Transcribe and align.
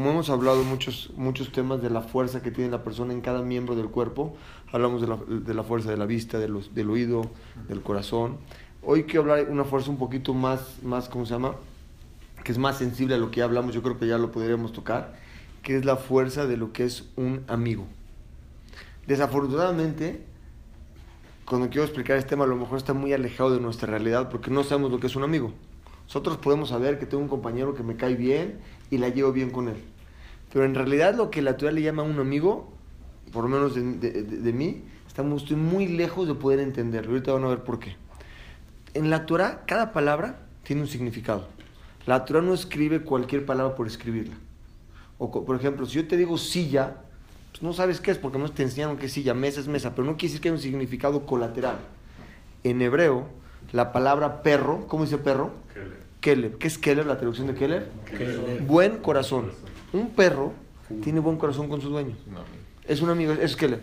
Como 0.00 0.12
hemos 0.12 0.30
hablado 0.30 0.64
muchos, 0.64 1.10
muchos 1.14 1.52
temas 1.52 1.82
de 1.82 1.90
la 1.90 2.00
fuerza 2.00 2.40
que 2.40 2.50
tiene 2.50 2.70
la 2.70 2.82
persona 2.82 3.12
en 3.12 3.20
cada 3.20 3.42
miembro 3.42 3.76
del 3.76 3.90
cuerpo, 3.90 4.34
hablamos 4.72 5.02
de 5.02 5.06
la, 5.08 5.18
de 5.28 5.52
la 5.52 5.62
fuerza 5.62 5.90
de 5.90 5.98
la 5.98 6.06
vista, 6.06 6.38
de 6.38 6.48
los, 6.48 6.74
del 6.74 6.88
oído, 6.88 7.30
del 7.68 7.82
corazón. 7.82 8.38
Hoy 8.82 9.04
quiero 9.04 9.20
hablar 9.20 9.44
de 9.44 9.52
una 9.52 9.64
fuerza 9.64 9.90
un 9.90 9.98
poquito 9.98 10.32
más, 10.32 10.82
más, 10.82 11.10
¿cómo 11.10 11.26
se 11.26 11.34
llama? 11.34 11.54
Que 12.42 12.50
es 12.50 12.56
más 12.56 12.78
sensible 12.78 13.14
a 13.14 13.18
lo 13.18 13.30
que 13.30 13.40
ya 13.40 13.44
hablamos, 13.44 13.74
yo 13.74 13.82
creo 13.82 13.98
que 13.98 14.06
ya 14.06 14.16
lo 14.16 14.32
podríamos 14.32 14.72
tocar, 14.72 15.16
que 15.62 15.76
es 15.76 15.84
la 15.84 15.96
fuerza 15.96 16.46
de 16.46 16.56
lo 16.56 16.72
que 16.72 16.84
es 16.84 17.04
un 17.16 17.44
amigo. 17.46 17.84
Desafortunadamente, 19.06 20.24
cuando 21.44 21.68
quiero 21.68 21.84
explicar 21.84 22.16
este 22.16 22.30
tema, 22.30 22.44
a 22.44 22.48
lo 22.48 22.56
mejor 22.56 22.78
está 22.78 22.94
muy 22.94 23.12
alejado 23.12 23.50
de 23.50 23.60
nuestra 23.60 23.90
realidad 23.90 24.30
porque 24.30 24.50
no 24.50 24.64
sabemos 24.64 24.92
lo 24.92 24.98
que 24.98 25.08
es 25.08 25.16
un 25.16 25.24
amigo. 25.24 25.52
Nosotros 26.04 26.38
podemos 26.38 26.70
saber 26.70 26.98
que 26.98 27.04
tengo 27.04 27.22
un 27.22 27.28
compañero 27.28 27.74
que 27.74 27.82
me 27.82 27.96
cae 27.96 28.14
bien 28.14 28.60
y 28.90 28.96
la 28.96 29.10
llevo 29.10 29.30
bien 29.30 29.50
con 29.50 29.68
él. 29.68 29.89
Pero 30.52 30.64
en 30.64 30.74
realidad 30.74 31.14
lo 31.14 31.30
que 31.30 31.42
la 31.42 31.56
Torah 31.56 31.72
le 31.72 31.82
llama 31.82 32.02
a 32.02 32.04
un 32.04 32.18
amigo, 32.18 32.72
por 33.32 33.44
lo 33.44 33.50
menos 33.50 33.74
de, 33.74 33.82
de, 33.82 34.22
de, 34.22 34.52
mí, 34.52 34.82
estamos, 35.06 35.42
estoy 35.42 35.56
muy 35.56 35.86
lejos 35.86 36.26
de 36.26 36.34
poder 36.34 36.60
entenderlo. 36.60 37.12
Ahorita 37.12 37.32
van 37.32 37.44
a 37.44 37.48
ver 37.48 37.60
por 37.60 37.78
qué. 37.78 37.96
En 38.94 39.10
la 39.10 39.26
Torah, 39.26 39.62
cada 39.66 39.92
palabra 39.92 40.40
tiene 40.64 40.82
un 40.82 40.88
significado. 40.88 41.48
La 42.06 42.24
Torah 42.24 42.42
no 42.42 42.54
escribe 42.54 43.02
cualquier 43.02 43.46
palabra 43.46 43.76
por 43.76 43.86
escribirla. 43.86 44.34
O, 45.18 45.44
por 45.44 45.54
ejemplo, 45.54 45.86
si 45.86 45.96
yo 45.96 46.08
te 46.08 46.16
digo 46.16 46.38
silla, 46.38 46.96
pues 47.52 47.62
no 47.62 47.72
sabes 47.72 48.00
qué 48.00 48.10
es 48.10 48.18
porque 48.18 48.38
no 48.38 48.50
te 48.50 48.62
enseñaron 48.62 48.96
qué 48.96 49.06
es 49.06 49.12
silla, 49.12 49.34
mesa 49.34 49.60
es 49.60 49.68
mesa, 49.68 49.94
pero 49.94 50.06
no 50.06 50.16
quiere 50.16 50.28
decir 50.28 50.40
que 50.40 50.48
hay 50.48 50.54
un 50.54 50.60
significado 50.60 51.26
colateral. 51.26 51.76
En 52.64 52.80
hebreo, 52.82 53.28
la 53.72 53.92
palabra 53.92 54.42
perro, 54.42 54.86
¿cómo 54.88 55.04
dice 55.04 55.18
perro? 55.18 55.52
Keller. 56.20 56.56
¿Qué 56.56 56.66
es 56.66 56.78
Keller, 56.78 57.06
la 57.06 57.16
traducción 57.16 57.46
de 57.46 57.54
Keller? 57.54 57.88
Keller. 58.06 58.62
Buen 58.62 58.98
corazón. 58.98 59.52
Un 59.92 60.10
perro 60.10 60.52
tiene 61.02 61.20
buen 61.20 61.36
corazón 61.36 61.68
con 61.68 61.80
su 61.80 61.88
dueño. 61.88 62.14
Es 62.86 63.00
un 63.00 63.10
amigo, 63.10 63.32
es 63.32 63.56
Keller. 63.56 63.82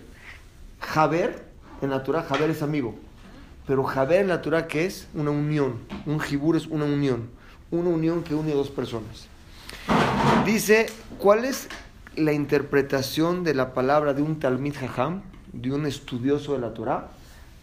Javer, 0.80 1.46
en 1.82 1.90
la 1.90 2.04
Torah, 2.04 2.24
Javer 2.24 2.50
es 2.50 2.62
amigo. 2.62 2.96
Pero 3.66 3.84
Javer 3.84 4.22
en 4.22 4.28
la 4.28 4.42
Torah, 4.42 4.68
¿qué 4.68 4.86
es? 4.86 5.08
Una 5.14 5.32
unión. 5.32 5.80
Un 6.06 6.20
jibur 6.20 6.56
es 6.56 6.68
una 6.68 6.86
unión. 6.86 7.30
Una 7.72 7.90
unión 7.90 8.24
que 8.24 8.36
une 8.36 8.54
a 8.54 8.56
dos 8.56 8.70
personas. 8.70 9.28
Dice, 10.46 10.86
¿cuál 11.18 11.44
es 11.44 11.68
la 12.16 12.32
interpretación 12.32 13.44
de 13.44 13.54
la 13.54 13.74
palabra 13.74 14.14
de 14.14 14.22
un 14.22 14.40
Talmid 14.40 14.76
Jajam, 14.76 15.22
de 15.52 15.74
un 15.74 15.86
estudioso 15.86 16.54
de 16.54 16.60
la 16.60 16.74
Torah? 16.74 17.10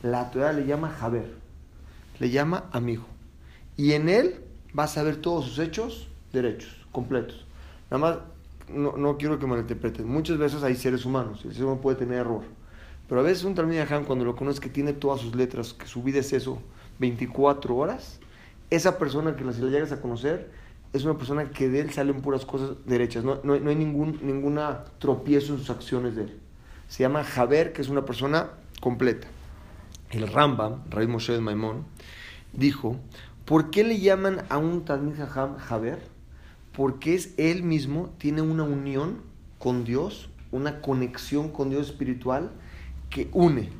La 0.02 0.30
Torah 0.30 0.52
le 0.52 0.66
llama 0.66 0.90
Javer. 0.90 1.34
Le 2.18 2.30
llama 2.30 2.64
amigo. 2.72 3.06
Y 3.76 3.92
en 3.92 4.10
él 4.10 4.40
vas 4.74 4.98
a 4.98 5.02
ver 5.02 5.16
todos 5.16 5.46
sus 5.46 5.58
hechos 5.58 6.08
derechos, 6.32 6.76
completos. 6.92 7.46
Nada 7.90 7.98
más, 7.98 8.18
no, 8.68 8.96
no 8.96 9.16
quiero 9.16 9.38
que 9.38 9.46
malinterpreten. 9.46 10.06
Muchas 10.06 10.38
veces 10.38 10.62
hay 10.62 10.74
seres 10.74 11.04
humanos, 11.04 11.44
el 11.44 11.54
ser 11.54 11.64
humano 11.64 11.80
puede 11.80 11.96
tener 11.96 12.18
error. 12.18 12.42
Pero 13.08 13.20
a 13.20 13.24
veces 13.24 13.44
un 13.44 13.54
Talmud 13.54 13.74
cuando 14.06 14.24
lo 14.24 14.34
conoce 14.34 14.60
que 14.60 14.70
tiene 14.70 14.92
todas 14.92 15.20
sus 15.20 15.34
letras, 15.34 15.74
que 15.74 15.86
su 15.86 16.02
vida 16.02 16.20
es 16.20 16.32
eso, 16.32 16.60
24 16.98 17.76
horas, 17.76 18.20
esa 18.70 18.98
persona 18.98 19.36
que 19.36 19.52
si 19.52 19.60
la 19.60 19.70
llegas 19.70 19.92
a 19.92 20.00
conocer, 20.00 20.50
es 20.92 21.04
una 21.04 21.18
persona 21.18 21.50
que 21.50 21.68
de 21.68 21.80
él 21.80 21.90
salen 21.92 22.22
puras 22.22 22.46
cosas 22.46 22.76
derechas. 22.86 23.24
No, 23.24 23.40
no, 23.42 23.54
hay 23.54 23.76
ningún 23.76 24.20
ninguna 24.22 24.84
tropiezo 24.98 25.52
en 25.52 25.58
sus 25.58 25.70
acciones 25.70 26.16
de 26.16 26.22
él. 26.22 26.40
Se 26.88 27.02
llama 27.02 27.24
Javer, 27.24 27.72
que 27.72 27.82
es 27.82 27.88
una 27.88 28.04
persona 28.04 28.50
completa. 28.80 29.26
El 30.10 30.28
Rambam, 30.28 30.84
Rey 30.90 31.06
Moshe 31.06 31.32
de 31.32 31.40
Maimón, 31.40 31.84
dijo 32.52 32.96
¿Por 33.44 33.70
qué 33.70 33.84
le 33.84 33.98
llaman 33.98 34.44
a 34.48 34.56
un 34.56 34.84
Talmid 34.84 35.16
Jajam 35.16 35.58
Javer? 35.58 36.13
Porque 36.76 37.14
es 37.14 37.34
él 37.36 37.62
mismo, 37.62 38.12
tiene 38.18 38.42
una 38.42 38.64
unión 38.64 39.18
con 39.58 39.84
Dios, 39.84 40.28
una 40.50 40.80
conexión 40.80 41.50
con 41.50 41.70
Dios 41.70 41.88
espiritual 41.88 42.50
que 43.10 43.28
une. 43.32 43.70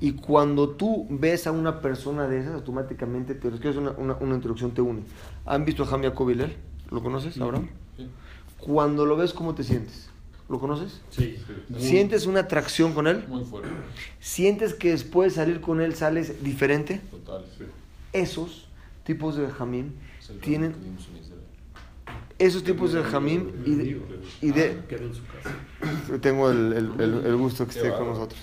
Y 0.00 0.12
cuando 0.12 0.70
tú 0.70 1.06
ves 1.08 1.46
a 1.46 1.52
una 1.52 1.80
persona 1.80 2.26
de 2.26 2.40
esas, 2.40 2.54
automáticamente 2.54 3.34
te 3.34 3.48
es 3.48 3.76
una, 3.76 3.92
una, 3.92 4.14
una 4.14 4.34
introducción, 4.34 4.72
te 4.72 4.82
une. 4.82 5.02
¿Han 5.46 5.64
visto 5.64 5.84
a 5.84 5.86
Jamia 5.86 6.14
Koviler? 6.14 6.56
¿Lo 6.90 7.02
conoces, 7.02 7.40
Abraham? 7.40 7.68
Sí. 7.96 8.06
Cuando 8.58 9.06
lo 9.06 9.16
ves, 9.16 9.32
¿cómo 9.32 9.54
te 9.54 9.64
sientes? 9.64 10.08
¿Lo 10.48 10.60
conoces? 10.60 11.00
Sí. 11.10 11.36
¿Sientes 11.78 12.26
una 12.26 12.40
atracción 12.40 12.92
con 12.92 13.06
él? 13.06 13.24
Muy 13.28 13.44
fuerte. 13.44 13.68
¿Sientes 14.20 14.74
que 14.74 14.90
después 14.90 15.32
de 15.32 15.36
salir 15.36 15.60
con 15.60 15.80
él 15.80 15.94
sales 15.94 16.44
diferente? 16.44 17.00
Total, 17.10 17.44
sí. 17.58 17.64
Esos 18.12 18.68
tipos 19.04 19.36
de 19.36 19.48
jamim 19.48 19.92
tienen 20.40 20.74
esos 22.38 22.62
tipos 22.62 22.92
de 22.92 23.02
jamim 23.02 23.50
y 23.64 23.74
de, 23.74 24.02
y 24.42 24.50
de 24.50 26.18
tengo 26.20 26.50
el, 26.50 26.72
el, 26.72 27.00
el, 27.24 27.36
gusto 27.36 27.66
que 27.66 27.78
esté 27.78 27.90
con 27.92 28.08
nosotros. 28.08 28.40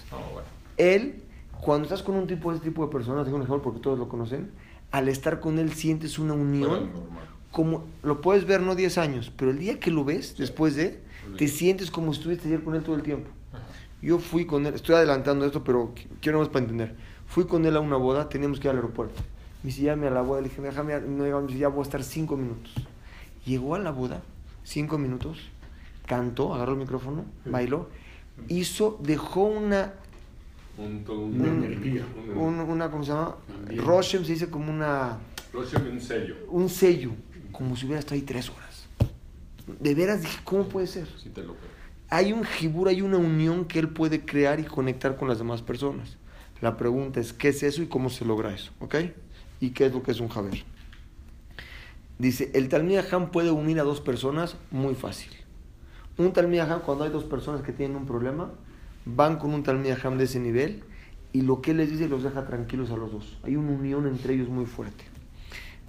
Él 0.78 1.22
cuando 1.62 1.86
estás 1.86 2.02
con 2.02 2.16
un 2.16 2.28
tipo 2.28 2.52
de 2.52 2.58
ese 2.58 2.66
tipo 2.66 2.86
de 2.86 2.92
personas 2.92 3.26
tengo 3.26 3.38
un 3.38 3.44
ejemplo 3.44 3.62
porque 3.62 3.80
todos 3.80 4.00
lo 4.00 4.10
conocen 4.10 4.52
al 4.92 5.08
estar 5.10 5.40
con 5.40 5.60
él 5.60 5.74
sientes 5.74 6.20
una 6.20 6.34
unión 6.34 6.90
como 7.52 7.86
lo 8.02 8.22
puedes 8.22 8.46
ver 8.46 8.62
no 8.62 8.76
10 8.76 8.98
años 8.98 9.32
pero 9.38 9.52
el 9.52 9.60
día 9.60 9.80
que 9.80 9.92
lo 9.92 10.04
ves 10.04 10.36
después 10.38 10.76
de 10.76 11.00
te 11.38 11.48
sientes 11.48 11.92
como 11.92 12.14
si 12.14 12.20
estuviste 12.20 12.48
ayer 12.48 12.64
con 12.64 12.76
él 12.76 12.84
todo 12.84 12.96
el 12.96 13.04
tiempo. 13.04 13.30
Yo 14.02 14.20
fui 14.20 14.46
con 14.46 14.66
él 14.66 14.74
estoy 14.74 14.96
adelantando 14.96 15.46
esto 15.46 15.64
pero 15.64 15.94
quiero 16.20 16.40
más 16.40 16.50
para 16.50 16.66
entender. 16.66 16.96
Fui 17.28 17.46
con 17.46 17.66
él 17.66 17.76
a 17.76 17.80
una 17.80 17.96
boda 17.96 18.28
teníamos 18.28 18.60
que 18.60 18.68
ir 18.68 18.72
al 18.72 18.78
aeropuerto. 18.78 19.22
Me 19.64 19.70
dice, 19.70 19.84
llame 19.84 20.08
a 20.08 20.10
la 20.12 20.22
boda. 20.22 20.42
Le 20.42 20.50
dije, 20.50 20.62
déjame, 20.62 21.00
no 21.00 21.24
me 21.24 21.48
dice, 21.48 21.60
ya 21.60 21.70
voy 21.70 21.80
a 21.80 21.84
estar 21.84 22.04
cinco 22.04 22.36
minutos. 22.36 22.76
Llegó 23.46 23.76
a 23.76 23.80
la 23.80 23.92
boda, 23.92 24.22
cinco 24.64 24.98
minutos, 24.98 25.40
cantó, 26.06 26.54
agarró 26.54 26.74
el 26.74 26.80
micrófono, 26.80 27.26
bailó, 27.46 27.90
hizo, 28.48 29.00
dejó 29.02 29.44
una... 29.46 29.94
Un, 30.78 31.06
un, 31.08 31.42
un, 31.42 31.64
energía. 31.64 32.04
un- 32.36 32.60
una, 32.60 32.90
¿cómo 32.90 33.04
se 33.04 33.12
llama? 33.12 33.36
Roshem 33.78 34.24
se 34.26 34.32
dice 34.34 34.50
como 34.50 34.72
una... 34.72 35.20
Roshem, 35.52 35.88
un 35.92 36.02
sello. 36.02 36.36
Un 36.50 36.70
sello, 36.70 37.12
como 37.52 37.76
si 37.76 37.86
hubiera 37.86 38.00
estado 38.00 38.16
ahí 38.16 38.22
tres 38.24 38.50
horas. 38.50 38.88
De 39.80 39.94
veras 39.94 40.22
dije, 40.22 40.40
¿cómo 40.44 40.64
puede 40.68 40.88
ser? 40.88 41.08
Sí 41.22 41.30
te 41.30 41.42
lo 41.42 41.54
creo. 41.56 41.74
Hay 42.10 42.34
un 42.34 42.44
jibur, 42.44 42.88
hay 42.88 43.02
una 43.02 43.18
unión 43.18 43.66
que 43.66 43.80
él 43.80 43.90
puede 43.90 44.24
crear 44.26 44.60
y 44.60 44.64
conectar 44.64 45.16
con 45.16 45.28
las 45.28 45.38
demás 45.38 45.62
personas. 45.62 46.18
La 46.62 46.78
pregunta 46.78 47.20
es, 47.20 47.34
¿qué 47.34 47.50
es 47.50 47.62
eso 47.64 47.82
y 47.82 47.88
cómo 47.88 48.10
se 48.10 48.24
logra 48.26 48.54
eso? 48.54 48.72
¿Ok? 48.80 48.96
¿Y 49.60 49.72
qué 49.72 49.86
es 49.88 49.94
lo 49.94 50.02
que 50.02 50.12
es 50.12 50.20
un 50.20 50.30
Javer? 50.30 50.64
Dice, 52.24 52.52
el 52.54 52.70
Talmid 52.70 53.00
Ham 53.12 53.32
puede 53.32 53.52
unir 53.52 53.82
a 53.82 53.84
dos 53.84 54.00
personas 54.00 54.56
muy 54.72 54.96
fácil. 54.96 55.30
Un 56.18 56.32
Talmid 56.32 56.60
Ham, 56.60 56.80
cuando 56.86 57.04
hay 57.04 57.10
dos 57.10 57.26
personas 57.26 57.64
que 57.64 57.74
tienen 57.74 57.98
un 57.98 58.06
problema, 58.06 58.50
van 59.04 59.36
con 59.36 59.54
un 59.54 59.62
Talmid 59.62 59.92
Ham 60.02 60.18
de 60.18 60.24
ese 60.24 60.40
nivel 60.40 60.86
y 61.34 61.42
lo 61.42 61.62
que 61.62 61.74
les 61.74 61.92
dice 61.92 62.08
los 62.08 62.24
deja 62.24 62.46
tranquilos 62.46 62.92
a 62.92 62.96
los 62.96 63.12
dos. 63.12 63.40
Hay 63.44 63.58
una 63.58 63.74
unión 63.74 64.08
entre 64.08 64.36
ellos 64.36 64.48
muy 64.48 64.66
fuerte. 64.66 65.04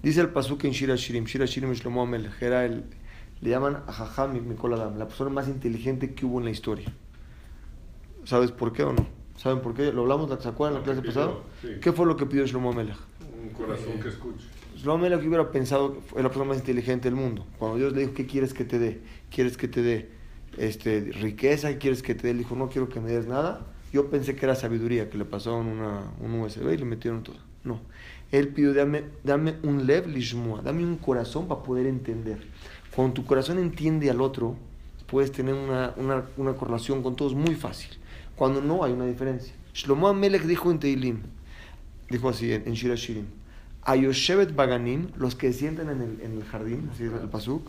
Dice 0.02 0.22
el 0.22 0.30
Pasuk 0.30 0.64
en 0.64 0.72
Shira 0.72 0.96
Shirim, 0.96 1.22
Shira 1.22 1.46
Shirim 1.46 1.70
Shlomo 1.70 2.02
Amelech, 2.02 2.42
era 2.42 2.64
el, 2.64 2.82
le 3.40 3.50
llaman 3.50 3.84
a 3.86 3.92
Jajam 3.92 4.32
Mikol 4.32 4.74
Adam, 4.74 4.98
la 4.98 5.06
persona 5.06 5.30
más 5.30 5.46
inteligente 5.46 6.14
que 6.16 6.26
hubo 6.26 6.40
en 6.40 6.46
la 6.46 6.50
historia. 6.50 6.92
¿Sabes 8.24 8.50
por 8.50 8.72
qué 8.72 8.82
o 8.82 8.92
no? 8.92 9.06
¿Saben 9.36 9.60
por 9.60 9.72
qué? 9.72 9.92
¿Lo 9.92 10.02
hablamos, 10.02 10.36
¿se 10.42 10.48
acuerdan 10.48 10.78
en 10.78 10.80
la 10.80 10.84
clase 10.84 11.06
pasada? 11.06 11.34
sí. 11.62 11.76
¿Qué 11.80 11.92
fue 11.92 12.06
lo 12.06 12.16
que 12.16 12.26
pidió 12.26 12.44
Shlomo 12.44 12.72
Amelech? 12.72 12.98
Un 13.40 13.50
corazón 13.50 14.00
que 14.02 14.08
escuche. 14.08 14.53
Shlomo 14.76 15.04
Amelech 15.04 15.26
hubiera 15.26 15.50
pensado 15.50 15.94
que 15.94 16.00
fue 16.00 16.22
la 16.22 16.28
persona 16.28 16.46
más 16.48 16.58
inteligente 16.58 17.08
del 17.08 17.14
mundo. 17.14 17.46
Cuando 17.58 17.78
Dios 17.78 17.92
le 17.92 18.00
dijo, 18.00 18.14
¿qué 18.14 18.26
quieres 18.26 18.52
que 18.52 18.64
te 18.64 18.78
dé? 18.78 19.00
¿Quieres 19.30 19.56
que 19.56 19.68
te 19.68 19.82
dé 19.82 20.10
este, 20.58 21.12
riqueza? 21.12 21.70
¿Qué 21.70 21.78
quieres 21.78 22.02
que 22.02 22.14
te 22.14 22.22
dé? 22.24 22.30
Él 22.30 22.38
dijo, 22.38 22.56
no 22.56 22.68
quiero 22.68 22.88
que 22.88 23.00
me 23.00 23.10
des 23.10 23.26
nada. 23.26 23.66
Yo 23.92 24.10
pensé 24.10 24.34
que 24.34 24.44
era 24.44 24.54
sabiduría, 24.54 25.08
que 25.08 25.16
le 25.16 25.24
pasaron 25.24 25.66
una, 25.66 26.12
un 26.20 26.40
USB 26.40 26.72
y 26.72 26.78
le 26.78 26.84
metieron 26.84 27.22
todo. 27.22 27.36
No. 27.62 27.80
Él 28.32 28.48
pidió, 28.48 28.74
dame, 28.74 29.04
dame 29.22 29.54
un 29.62 29.86
lev 29.86 30.08
lishmua, 30.08 30.60
dame 30.60 30.84
un 30.84 30.96
corazón 30.96 31.46
para 31.46 31.62
poder 31.62 31.86
entender. 31.86 32.38
Cuando 32.94 33.14
tu 33.14 33.24
corazón 33.24 33.58
entiende 33.58 34.10
al 34.10 34.20
otro, 34.20 34.56
puedes 35.06 35.30
tener 35.30 35.54
una, 35.54 35.94
una, 35.96 36.24
una 36.36 36.54
correlación 36.54 37.02
con 37.02 37.14
todos 37.14 37.34
muy 37.34 37.54
fácil. 37.54 37.90
Cuando 38.34 38.60
no, 38.60 38.82
hay 38.82 38.92
una 38.92 39.06
diferencia. 39.06 39.54
Shlomo 39.72 40.08
Amelech 40.08 40.42
dijo 40.42 40.70
en 40.70 40.80
Teilim, 40.80 41.20
dijo 42.10 42.28
así 42.28 42.52
en, 42.52 42.64
en 42.66 42.74
Shira 42.74 42.96
Shirim, 42.96 43.26
Ayoshevet 43.84 44.54
Baganim, 44.54 45.08
los 45.16 45.34
que 45.34 45.52
sientan 45.52 45.90
en 45.90 46.00
el, 46.00 46.20
en 46.20 46.32
el 46.32 46.44
jardín, 46.44 46.88
así 46.92 47.04
es 47.04 47.12
el 47.12 47.28
pasuk, 47.28 47.68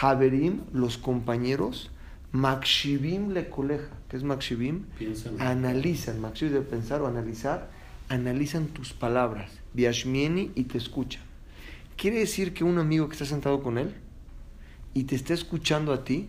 Haverim, 0.00 0.62
los 0.72 0.98
compañeros, 0.98 1.90
Makshivim 2.32 3.30
le 3.32 3.48
coleja, 3.48 3.88
¿qué 4.08 4.16
es 4.16 4.22
Makshivim? 4.22 4.84
Piensan. 4.98 5.40
Analizan, 5.40 6.20
Makshivim 6.20 6.54
de 6.54 6.60
pensar 6.60 7.00
o 7.02 7.06
analizar, 7.06 7.70
analizan 8.08 8.66
tus 8.68 8.92
palabras, 8.92 9.50
Biashmieni, 9.74 10.52
y 10.54 10.64
te 10.64 10.78
escuchan. 10.78 11.22
Quiere 11.96 12.18
decir 12.18 12.52
que 12.52 12.64
un 12.64 12.78
amigo 12.78 13.08
que 13.08 13.12
está 13.12 13.24
sentado 13.24 13.62
con 13.62 13.78
él 13.78 13.94
y 14.92 15.04
te 15.04 15.14
está 15.14 15.34
escuchando 15.34 15.92
a 15.92 16.04
ti, 16.04 16.28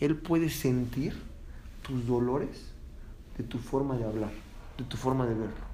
él 0.00 0.16
puede 0.16 0.50
sentir 0.50 1.14
tus 1.82 2.06
dolores 2.06 2.72
de 3.36 3.44
tu 3.44 3.58
forma 3.58 3.96
de 3.96 4.04
hablar, 4.04 4.32
de 4.76 4.84
tu 4.84 4.96
forma 4.96 5.26
de 5.26 5.34
verlo. 5.34 5.67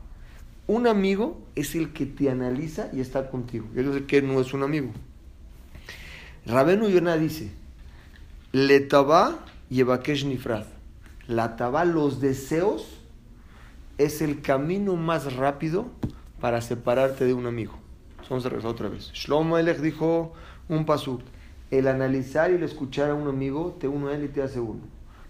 Un 0.67 0.87
amigo 0.87 1.43
es 1.55 1.75
el 1.75 1.93
que 1.93 2.07
te 2.07 2.31
analiza 2.31 2.89
y 2.93 3.01
está 3.01 3.31
contigo. 3.31 3.67
Yo 3.75 3.93
sé 3.93 4.05
que 4.05 4.23
no 4.23 4.41
es 4.41 4.55
un 4.55 4.63
amigo. 4.63 4.91
Rabenu 6.47 6.89
Yonah 6.89 7.17
dice, 7.17 7.51
Le 8.53 8.81
taba 8.81 9.45
yevakesh 9.69 10.25
nifrad. 10.25 10.65
La 11.27 11.57
taba, 11.57 11.85
los 11.85 12.21
deseos, 12.21 12.99
es 13.99 14.23
el 14.23 14.41
camino 14.41 14.97
más 14.97 15.35
rápido 15.37 15.87
para 16.41 16.61
separarte 16.61 17.25
de 17.25 17.35
un 17.35 17.47
amigo. 17.47 17.75
Vamos 18.29 18.45
a 18.47 18.49
regresar 18.49 18.71
otra 18.71 18.89
vez. 18.89 19.11
Shlomo 19.13 19.59
Elech 19.59 19.79
dijo 19.79 20.33
un 20.69 20.87
pasuk. 20.87 21.21
El 21.71 21.89
analizar 21.89 22.51
y 22.51 22.55
el 22.55 22.63
escuchar 22.63 23.11
a 23.11 23.15
un 23.15 23.29
amigo 23.29 23.77
te 23.81 23.89
uno 23.89 24.09
a 24.09 24.15
él 24.15 24.25
y 24.25 24.29
te 24.29 24.43
hace 24.43 24.61
uno. 24.61 24.81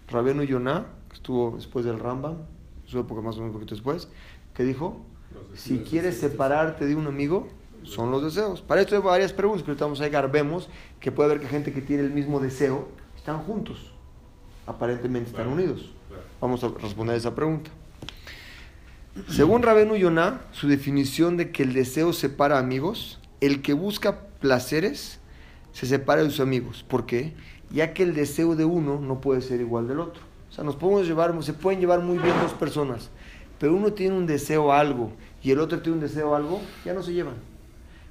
Rabenu 0.09 0.43
Yonah, 0.43 0.87
que 1.09 1.15
estuvo 1.15 1.53
después 1.57 1.85
del 1.85 1.99
Rambam, 1.99 2.39
su 2.87 2.99
época 2.99 3.21
más 3.21 3.37
o 3.37 3.39
menos 3.39 3.55
un 3.55 3.61
poquito 3.61 3.75
después, 3.75 4.09
que 4.53 4.65
dijo, 4.65 5.05
si 5.55 5.79
quieres 5.79 6.19
separarte 6.19 6.87
de 6.87 6.95
un 6.95 7.07
amigo, 7.07 7.49
son 7.83 8.11
los 8.11 8.23
deseos. 8.23 8.61
Para 8.61 8.81
esto 8.81 8.97
hay 8.97 9.03
varias 9.03 9.33
preguntas 9.33 9.63
que 9.63 9.71
ahorita 9.71 9.85
vamos 9.85 10.01
a 10.01 10.05
llegar. 10.05 10.31
Vemos 10.31 10.69
que 11.01 11.13
puede 11.13 11.31
haber 11.31 11.43
que 11.43 11.49
gente 11.49 11.73
que 11.73 11.81
tiene 11.81 12.03
el 12.03 12.11
mismo 12.11 12.41
deseo 12.41 12.89
están 13.17 13.39
juntos. 13.39 13.93
Aparentemente 14.67 15.31
están 15.31 15.49
unidos. 15.49 15.91
Vamos 16.41 16.65
a 16.65 16.69
responder 16.69 17.17
esa 17.17 17.35
pregunta. 17.35 17.71
Según 19.29 19.63
Rabenu 19.63 19.97
Yonah, 19.97 20.41
su 20.51 20.67
definición 20.67 21.37
de 21.37 21.53
que 21.53 21.63
el 21.63 21.73
deseo 21.73 22.13
separa 22.13 22.59
amigos, 22.59 23.21
el 23.41 23.63
que 23.63 23.73
busca 23.73 24.23
placeres 24.41 25.21
se 25.73 25.87
separa 25.87 26.23
de 26.23 26.31
sus 26.31 26.41
amigos. 26.41 26.85
¿Por 26.89 27.07
qué? 27.07 27.35
Ya 27.71 27.95
que 27.95 28.03
el 28.03 28.15
deseo 28.15 28.57
de 28.57 28.65
uno 28.65 29.01
no 29.01 29.21
puede 29.21 29.41
ser 29.41 29.61
igual 29.61 29.87
del 29.87 30.01
otro. 30.01 30.23
O 30.51 30.53
sea, 30.53 30.65
nos 30.65 30.77
podemos 30.77 31.07
llevar, 31.07 31.35
se 31.43 31.53
pueden 31.53 31.81
llevar 31.81 32.01
muy 32.01 32.19
bien 32.19 32.35
dos 32.43 32.53
personas, 32.53 33.11
pero 33.59 33.75
uno 33.75 33.93
tiene 33.93 34.17
un 34.17 34.27
deseo 34.27 34.73
a 34.73 34.81
algo 34.81 35.12
y 35.43 35.51
el 35.51 35.61
otro 35.61 35.81
tiene 35.81 35.99
un 35.99 36.03
deseo 36.03 36.35
algo, 36.35 36.61
ya 36.85 36.95
no 36.95 37.03
se 37.03 37.12
llevan. 37.12 37.35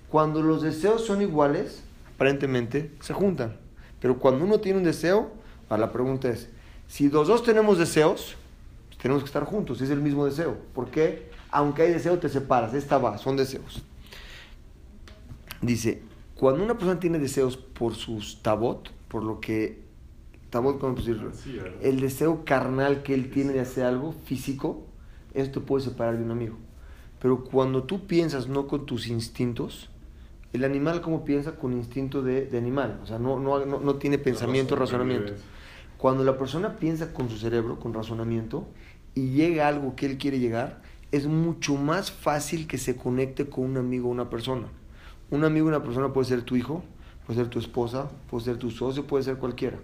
Cuando 0.09 0.41
los 0.41 0.61
deseos 0.61 1.05
son 1.05 1.21
iguales, 1.21 1.83
aparentemente 2.15 2.91
se 2.99 3.13
juntan. 3.13 3.57
Pero 3.99 4.19
cuando 4.19 4.45
uno 4.45 4.59
tiene 4.59 4.79
un 4.79 4.83
deseo, 4.85 5.31
la 5.77 5.91
pregunta 5.91 6.29
es, 6.29 6.49
si 6.87 7.09
los 7.09 7.27
dos 7.27 7.43
tenemos 7.43 7.77
deseos, 7.77 8.35
pues 8.87 8.97
tenemos 8.99 9.23
que 9.23 9.27
estar 9.27 9.43
juntos, 9.45 9.81
es 9.81 9.89
el 9.89 10.01
mismo 10.01 10.25
deseo. 10.25 10.57
¿Por 10.73 10.89
qué? 10.89 11.31
Aunque 11.49 11.83
hay 11.83 11.91
deseo, 11.91 12.19
te 12.19 12.29
separas. 12.29 12.73
Esta 12.73 12.97
va, 12.97 13.17
son 13.17 13.37
deseos. 13.37 13.83
Dice, 15.61 16.03
cuando 16.35 16.63
una 16.63 16.73
persona 16.77 16.99
tiene 16.99 17.19
deseos 17.19 17.57
por 17.57 17.95
sus 17.95 18.41
tabot, 18.41 18.91
por 19.07 19.23
lo 19.23 19.39
que 19.39 19.81
tabot, 20.49 20.79
¿cómo 20.79 20.95
decirlo? 20.95 21.31
El 21.81 21.99
deseo 21.99 22.43
carnal 22.45 23.03
que 23.03 23.13
él 23.13 23.31
tiene 23.31 23.53
de 23.53 23.61
hacer 23.61 23.85
algo 23.85 24.13
físico, 24.25 24.85
esto 25.33 25.63
puede 25.63 25.85
separar 25.85 26.17
de 26.17 26.23
un 26.23 26.31
amigo. 26.31 26.57
Pero 27.19 27.43
cuando 27.43 27.83
tú 27.83 28.05
piensas 28.05 28.47
no 28.47 28.67
con 28.67 28.85
tus 28.85 29.07
instintos, 29.07 29.89
el 30.51 30.63
animal 30.65 31.01
como 31.01 31.23
piensa 31.25 31.55
con 31.55 31.73
instinto 31.73 32.21
de, 32.21 32.49
animal, 32.57 32.99
o 33.01 33.07
sea, 33.07 33.17
no, 33.17 33.39
no, 33.39 33.65
no, 33.65 33.95
tiene 33.95 34.17
pensamiento, 34.17 34.75
razonamiento. 34.75 35.33
Cuando 35.97 36.23
la 36.23 36.37
persona 36.37 36.75
piensa 36.75 37.13
con 37.13 37.29
su 37.29 37.37
cerebro, 37.37 37.79
con 37.79 37.93
razonamiento, 37.93 38.67
y 39.15 39.29
llega 39.29 39.65
a 39.65 39.69
algo 39.69 39.95
que 39.95 40.05
él 40.05 40.17
quiere 40.17 40.39
llegar, 40.39 40.81
es 41.11 41.27
mucho 41.27 41.75
más 41.75 42.11
fácil 42.11 42.67
que 42.67 42.77
se 42.77 42.95
conecte 42.95 43.47
con 43.47 43.65
un 43.65 43.77
amigo 43.77 44.09
o 44.09 44.11
una 44.11 44.29
persona. 44.29 44.67
Un 45.31 45.43
amigo 45.45 45.67
o 45.67 45.69
una 45.69 45.81
persona 45.81 46.11
puede 46.11 46.27
ser 46.27 46.41
tu 46.41 46.55
hijo, 46.55 46.83
puede 47.25 47.39
ser 47.39 47.49
tu 47.49 47.59
esposa, 47.59 48.11
puede 48.29 48.45
ser 48.45 48.57
tu 48.57 48.69
socio, 48.69 49.07
puede 49.07 49.23
ser 49.23 49.37
cualquiera. 49.37 49.79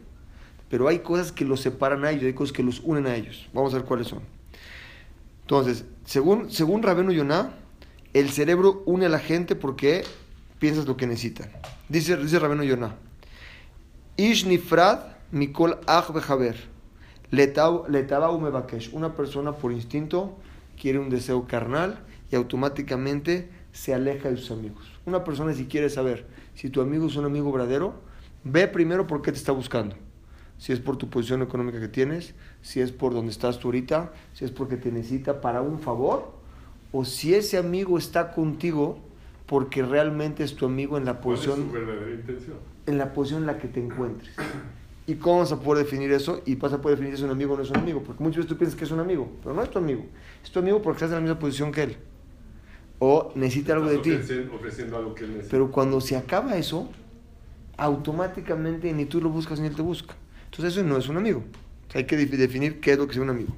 Pero 0.69 0.87
hay 0.87 0.99
cosas 0.99 1.31
que 1.31 1.45
los 1.45 1.61
separan 1.61 2.03
a 2.05 2.11
ellos, 2.11 2.25
hay 2.25 2.33
cosas 2.33 2.53
que 2.53 2.63
los 2.63 2.81
unen 2.81 3.07
a 3.07 3.15
ellos. 3.15 3.47
Vamos 3.53 3.73
a 3.73 3.77
ver 3.77 3.85
cuáles 3.85 4.07
son. 4.07 4.21
Entonces, 5.49 5.83
según, 6.05 6.51
según 6.51 6.83
Rabenu 6.83 7.11
Yonah, 7.11 7.55
el 8.13 8.29
cerebro 8.29 8.83
une 8.85 9.07
a 9.07 9.09
la 9.09 9.17
gente 9.17 9.55
porque 9.55 10.03
piensas 10.59 10.85
lo 10.85 10.95
que 10.95 11.07
necesitan. 11.07 11.49
Dice, 11.87 12.17
dice 12.17 12.37
Rabenu 12.37 12.61
Yonah, 12.61 12.95
Ish 14.15 14.45
nifrad 14.45 14.99
Mikol 15.31 15.79
Ach. 15.87 16.05
Una 18.91 19.15
persona 19.15 19.51
por 19.53 19.71
instinto 19.71 20.37
quiere 20.79 20.99
un 20.99 21.09
deseo 21.09 21.47
carnal 21.47 22.05
y 22.31 22.35
automáticamente 22.35 23.49
se 23.71 23.95
aleja 23.95 24.29
de 24.29 24.37
sus 24.37 24.51
amigos. 24.51 24.85
Una 25.07 25.23
persona 25.23 25.51
si 25.55 25.65
quiere 25.65 25.89
saber 25.89 26.27
si 26.53 26.69
tu 26.69 26.79
amigo 26.79 27.07
es 27.07 27.15
un 27.15 27.25
amigo 27.25 27.51
verdadero, 27.51 27.95
ve 28.43 28.67
primero 28.67 29.07
por 29.07 29.23
qué 29.23 29.31
te 29.31 29.39
está 29.39 29.51
buscando. 29.51 29.95
Si 30.59 30.73
es 30.73 30.79
por 30.79 30.97
tu 30.97 31.09
posición 31.09 31.41
económica 31.41 31.79
que 31.79 31.87
tienes, 31.87 32.35
si 32.61 32.81
es 32.81 32.91
por 32.91 33.13
donde 33.13 33.31
estás 33.31 33.59
tú 33.59 33.69
ahorita, 33.69 34.11
si 34.33 34.45
es 34.45 34.51
porque 34.51 34.77
te 34.77 34.91
necesita 34.91 35.41
para 35.41 35.61
un 35.61 35.79
favor, 35.79 36.33
o 36.91 37.05
si 37.05 37.33
ese 37.33 37.57
amigo 37.57 37.97
está 37.97 38.31
contigo 38.31 38.99
porque 39.47 39.81
realmente 39.81 40.43
es 40.43 40.55
tu 40.55 40.65
amigo 40.65 40.97
en 40.97 41.05
la 41.05 41.21
posición, 41.21 41.71
en 42.85 42.97
la 42.97 43.13
posición 43.13 43.41
en 43.41 43.47
la 43.47 43.57
que 43.57 43.67
te 43.67 43.83
encuentres. 43.83 44.35
¿Y 45.07 45.15
cómo 45.15 45.39
vas 45.39 45.51
a 45.51 45.59
poder 45.59 45.85
definir 45.85 46.11
eso? 46.11 46.43
Y 46.45 46.53
vas 46.55 46.71
a 46.71 46.81
poder 46.81 46.99
definir 46.99 47.17
si 47.17 47.23
es 47.23 47.25
un 47.25 47.31
amigo 47.31 47.55
o 47.55 47.57
no 47.57 47.63
es 47.63 47.71
un 47.71 47.77
amigo. 47.77 48.03
Porque 48.03 48.21
muchas 48.21 48.37
veces 48.37 48.49
tú 48.49 48.57
piensas 48.57 48.77
que 48.77 48.85
es 48.85 48.91
un 48.91 48.99
amigo, 48.99 49.27
pero 49.41 49.55
no 49.55 49.63
es 49.63 49.71
tu 49.71 49.79
amigo. 49.79 50.05
Es 50.43 50.51
tu 50.51 50.59
amigo 50.59 50.83
porque 50.83 50.97
estás 50.97 51.09
en 51.09 51.15
la 51.15 51.21
misma 51.21 51.39
posición 51.39 51.71
que 51.71 51.83
él. 51.83 51.97
O 52.99 53.31
necesita 53.33 53.73
algo 53.73 53.87
de 53.87 53.97
ti. 53.97 54.11
Ofreciendo 54.53 54.97
algo 54.97 55.15
que 55.15 55.23
él 55.23 55.31
necesita. 55.31 55.51
Pero 55.51 55.71
cuando 55.71 55.99
se 55.99 56.15
acaba 56.15 56.57
eso, 56.57 56.91
automáticamente 57.77 58.93
ni 58.93 59.05
tú 59.05 59.19
lo 59.19 59.29
buscas 59.29 59.59
ni 59.59 59.65
él 59.65 59.75
te 59.75 59.81
busca. 59.81 60.13
Entonces 60.51 60.77
eso 60.77 60.83
no 60.83 60.97
es 60.97 61.07
un 61.07 61.17
amigo. 61.17 61.43
hay 61.93 62.05
que 62.05 62.17
definir 62.17 62.79
qué 62.79 62.93
es 62.93 62.97
lo 62.97 63.07
que 63.07 63.13
es 63.13 63.19
un 63.19 63.29
amigo. 63.29 63.55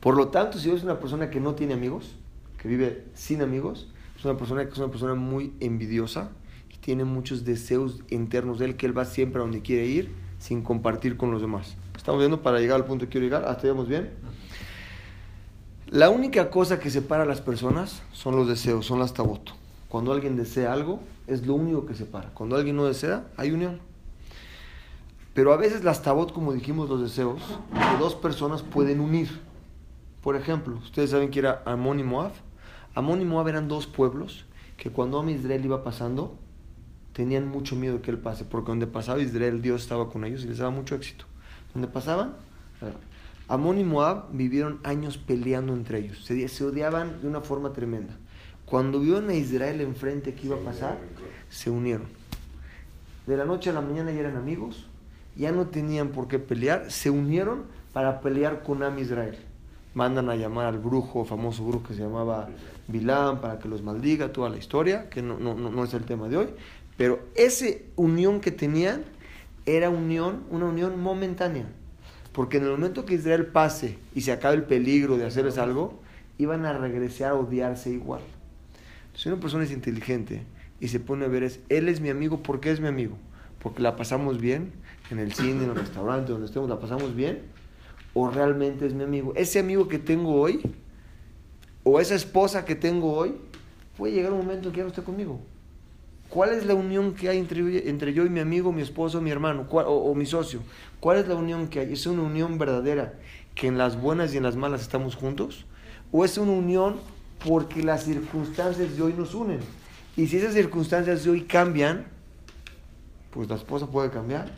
Por 0.00 0.16
lo 0.16 0.28
tanto, 0.28 0.58
si 0.58 0.68
eres 0.70 0.82
una 0.82 1.00
persona 1.00 1.30
que 1.30 1.40
no 1.40 1.54
tiene 1.54 1.74
amigos, 1.74 2.14
que 2.58 2.68
vive 2.68 3.04
sin 3.14 3.42
amigos, 3.42 3.88
es 4.18 4.24
una 4.24 4.36
persona 4.36 4.64
que 4.64 4.70
es 4.70 4.78
una 4.78 4.90
persona 4.90 5.14
muy 5.14 5.52
envidiosa, 5.60 6.30
tiene 6.86 7.02
muchos 7.02 7.44
deseos 7.44 8.00
internos 8.10 8.60
de 8.60 8.66
él 8.66 8.76
que 8.76 8.86
él 8.86 8.96
va 8.96 9.04
siempre 9.04 9.40
a 9.40 9.42
donde 9.42 9.60
quiere 9.60 9.86
ir 9.86 10.12
sin 10.38 10.62
compartir 10.62 11.16
con 11.16 11.32
los 11.32 11.40
demás. 11.40 11.74
¿Estamos 11.96 12.20
viendo 12.20 12.42
para 12.42 12.60
llegar 12.60 12.76
al 12.76 12.86
punto 12.86 13.06
que 13.06 13.10
quiero 13.10 13.24
llegar? 13.24 13.44
¿Hasta 13.44 13.66
vamos 13.66 13.88
bien? 13.88 14.10
La 15.88 16.10
única 16.10 16.48
cosa 16.48 16.78
que 16.78 16.88
separa 16.88 17.24
a 17.24 17.26
las 17.26 17.40
personas 17.40 18.04
son 18.12 18.36
los 18.36 18.46
deseos, 18.46 18.86
son 18.86 19.00
las 19.00 19.14
tabot. 19.14 19.50
Cuando 19.88 20.12
alguien 20.12 20.36
desea 20.36 20.72
algo, 20.72 21.00
es 21.26 21.44
lo 21.44 21.54
único 21.54 21.86
que 21.86 21.94
separa. 21.94 22.30
Cuando 22.34 22.54
alguien 22.54 22.76
no 22.76 22.84
desea, 22.84 23.26
hay 23.36 23.50
unión. 23.50 23.80
Pero 25.36 25.52
a 25.52 25.58
veces 25.58 25.84
las 25.84 26.00
tabot, 26.00 26.32
como 26.32 26.54
dijimos, 26.54 26.88
los 26.88 27.02
deseos 27.02 27.42
de 27.74 27.98
dos 27.98 28.14
personas 28.14 28.62
pueden 28.62 29.00
unir. 29.00 29.28
Por 30.22 30.34
ejemplo, 30.34 30.78
ustedes 30.78 31.10
saben 31.10 31.30
que 31.30 31.40
era 31.40 31.62
Amón 31.66 32.00
y 32.00 32.04
Moab. 32.04 32.32
Amón 32.94 33.20
y 33.20 33.26
Moab 33.26 33.48
eran 33.48 33.68
dos 33.68 33.86
pueblos 33.86 34.46
que 34.78 34.88
cuando 34.90 35.18
Am 35.18 35.28
Israel 35.28 35.62
iba 35.62 35.84
pasando, 35.84 36.38
tenían 37.12 37.48
mucho 37.48 37.76
miedo 37.76 38.00
que 38.00 38.10
él 38.10 38.16
pase, 38.16 38.46
porque 38.46 38.68
donde 38.68 38.86
pasaba 38.86 39.20
Israel, 39.20 39.60
Dios 39.60 39.82
estaba 39.82 40.08
con 40.08 40.24
ellos 40.24 40.42
y 40.42 40.48
les 40.48 40.56
daba 40.56 40.70
mucho 40.70 40.94
éxito. 40.94 41.26
Donde 41.74 41.88
pasaban, 41.88 42.32
Amón 43.46 43.78
y 43.78 43.84
Moab 43.84 44.32
vivieron 44.32 44.80
años 44.84 45.18
peleando 45.18 45.74
entre 45.74 45.98
ellos, 45.98 46.24
se, 46.24 46.48
se 46.48 46.64
odiaban 46.64 47.20
de 47.20 47.28
una 47.28 47.42
forma 47.42 47.74
tremenda. 47.74 48.16
Cuando 48.64 49.00
vieron 49.00 49.28
a 49.28 49.34
Israel 49.34 49.82
enfrente 49.82 50.32
que 50.32 50.46
iba 50.46 50.56
a 50.56 50.60
pasar, 50.60 50.98
se 51.50 51.68
unieron. 51.68 52.06
De 53.26 53.36
la 53.36 53.44
noche 53.44 53.68
a 53.68 53.74
la 53.74 53.82
mañana 53.82 54.10
ya 54.12 54.20
eran 54.20 54.36
amigos, 54.36 54.85
ya 55.36 55.52
no 55.52 55.66
tenían 55.66 56.08
por 56.08 56.28
qué 56.28 56.38
pelear, 56.38 56.90
se 56.90 57.10
unieron 57.10 57.64
para 57.92 58.20
pelear 58.20 58.62
con 58.62 58.82
Am 58.82 58.98
Israel. 58.98 59.36
Mandan 59.94 60.28
a 60.28 60.36
llamar 60.36 60.66
al 60.66 60.78
brujo, 60.78 61.24
famoso 61.24 61.64
brujo 61.64 61.88
que 61.88 61.94
se 61.94 62.02
llamaba 62.02 62.48
Bilán, 62.88 63.40
para 63.40 63.58
que 63.58 63.68
los 63.68 63.82
maldiga, 63.82 64.32
toda 64.32 64.50
la 64.50 64.58
historia, 64.58 65.08
que 65.08 65.22
no, 65.22 65.38
no, 65.38 65.54
no 65.54 65.84
es 65.84 65.94
el 65.94 66.04
tema 66.04 66.28
de 66.28 66.36
hoy. 66.36 66.48
Pero 66.96 67.20
esa 67.34 67.66
unión 67.96 68.40
que 68.40 68.50
tenían 68.50 69.04
era 69.64 69.90
unión, 69.90 70.44
una 70.50 70.66
unión 70.66 71.00
momentánea. 71.00 71.66
Porque 72.32 72.58
en 72.58 72.64
el 72.64 72.70
momento 72.70 73.06
que 73.06 73.14
Israel 73.14 73.46
pase 73.46 73.98
y 74.14 74.20
se 74.20 74.32
acabe 74.32 74.56
el 74.56 74.64
peligro 74.64 75.16
de 75.16 75.24
hacerles 75.24 75.58
algo, 75.58 75.98
iban 76.38 76.66
a 76.66 76.76
regresar 76.76 77.30
a 77.30 77.34
odiarse 77.34 77.90
igual. 77.90 78.20
Si 79.14 79.28
una 79.28 79.40
persona 79.40 79.64
es 79.64 79.72
inteligente 79.72 80.42
y 80.78 80.88
se 80.88 81.00
pone 81.00 81.24
a 81.24 81.28
ver, 81.28 81.42
es, 81.42 81.60
él 81.70 81.88
es 81.88 82.00
mi 82.00 82.10
amigo, 82.10 82.42
¿por 82.42 82.60
qué 82.60 82.70
es 82.70 82.80
mi 82.80 82.88
amigo? 82.88 83.16
Porque 83.62 83.82
la 83.82 83.96
pasamos 83.96 84.38
bien 84.38 84.72
en 85.10 85.18
el 85.18 85.32
cine, 85.32 85.64
en 85.64 85.70
el 85.70 85.76
restaurante, 85.76 86.32
donde 86.32 86.46
estemos, 86.46 86.68
la 86.68 86.80
pasamos 86.80 87.14
bien. 87.14 87.42
O 88.14 88.30
realmente 88.30 88.86
es 88.86 88.94
mi 88.94 89.04
amigo. 89.04 89.32
Ese 89.36 89.58
amigo 89.58 89.88
que 89.88 89.98
tengo 89.98 90.40
hoy, 90.40 90.60
o 91.84 92.00
esa 92.00 92.14
esposa 92.14 92.64
que 92.64 92.74
tengo 92.74 93.12
hoy, 93.12 93.34
puede 93.96 94.14
llegar 94.14 94.32
un 94.32 94.38
momento 94.38 94.68
en 94.68 94.72
que 94.72 94.78
ya 94.78 94.84
no 94.84 94.88
esté 94.88 95.02
conmigo. 95.02 95.40
¿Cuál 96.28 96.50
es 96.50 96.66
la 96.66 96.74
unión 96.74 97.14
que 97.14 97.28
hay 97.28 97.38
entre, 97.38 98.12
yo 98.12 98.26
y 98.26 98.28
mi 98.28 98.40
amigo, 98.40 98.72
mi 98.72 98.82
esposo, 98.82 99.20
mi 99.20 99.30
hermano 99.30 99.66
o, 99.70 100.14
mi 100.14 100.26
socio? 100.26 100.60
¿Cuál 100.98 101.18
es 101.18 101.28
la 101.28 101.36
unión 101.36 101.68
que 101.68 101.80
hay? 101.80 101.92
¿Es 101.92 102.06
una 102.06 102.22
unión 102.22 102.58
verdadera 102.58 103.14
que 103.54 103.68
en 103.68 103.78
las 103.78 104.00
buenas 104.00 104.34
y 104.34 104.38
en 104.38 104.42
las 104.42 104.56
malas 104.56 104.82
estamos 104.82 105.14
juntos? 105.14 105.66
¿O 106.10 106.24
es 106.24 106.36
una 106.36 106.52
unión 106.52 106.96
porque 107.46 107.82
las 107.82 108.04
circunstancias 108.04 108.96
de 108.96 109.02
hoy 109.02 109.12
nos 109.12 109.34
unen? 109.34 109.60
Y 110.16 110.26
si 110.26 110.38
esas 110.38 110.54
circunstancias 110.54 111.24
de 111.24 111.30
hoy 111.30 111.42
cambian, 111.42 112.06
pues 113.30 113.48
la 113.48 113.54
esposa 113.54 113.86
puede 113.86 114.10
cambiar, 114.10 114.50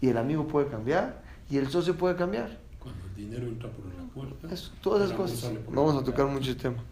y 0.00 0.08
el 0.08 0.18
amigo 0.18 0.46
puede 0.46 0.68
cambiar, 0.68 1.22
y 1.50 1.56
el 1.56 1.68
socio 1.68 1.96
puede 1.96 2.16
cambiar. 2.16 2.58
Cuando 2.78 3.04
el 3.06 3.14
dinero 3.14 3.46
entra 3.46 3.70
por 3.70 3.86
la 3.86 4.04
puerta. 4.12 4.48
todas 4.82 5.04
esas 5.04 5.16
cosas. 5.16 5.52
Vamos 5.68 6.00
a 6.00 6.04
tocar 6.04 6.26
mucho 6.26 6.56
tema. 6.56 6.82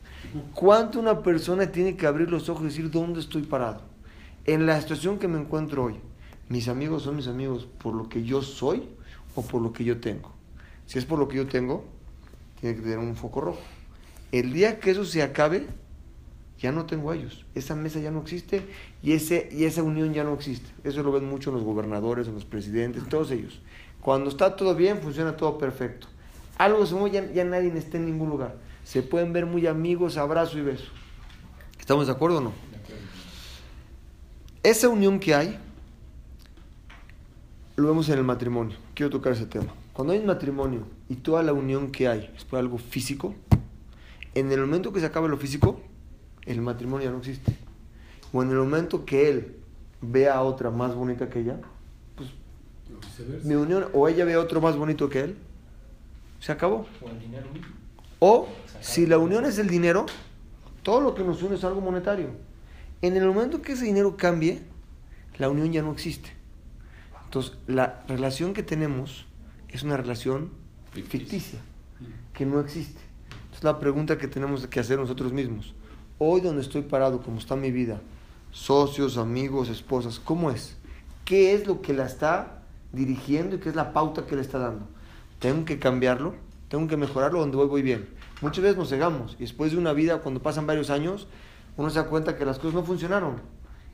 ¿Cuánto 0.54 1.00
una 1.00 1.22
persona 1.22 1.70
tiene 1.70 1.96
que 1.96 2.06
abrir 2.06 2.30
los 2.30 2.48
ojos 2.48 2.62
y 2.62 2.66
decir 2.66 2.90
dónde 2.90 3.20
estoy 3.20 3.42
parado? 3.42 3.92
en 4.44 4.66
la 4.66 4.80
situación 4.80 5.18
que 5.18 5.28
me 5.28 5.38
encuentro 5.38 5.84
hoy, 5.84 5.94
mis 6.48 6.68
amigos 6.68 7.04
son 7.04 7.16
mis 7.16 7.28
amigos 7.28 7.68
por 7.78 7.94
lo 7.94 8.08
que 8.08 8.24
yo 8.24 8.42
soy 8.42 8.88
o 9.34 9.42
por 9.42 9.62
lo 9.62 9.72
que 9.72 9.84
yo 9.84 10.00
tengo. 10.00 10.32
Si 10.86 10.98
es 10.98 11.04
por 11.04 11.18
lo 11.18 11.28
que 11.28 11.36
yo 11.36 11.46
tengo, 11.46 11.84
tiene 12.60 12.76
que 12.76 12.82
tener 12.82 12.98
un 12.98 13.14
foco 13.14 13.40
rojo. 13.40 13.60
El 14.32 14.52
día 14.52 14.80
que 14.80 14.90
eso 14.90 15.04
se 15.04 15.22
acabe, 15.22 15.66
ya 16.62 16.70
no 16.70 16.86
tengo 16.86 17.12
ellos. 17.12 17.44
Esa 17.56 17.74
mesa 17.74 17.98
ya 17.98 18.12
no 18.12 18.20
existe 18.20 18.62
y, 19.02 19.12
ese, 19.12 19.48
y 19.50 19.64
esa 19.64 19.82
unión 19.82 20.14
ya 20.14 20.22
no 20.22 20.32
existe. 20.32 20.70
Eso 20.84 21.02
lo 21.02 21.10
ven 21.10 21.28
mucho 21.28 21.50
en 21.50 21.56
los 21.56 21.64
gobernadores, 21.64 22.28
en 22.28 22.34
los 22.34 22.44
presidentes, 22.44 23.08
todos 23.08 23.32
ellos. 23.32 23.60
Cuando 24.00 24.30
está 24.30 24.54
todo 24.54 24.74
bien, 24.76 25.00
funciona 25.00 25.36
todo 25.36 25.58
perfecto. 25.58 26.06
Algo 26.58 26.86
se 26.86 26.94
mueve, 26.94 27.10
ya, 27.10 27.32
ya 27.32 27.44
nadie 27.44 27.76
está 27.76 27.96
en 27.96 28.06
ningún 28.06 28.30
lugar. 28.30 28.56
Se 28.84 29.02
pueden 29.02 29.32
ver 29.32 29.44
muy 29.44 29.66
amigos, 29.66 30.16
abrazo 30.16 30.56
y 30.56 30.62
beso. 30.62 30.86
¿Estamos 31.80 32.06
de 32.06 32.12
acuerdo 32.12 32.38
o 32.38 32.40
no? 32.40 32.52
Esa 34.62 34.88
unión 34.88 35.18
que 35.18 35.34
hay, 35.34 35.58
lo 37.74 37.88
vemos 37.88 38.08
en 38.08 38.18
el 38.18 38.24
matrimonio. 38.24 38.76
Quiero 38.94 39.10
tocar 39.10 39.32
ese 39.32 39.46
tema. 39.46 39.74
Cuando 39.92 40.12
hay 40.12 40.20
un 40.20 40.26
matrimonio 40.26 40.86
y 41.08 41.16
toda 41.16 41.42
la 41.42 41.52
unión 41.52 41.90
que 41.90 42.06
hay 42.06 42.32
es 42.36 42.44
por 42.44 42.60
algo 42.60 42.78
físico, 42.78 43.34
en 44.34 44.52
el 44.52 44.60
momento 44.60 44.92
que 44.92 45.00
se 45.00 45.06
acaba 45.06 45.26
lo 45.26 45.36
físico, 45.36 45.80
el 46.46 46.60
matrimonio 46.60 47.06
ya 47.06 47.12
no 47.12 47.18
existe. 47.18 47.56
O 48.32 48.42
en 48.42 48.50
el 48.50 48.56
momento 48.56 49.04
que 49.04 49.28
él 49.28 49.56
vea 50.00 50.34
a 50.34 50.42
otra 50.42 50.70
más 50.70 50.94
bonita 50.94 51.28
que 51.28 51.40
ella, 51.40 51.60
pues 52.16 52.30
mi 53.44 53.54
unión, 53.54 53.86
o 53.92 54.08
ella 54.08 54.24
ve 54.24 54.34
a 54.34 54.40
otro 54.40 54.60
más 54.60 54.76
bonito 54.76 55.08
que 55.08 55.20
él, 55.20 55.36
se 56.40 56.52
acabó. 56.52 56.86
O 57.00 57.08
el 57.08 57.20
dinero 57.20 57.50
mismo. 57.52 57.68
O 58.18 58.48
si 58.80 59.06
la 59.06 59.18
unión 59.18 59.44
es 59.44 59.58
el 59.58 59.68
dinero, 59.68 60.06
todo 60.82 61.00
lo 61.00 61.14
que 61.14 61.22
nos 61.22 61.42
une 61.42 61.56
es 61.56 61.64
algo 61.64 61.80
monetario. 61.80 62.28
En 63.00 63.16
el 63.16 63.26
momento 63.26 63.62
que 63.62 63.72
ese 63.72 63.84
dinero 63.84 64.16
cambie, 64.16 64.62
la 65.38 65.48
unión 65.48 65.72
ya 65.72 65.82
no 65.82 65.92
existe. 65.92 66.30
Entonces, 67.24 67.54
la 67.66 68.04
relación 68.08 68.54
que 68.54 68.62
tenemos 68.62 69.26
es 69.68 69.82
una 69.82 69.96
relación 69.96 70.50
Ficticia. 70.92 71.20
ficticia, 71.20 71.58
que 72.34 72.44
no 72.46 72.60
existe. 72.60 73.00
Entonces, 73.44 73.64
la 73.64 73.78
pregunta 73.78 74.18
que 74.18 74.28
tenemos 74.28 74.66
que 74.66 74.80
hacer 74.80 74.98
nosotros 74.98 75.32
mismos, 75.32 75.74
hoy 76.18 76.40
donde 76.40 76.62
estoy 76.62 76.82
parado, 76.82 77.22
como 77.22 77.38
está 77.38 77.56
mi 77.56 77.70
vida, 77.70 78.00
socios, 78.50 79.16
amigos, 79.16 79.68
esposas, 79.68 80.18
¿cómo 80.18 80.50
es? 80.50 80.76
¿Qué 81.24 81.54
es 81.54 81.66
lo 81.66 81.80
que 81.80 81.92
la 81.92 82.06
está 82.06 82.62
dirigiendo 82.92 83.56
y 83.56 83.58
qué 83.58 83.68
es 83.68 83.74
la 83.74 83.92
pauta 83.92 84.26
que 84.26 84.36
le 84.36 84.42
está 84.42 84.58
dando? 84.58 84.86
¿Tengo 85.38 85.64
que 85.64 85.78
cambiarlo? 85.78 86.34
¿Tengo 86.68 86.88
que 86.88 86.96
mejorarlo 86.96 87.40
donde 87.40 87.56
voy, 87.56 87.66
voy 87.66 87.82
bien? 87.82 88.08
Muchas 88.40 88.62
veces 88.62 88.78
nos 88.78 88.88
cegamos 88.88 89.34
y 89.38 89.42
después 89.42 89.72
de 89.72 89.78
una 89.78 89.92
vida, 89.92 90.18
cuando 90.20 90.42
pasan 90.42 90.66
varios 90.66 90.90
años, 90.90 91.28
uno 91.76 91.90
se 91.90 91.98
da 91.98 92.06
cuenta 92.06 92.36
que 92.36 92.44
las 92.44 92.58
cosas 92.58 92.74
no 92.74 92.82
funcionaron. 92.82 93.36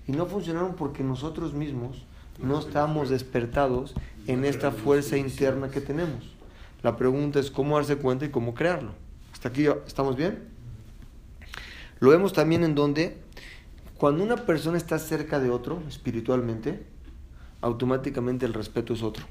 Y 0.07 0.13
no 0.13 0.27
funcionaron 0.27 0.75
porque 0.75 1.03
nosotros 1.05 1.53
mismos 1.53 2.05
no 2.39 2.59
estamos 2.59 3.11
despertados 3.11 3.95
en 4.27 4.45
esta 4.45 4.71
fuerza 4.71 5.17
interna 5.17 5.71
que 5.71 5.81
tenemos. 5.81 6.35
La 6.83 6.97
pregunta 6.97 7.41
es 7.41 7.51
cómo 7.51 7.77
darse 7.77 7.97
cuenta 7.97 8.25
y 8.25 8.31
cómo 8.31 8.55
crearlo. 8.55 8.93
¿Hasta 9.33 9.49
aquí 9.49 9.67
estamos 9.87 10.17
bien? 10.17 10.58
Lo 12.01 12.11
vemos 12.11 12.33
también 12.33 12.65
en 12.65 12.75
donde 12.75 13.19
cuando 13.97 14.23
una 14.23 14.37
persona 14.37 14.79
está 14.79 14.99
cerca 14.99 15.41
de 15.41 15.51
otro 15.51 15.83
espiritualmente, 15.89 16.85
automáticamente 17.61 18.47
el 18.47 18.55
respeto 18.55 18.93
es 18.95 19.03
otro. 19.03 19.27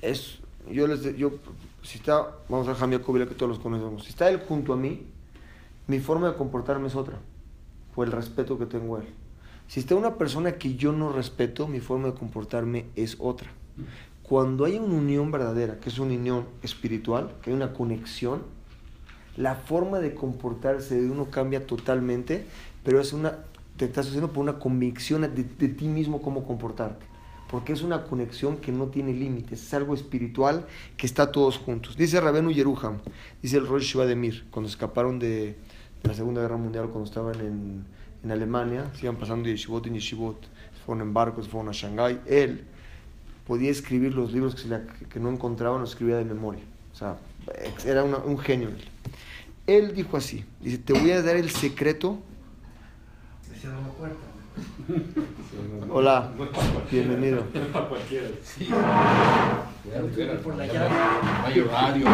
Es, 0.00 0.38
yo 0.70 0.86
les, 0.86 1.16
yo, 1.16 1.32
si 1.82 1.98
está, 1.98 2.36
vamos 2.48 2.68
a 2.68 2.74
Jamia 2.74 3.02
Kobila 3.02 3.26
que 3.26 3.34
todos 3.34 3.50
los 3.50 3.58
conocemos, 3.58 4.04
si 4.04 4.10
está 4.10 4.30
él 4.30 4.40
junto 4.46 4.72
a 4.72 4.76
mí, 4.76 5.06
mi 5.88 5.98
forma 5.98 6.30
de 6.30 6.36
comportarme 6.36 6.86
es 6.86 6.94
otra, 6.94 7.18
por 7.94 8.06
el 8.06 8.12
respeto 8.12 8.58
que 8.58 8.66
tengo 8.66 8.96
a 8.96 9.00
él. 9.00 9.08
Si 9.66 9.80
está 9.80 9.96
una 9.96 10.16
persona 10.16 10.52
que 10.52 10.76
yo 10.76 10.92
no 10.92 11.12
respeto, 11.12 11.66
mi 11.66 11.80
forma 11.80 12.08
de 12.08 12.14
comportarme 12.14 12.86
es 12.94 13.16
otra. 13.18 13.50
Cuando 14.22 14.64
hay 14.64 14.78
una 14.78 14.94
unión 14.94 15.32
verdadera, 15.32 15.80
que 15.80 15.88
es 15.88 15.98
una 15.98 16.14
unión 16.14 16.46
espiritual, 16.62 17.34
que 17.42 17.50
hay 17.50 17.56
una 17.56 17.72
conexión, 17.72 18.42
la 19.36 19.54
forma 19.54 19.98
de 20.00 20.14
comportarse 20.14 21.00
de 21.00 21.10
uno 21.10 21.30
cambia 21.30 21.66
totalmente, 21.66 22.44
pero 22.84 23.00
es 23.00 23.12
una, 23.12 23.38
te 23.76 23.86
estás 23.86 24.06
haciendo 24.06 24.32
por 24.32 24.42
una 24.42 24.58
convicción 24.58 25.22
de, 25.22 25.28
de 25.28 25.68
ti 25.68 25.88
mismo 25.88 26.22
cómo 26.22 26.44
comportarte. 26.44 27.06
Porque 27.50 27.74
es 27.74 27.82
una 27.82 28.04
conexión 28.04 28.56
que 28.56 28.72
no 28.72 28.86
tiene 28.86 29.12
límites, 29.12 29.62
es 29.62 29.74
algo 29.74 29.94
espiritual 29.94 30.66
que 30.96 31.06
está 31.06 31.30
todos 31.32 31.58
juntos. 31.58 31.96
Dice 31.96 32.18
Rabenu 32.20 32.50
Yeruham, 32.50 32.98
dice 33.42 33.58
el 33.58 33.66
Rosh 33.66 33.92
Shiva 33.92 34.06
de 34.06 34.16
Mir, 34.16 34.44
cuando 34.50 34.70
escaparon 34.70 35.18
de, 35.18 35.56
la 36.02 36.14
Segunda 36.14 36.40
Guerra 36.40 36.56
Mundial, 36.56 36.86
cuando 36.86 37.04
estaban 37.04 37.38
en, 37.40 37.84
en 38.24 38.30
Alemania, 38.30 38.90
se 38.98 39.10
pasando 39.12 39.44
de 39.44 39.52
yeshivot 39.52 39.86
en 39.86 39.94
yeshivot, 39.94 40.36
fueron 40.84 41.06
en 41.06 41.14
barcos, 41.14 41.48
fueron 41.48 41.68
a 41.68 41.72
Shanghái, 41.72 42.20
él 42.26 42.64
podía 43.46 43.70
escribir 43.70 44.14
los 44.14 44.32
libros 44.32 44.54
que, 44.54 45.06
que 45.08 45.20
no 45.20 45.30
encontraban, 45.30 45.80
los 45.80 45.90
escribía 45.90 46.16
de 46.16 46.24
memoria. 46.24 46.62
O 46.92 46.96
sea, 46.96 47.18
era 47.86 48.04
una- 48.04 48.18
un 48.18 48.38
genio 48.38 48.68
él. 48.68 48.84
Él 49.66 49.94
dijo 49.94 50.16
así, 50.16 50.44
dice, 50.60 50.78
te 50.78 50.92
voy 50.92 51.10
a 51.12 51.22
dar 51.22 51.36
el 51.36 51.50
secreto. 51.50 52.18
Decía 53.48 53.70
la 53.70 53.88
puerta. 53.96 54.16
Hola, 55.88 56.30
bienvenido. 56.90 57.44
Hay 61.44 61.60
horario. 61.60 62.06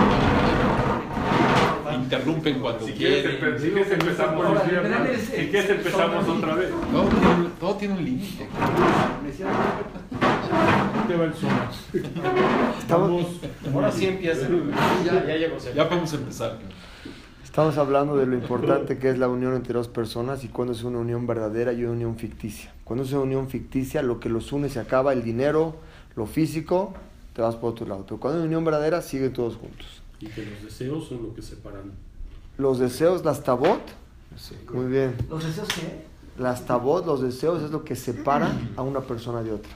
Interrumpen 1.94 2.61
cuando 2.61 2.87
Si 2.87 2.92
quieres, 2.92 3.23
quieren. 3.23 3.40
empe- 3.54 3.58
si 3.58 3.70
quieres 3.70 3.92
empezamos, 3.92 4.47
Ahora, 4.47 4.62
si 4.62 5.47
quieres 5.49 5.70
empezamos 5.70 6.28
otra 6.28 6.54
vez. 6.54 6.70
Todo 6.92 7.08
tiene, 7.08 7.49
todo 7.58 7.75
tiene 7.76 7.94
un 7.94 8.04
límite. 8.04 8.47
Te 11.08 11.16
va 11.16 11.24
el. 11.24 11.32
Estamos, 12.78 13.26
Ahora 13.72 13.90
sí 13.90 14.06
empieza. 14.06 14.46
Ya, 15.06 15.26
ya 15.26 15.36
llegó. 15.36 15.56
Ya 15.74 15.88
podemos 15.88 16.12
empezar. 16.12 16.58
estamos 17.42 17.78
hablando 17.78 18.18
de 18.18 18.26
lo 18.26 18.34
importante 18.34 18.98
que 18.98 19.08
es 19.08 19.18
la 19.18 19.26
unión 19.26 19.54
entre 19.54 19.72
dos 19.72 19.88
personas 19.88 20.44
y 20.44 20.48
cuando 20.48 20.74
es 20.74 20.82
una 20.82 20.98
unión 20.98 21.26
verdadera 21.26 21.72
y 21.72 21.82
una 21.84 21.92
unión 21.92 22.16
ficticia. 22.16 22.74
Cuando 22.84 23.04
es 23.04 23.12
una 23.12 23.22
unión 23.22 23.48
ficticia, 23.48 24.02
lo 24.02 24.20
que 24.20 24.28
los 24.28 24.52
une 24.52 24.68
se 24.68 24.80
acaba, 24.80 25.14
el 25.14 25.22
dinero, 25.24 25.76
lo 26.14 26.26
físico, 26.26 26.92
te 27.32 27.40
vas 27.40 27.56
por 27.56 27.70
otro 27.70 27.86
lado. 27.86 28.04
Pero 28.04 28.20
cuando 28.20 28.40
hay 28.40 28.42
una 28.42 28.48
unión 28.48 28.64
verdadera, 28.66 29.00
siguen 29.00 29.32
todos 29.32 29.56
juntos. 29.56 30.02
Y 30.20 30.26
que 30.26 30.44
los 30.44 30.62
deseos 30.62 31.08
son 31.08 31.22
lo 31.22 31.34
que 31.34 31.40
separan. 31.40 31.92
Los 32.58 32.78
deseos, 32.78 33.24
las 33.24 33.42
tabot, 33.42 33.80
muy 34.74 34.92
bien. 34.92 35.16
¿Los 35.30 35.42
deseos 35.42 35.68
qué? 35.68 36.04
Las 36.38 36.66
tabot, 36.66 37.06
los 37.06 37.22
deseos, 37.22 37.62
es 37.62 37.70
lo 37.70 37.82
que 37.82 37.96
separa 37.96 38.52
a 38.76 38.82
una 38.82 39.00
persona 39.00 39.42
de 39.42 39.52
otra. 39.52 39.70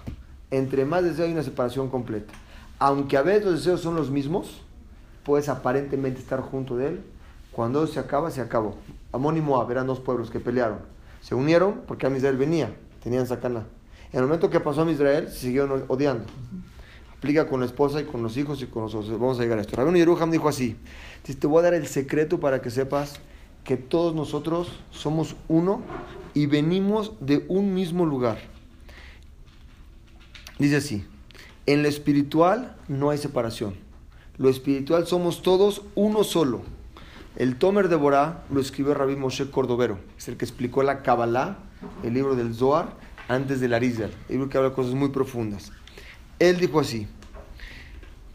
Entre 0.52 0.84
más 0.84 1.02
deseos 1.02 1.26
hay 1.26 1.32
una 1.32 1.42
separación 1.42 1.88
completa. 1.88 2.32
Aunque 2.78 3.16
a 3.16 3.22
veces 3.22 3.44
los 3.46 3.54
deseos 3.54 3.80
son 3.80 3.96
los 3.96 4.10
mismos, 4.10 4.60
puedes 5.24 5.48
aparentemente 5.48 6.20
estar 6.20 6.42
junto 6.42 6.76
de 6.76 6.88
él. 6.88 7.00
Cuando 7.52 7.86
se 7.86 7.98
acaba, 7.98 8.30
se 8.30 8.42
acabó. 8.42 8.76
Amón 9.12 9.38
y 9.38 9.40
Moab 9.40 9.70
eran 9.70 9.86
dos 9.86 9.98
pueblos 9.98 10.30
que 10.30 10.40
pelearon. 10.40 10.80
Se 11.22 11.34
unieron 11.34 11.80
porque 11.86 12.06
a 12.06 12.10
Israel 12.10 12.36
venía, 12.36 12.70
tenían 13.02 13.26
sacana. 13.26 13.64
En 14.12 14.18
el 14.18 14.26
momento 14.26 14.50
que 14.50 14.60
pasó 14.60 14.82
a 14.82 14.90
Israel, 14.90 15.28
se 15.28 15.38
siguieron 15.38 15.84
odiando. 15.88 16.26
Aplica 17.16 17.46
con 17.46 17.60
la 17.60 17.66
esposa 17.66 18.02
y 18.02 18.04
con 18.04 18.22
los 18.22 18.36
hijos 18.36 18.60
y 18.60 18.66
con 18.66 18.82
los 18.82 18.94
otros. 18.94 19.18
Vamos 19.18 19.38
a 19.38 19.42
llegar 19.42 19.56
a 19.58 19.62
esto. 19.62 19.74
Rabino 19.74 19.96
Yeruham 19.96 20.30
dijo 20.30 20.50
así: 20.50 20.76
Te 21.22 21.46
voy 21.46 21.60
a 21.60 21.62
dar 21.62 21.74
el 21.74 21.86
secreto 21.86 22.40
para 22.40 22.60
que 22.60 22.68
sepas 22.68 23.14
que 23.64 23.78
todos 23.78 24.14
nosotros 24.14 24.80
somos 24.90 25.34
uno 25.48 25.80
y 26.34 26.44
venimos 26.44 27.12
de 27.20 27.46
un 27.48 27.72
mismo 27.72 28.04
lugar. 28.04 28.52
Dice 30.58 30.76
así: 30.76 31.06
En 31.66 31.82
lo 31.82 31.88
espiritual 31.88 32.76
no 32.88 33.10
hay 33.10 33.18
separación. 33.18 33.74
Lo 34.38 34.48
espiritual 34.48 35.06
somos 35.06 35.42
todos 35.42 35.82
uno 35.94 36.24
solo. 36.24 36.62
El 37.36 37.56
Tomer 37.56 37.88
de 37.88 37.96
Borá 37.96 38.44
lo 38.50 38.60
escribió 38.60 38.94
Rabbi 38.94 39.16
Moshe 39.16 39.50
Cordovero, 39.50 39.98
es 40.18 40.28
el 40.28 40.36
que 40.36 40.44
explicó 40.44 40.82
la 40.82 41.02
Kabbalah, 41.02 41.58
el 42.02 42.12
libro 42.12 42.34
del 42.34 42.54
Zohar, 42.54 42.94
antes 43.28 43.60
del 43.60 43.72
Arizal, 43.72 44.10
el 44.28 44.34
libro 44.34 44.48
que 44.50 44.58
habla 44.58 44.70
de 44.70 44.74
cosas 44.74 44.94
muy 44.94 45.08
profundas. 45.08 45.72
Él 46.38 46.58
dijo 46.58 46.80
así: 46.80 47.06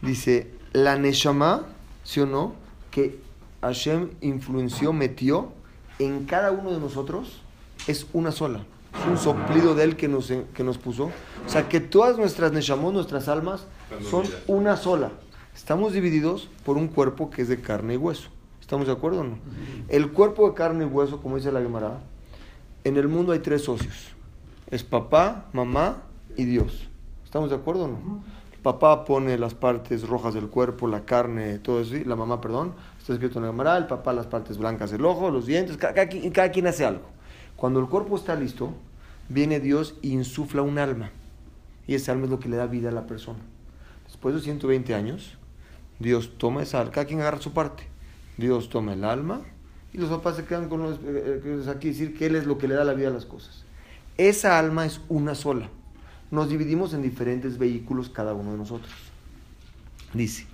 Dice, 0.02 0.50
la 0.72 0.96
Neshama, 0.96 1.66
¿sí 2.04 2.20
o 2.20 2.26
no? 2.26 2.54
Que 2.90 3.20
Hashem 3.60 4.10
influenció, 4.20 4.92
metió 4.92 5.52
en 5.98 6.24
cada 6.24 6.50
uno 6.50 6.72
de 6.72 6.80
nosotros, 6.80 7.42
es 7.86 8.06
una 8.12 8.32
sola. 8.32 8.64
Es 8.94 9.06
un 9.06 9.18
soplido 9.18 9.74
de 9.74 9.84
él 9.84 9.96
que 9.96 10.08
nos, 10.08 10.32
que 10.54 10.64
nos 10.64 10.78
puso. 10.78 11.04
O 11.46 11.48
sea, 11.48 11.68
que 11.68 11.80
todas 11.80 12.16
nuestras 12.18 12.52
Neshamot, 12.52 12.92
nuestras 12.92 13.28
almas, 13.28 13.66
son 14.10 14.24
una 14.46 14.76
sola. 14.76 15.10
Estamos 15.54 15.92
divididos 15.92 16.48
por 16.64 16.76
un 16.76 16.88
cuerpo 16.88 17.30
que 17.30 17.42
es 17.42 17.48
de 17.48 17.60
carne 17.60 17.94
y 17.94 17.96
hueso. 17.96 18.30
¿Estamos 18.60 18.86
de 18.86 18.92
acuerdo 18.92 19.20
o 19.20 19.24
no? 19.24 19.38
El 19.88 20.10
cuerpo 20.12 20.48
de 20.48 20.54
carne 20.54 20.84
y 20.84 20.86
hueso, 20.88 21.20
como 21.22 21.36
dice 21.36 21.50
la 21.52 21.60
Gemara, 21.60 22.00
en 22.84 22.96
el 22.96 23.08
mundo 23.08 23.32
hay 23.32 23.38
tres 23.40 23.62
socios. 23.64 23.94
Es 24.70 24.84
papá, 24.84 25.46
mamá 25.52 26.02
y 26.36 26.44
Dios. 26.44 26.88
¿Estamos 27.24 27.50
de 27.50 27.56
acuerdo 27.56 27.84
o 27.84 27.88
no? 27.88 28.22
El 28.52 28.58
papá 28.60 29.04
pone 29.04 29.38
las 29.38 29.54
partes 29.54 30.06
rojas 30.06 30.34
del 30.34 30.48
cuerpo, 30.48 30.86
la 30.88 31.04
carne, 31.04 31.58
todo 31.58 31.80
eso, 31.80 31.94
la 32.04 32.16
mamá, 32.16 32.40
perdón, 32.40 32.74
está 32.98 33.12
escrito 33.14 33.38
en 33.38 33.44
la 33.46 33.50
Gemara, 33.50 33.76
el 33.78 33.86
papá 33.86 34.12
las 34.12 34.26
partes 34.26 34.58
blancas 34.58 34.90
del 34.90 35.04
ojo, 35.04 35.30
los 35.30 35.46
dientes, 35.46 35.76
ca- 35.76 35.94
cada, 35.94 36.08
quien- 36.08 36.30
cada 36.30 36.50
quien 36.50 36.66
hace 36.66 36.84
algo. 36.84 37.02
Cuando 37.58 37.80
el 37.80 37.86
cuerpo 37.86 38.14
está 38.14 38.36
listo, 38.36 38.72
viene 39.28 39.58
Dios 39.58 39.96
e 40.04 40.08
insufla 40.10 40.62
un 40.62 40.78
alma. 40.78 41.10
Y 41.88 41.96
esa 41.96 42.12
alma 42.12 42.26
es 42.26 42.30
lo 42.30 42.38
que 42.38 42.48
le 42.48 42.56
da 42.56 42.66
vida 42.66 42.90
a 42.90 42.92
la 42.92 43.08
persona. 43.08 43.40
Después 44.06 44.32
de 44.36 44.40
120 44.40 44.94
años, 44.94 45.36
Dios 45.98 46.38
toma 46.38 46.62
esa 46.62 46.78
alma, 46.78 46.92
cada 46.92 47.08
quien 47.08 47.20
agarra 47.20 47.40
su 47.40 47.52
parte. 47.52 47.82
Dios 48.36 48.68
toma 48.68 48.92
el 48.92 49.02
alma 49.02 49.40
y 49.92 49.98
los 49.98 50.08
papás 50.08 50.36
se 50.36 50.44
quedan 50.44 50.68
con 50.68 50.82
los 50.84 50.98
eh, 50.98 51.42
eh, 51.44 51.64
aquí 51.68 51.88
decir 51.88 52.16
que 52.16 52.26
Él 52.26 52.36
es 52.36 52.46
lo 52.46 52.58
que 52.58 52.68
le 52.68 52.76
da 52.76 52.84
la 52.84 52.94
vida 52.94 53.08
a 53.08 53.10
las 53.10 53.26
cosas. 53.26 53.64
Esa 54.16 54.56
alma 54.56 54.86
es 54.86 55.00
una 55.08 55.34
sola. 55.34 55.68
Nos 56.30 56.48
dividimos 56.48 56.94
en 56.94 57.02
diferentes 57.02 57.58
vehículos 57.58 58.08
cada 58.08 58.34
uno 58.34 58.52
de 58.52 58.58
nosotros. 58.58 58.92
Dice, 60.14 60.46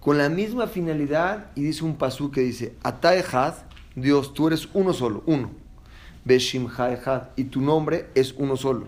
con 0.00 0.18
la 0.18 0.28
misma 0.28 0.66
finalidad, 0.66 1.52
y 1.54 1.62
dice 1.62 1.84
un 1.84 1.94
pasú 1.94 2.32
que 2.32 2.40
dice, 2.40 2.74
Ataehad, 2.82 3.54
Dios, 3.94 4.34
tú 4.34 4.48
eres 4.48 4.68
uno 4.74 4.92
solo, 4.92 5.22
uno. 5.24 5.67
Beshimha 6.28 6.92
Ejad, 6.92 7.22
y 7.36 7.44
tu 7.44 7.60
nombre 7.60 8.10
es 8.14 8.34
uno 8.36 8.56
solo. 8.56 8.86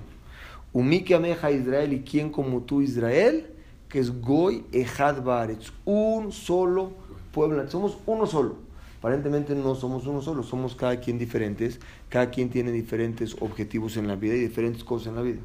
Umike 0.73 1.15
Ameja 1.15 1.51
Israel, 1.51 1.93
y 1.93 2.03
quién 2.03 2.31
como 2.31 2.61
tú, 2.61 2.83
Israel, 2.83 3.49
que 3.89 3.99
es 3.99 4.21
Goy 4.21 4.65
Ejad 4.71 5.23
Baretz, 5.23 5.73
un 5.85 6.31
solo 6.31 6.93
pueblo. 7.33 7.69
Somos 7.69 7.97
uno 8.07 8.27
solo. 8.27 8.57
Aparentemente 8.99 9.55
no 9.55 9.75
somos 9.75 10.07
uno 10.07 10.21
solo, 10.21 10.43
somos 10.43 10.75
cada 10.75 11.01
quien 11.01 11.19
diferentes, 11.19 11.81
cada 12.11 12.31
quien 12.31 12.51
tiene 12.51 12.71
diferentes 12.71 13.35
objetivos 13.41 13.97
en 13.97 14.07
la 14.07 14.15
vida 14.15 14.35
y 14.35 14.41
diferentes 14.41 14.85
cosas 14.85 15.09
en 15.09 15.17
la 15.17 15.23
vida. 15.23 15.41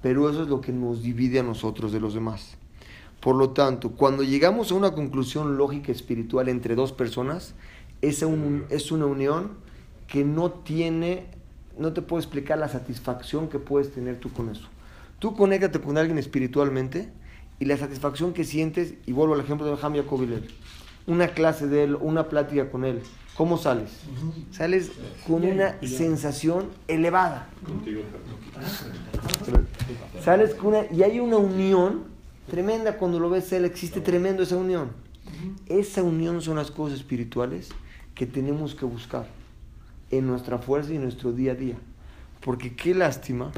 Pero 0.00 0.30
eso 0.30 0.42
es 0.42 0.48
lo 0.48 0.60
que 0.60 0.72
nos 0.72 1.02
divide 1.02 1.40
a 1.40 1.42
nosotros 1.42 1.92
de 1.92 1.98
los 1.98 2.14
demás. 2.14 2.56
Por 3.20 3.34
lo 3.34 3.50
tanto, 3.50 3.90
cuando 3.90 4.22
llegamos 4.22 4.70
a 4.70 4.76
una 4.76 4.92
conclusión 4.92 5.56
lógica 5.56 5.90
espiritual 5.90 6.48
entre 6.48 6.76
dos 6.76 6.92
personas, 6.92 7.54
esa 8.02 8.26
un- 8.26 8.64
es 8.70 8.92
una 8.92 9.06
unión 9.06 9.50
que 10.06 10.24
no 10.24 10.50
tiene, 10.50 11.26
no 11.78 11.92
te 11.92 12.02
puedo 12.02 12.20
explicar 12.20 12.58
la 12.58 12.68
satisfacción 12.68 13.48
que 13.48 13.58
puedes 13.58 13.92
tener 13.92 14.18
tú 14.18 14.32
con 14.32 14.50
eso. 14.50 14.68
Tú 15.18 15.34
conéctate 15.34 15.80
con 15.80 15.96
alguien 15.98 16.18
espiritualmente 16.18 17.08
y 17.58 17.64
la 17.64 17.76
satisfacción 17.76 18.32
que 18.32 18.44
sientes, 18.44 18.94
y 19.06 19.12
vuelvo 19.12 19.34
al 19.34 19.40
ejemplo 19.40 19.66
de 19.66 19.80
Ham 19.80 19.94
Jacob 19.94 20.22
Hillel, 20.22 20.48
una 21.06 21.28
clase 21.28 21.68
de 21.68 21.84
él, 21.84 21.94
una 21.94 22.28
plática 22.28 22.70
con 22.70 22.84
él, 22.84 23.00
¿cómo 23.36 23.56
sales? 23.56 24.00
Sales 24.50 24.90
con 25.26 25.44
una 25.44 25.78
sensación 25.80 26.70
elevada. 26.88 27.48
Contigo 27.64 28.02
Sales 30.22 30.54
con 30.54 30.74
una, 30.74 30.86
y 30.92 31.02
hay 31.02 31.20
una 31.20 31.36
unión 31.36 32.04
tremenda 32.50 32.98
cuando 32.98 33.20
lo 33.20 33.30
ves 33.30 33.52
él, 33.52 33.64
existe 33.64 34.00
tremendo 34.00 34.42
esa 34.42 34.56
unión. 34.56 34.90
Esa 35.66 36.02
unión 36.02 36.42
son 36.42 36.56
las 36.56 36.70
cosas 36.70 36.98
espirituales 36.98 37.68
que 38.14 38.26
tenemos 38.26 38.74
que 38.74 38.84
buscar 38.84 39.26
en 40.12 40.26
nuestra 40.28 40.58
fuerza 40.58 40.94
y 40.94 40.98
nuestro 40.98 41.32
día 41.32 41.52
a 41.52 41.54
día. 41.56 41.76
Porque 42.40 42.74
qué 42.76 42.94
lástima, 42.94 43.50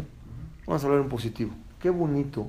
vamos 0.67 0.83
a 0.83 0.87
hablar 0.87 1.03
en 1.03 1.09
positivo, 1.11 1.51
qué 1.81 1.91
bonito 1.91 2.49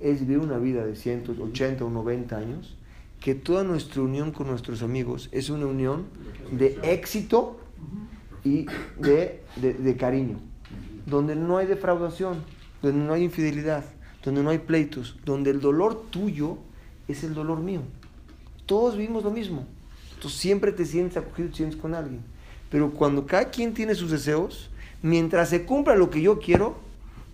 es 0.00 0.20
vivir 0.20 0.38
una 0.38 0.58
vida 0.58 0.84
de 0.84 0.94
180 0.94 1.84
o 1.84 1.90
90 1.90 2.36
años, 2.36 2.76
que 3.20 3.34
toda 3.34 3.64
nuestra 3.64 4.02
unión 4.02 4.30
con 4.32 4.46
nuestros 4.46 4.82
amigos 4.82 5.28
es 5.32 5.50
una 5.50 5.66
unión 5.66 6.04
de 6.52 6.78
éxito 6.82 7.58
y 8.44 8.66
de, 9.00 9.42
de- 9.56 9.96
cariño, 9.96 10.38
donde 11.06 11.34
no 11.34 11.58
hay 11.58 11.66
defraudación, 11.66 12.44
donde 12.80 12.98
no 13.04 13.12
hay 13.12 13.24
infidelidad, 13.24 13.84
donde 14.24 14.42
no 14.42 14.50
hay 14.50 14.58
pleitos, 14.58 15.18
donde 15.24 15.50
el 15.50 15.60
dolor 15.60 16.04
tuyo 16.10 16.58
es 17.08 17.24
el 17.24 17.34
dolor 17.34 17.58
mío. 17.60 17.80
Todos 18.66 18.96
vivimos 18.96 19.24
lo 19.24 19.30
mismo. 19.30 19.66
Entonces 20.14 20.38
siempre 20.38 20.70
te 20.72 20.84
sientes 20.84 21.16
acogido, 21.16 21.48
te 21.50 21.56
sientes 21.56 21.78
con 21.80 21.94
alguien. 21.94 22.20
Pero 22.70 22.90
cuando 22.90 23.26
cada 23.26 23.50
quien 23.50 23.74
tiene 23.74 23.94
sus 23.94 24.10
deseos, 24.10 24.70
mientras 25.02 25.48
se 25.50 25.64
cumpla 25.64 25.94
lo 25.94 26.10
que 26.10 26.20
yo 26.20 26.38
quiero, 26.38 26.76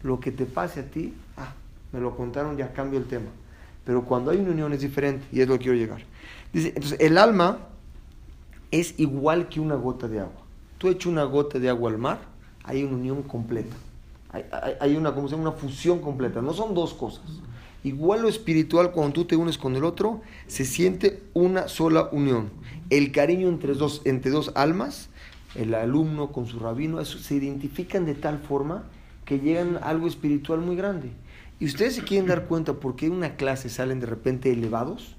lo 0.03 0.21
que 0.21 0.31
te 0.31 0.47
pase 0.47 0.81
a 0.81 0.85
ti, 0.85 1.15
ah, 1.37 1.55
me 1.93 2.01
lo 2.01 2.17
contaron, 2.17 2.57
ya 2.57 2.73
cambio 2.73 2.99
el 2.99 3.07
tema. 3.07 3.31
Pero 3.85 4.05
cuando 4.05 4.31
hay 4.31 4.39
una 4.39 4.51
unión 4.51 4.73
es 4.73 4.81
diferente 4.81 5.25
y 5.33 5.41
es 5.41 5.49
lo 5.49 5.55
que 5.55 5.65
quiero 5.65 5.77
llegar. 5.77 6.03
Dice, 6.53 6.69
entonces 6.75 6.99
el 7.01 7.19
alma 7.19 7.59
es 8.71 8.95
igual 8.99 9.49
que 9.49 9.61
una 9.61 9.75
gota 9.75 10.09
de 10.09 10.21
agua. 10.21 10.43
Tú 10.79 10.89
echas 10.89 11.07
una 11.07 11.25
gota 11.25 11.59
de 11.59 11.69
agua 11.69 11.91
al 11.91 11.99
mar, 11.99 12.19
hay 12.63 12.83
una 12.85 12.97
unión 12.97 13.23
completa. 13.23 13.75
Hay, 14.31 14.45
hay- 14.51 14.75
hay 14.81 14.97
una, 14.97 15.15
¿cómo 15.15 15.29
se 15.29 15.37
llama? 15.37 15.51
una 15.51 15.59
fusión 15.59 16.01
completa. 16.01 16.43
No 16.43 16.53
son 16.53 16.75
dos 16.75 16.95
cosas. 16.95 17.23
Igual 17.85 18.23
lo 18.23 18.29
espiritual, 18.29 18.93
cuando 18.93 19.13
tú 19.13 19.25
te 19.27 19.37
unes 19.37 19.59
con 19.59 19.77
el 19.77 19.85
otro, 19.85 20.23
se 20.47 20.65
siente 20.65 21.23
una 21.35 21.69
sola 21.69 22.09
unión. 22.13 22.51
El 22.91 23.13
cariño 23.13 23.49
entre 23.49 23.75
dos, 23.75 24.01
entre 24.05 24.31
dos 24.31 24.53
almas, 24.55 25.11
el 25.55 25.75
alumno 25.75 26.33
con 26.33 26.47
su 26.47 26.59
rabino, 26.59 27.05
se 27.05 27.35
identifican 27.35 28.05
de 28.05 28.15
tal 28.15 28.39
forma 28.39 28.85
que 29.25 29.41
llegan 29.41 29.77
a 29.77 29.89
algo 29.89 30.07
espiritual 30.07 30.61
muy 30.61 30.77
grande. 30.77 31.11
Y 31.61 31.67
ustedes 31.67 31.95
se 31.95 32.03
quieren 32.03 32.29
dar 32.29 32.47
cuenta 32.47 32.75
por 32.75 32.97
qué 32.97 33.07
en 33.07 33.13
una 33.13 33.37
clase 33.37 33.69
salen 33.69 34.01
de 34.01 34.07
repente 34.07 34.53
elevados, 34.53 35.17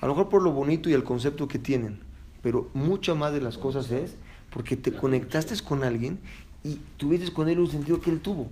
a 0.00 0.06
lo 0.06 0.12
mejor 0.12 0.28
por 0.28 0.42
lo 0.42 0.52
bonito 0.52 0.88
y 0.88 0.92
el 0.92 1.02
concepto 1.02 1.48
que 1.48 1.58
tienen, 1.58 2.00
pero 2.42 2.70
mucha 2.72 3.14
más 3.14 3.32
de 3.32 3.40
las 3.40 3.58
cosas 3.58 3.90
es 3.90 4.14
porque 4.50 4.76
te 4.76 4.92
conectaste 4.92 5.54
con 5.62 5.82
alguien 5.82 6.20
y 6.62 6.78
tuviste 6.96 7.32
con 7.32 7.48
él 7.48 7.58
un 7.58 7.70
sentido 7.70 8.00
que 8.00 8.10
él 8.10 8.20
tuvo. 8.20 8.48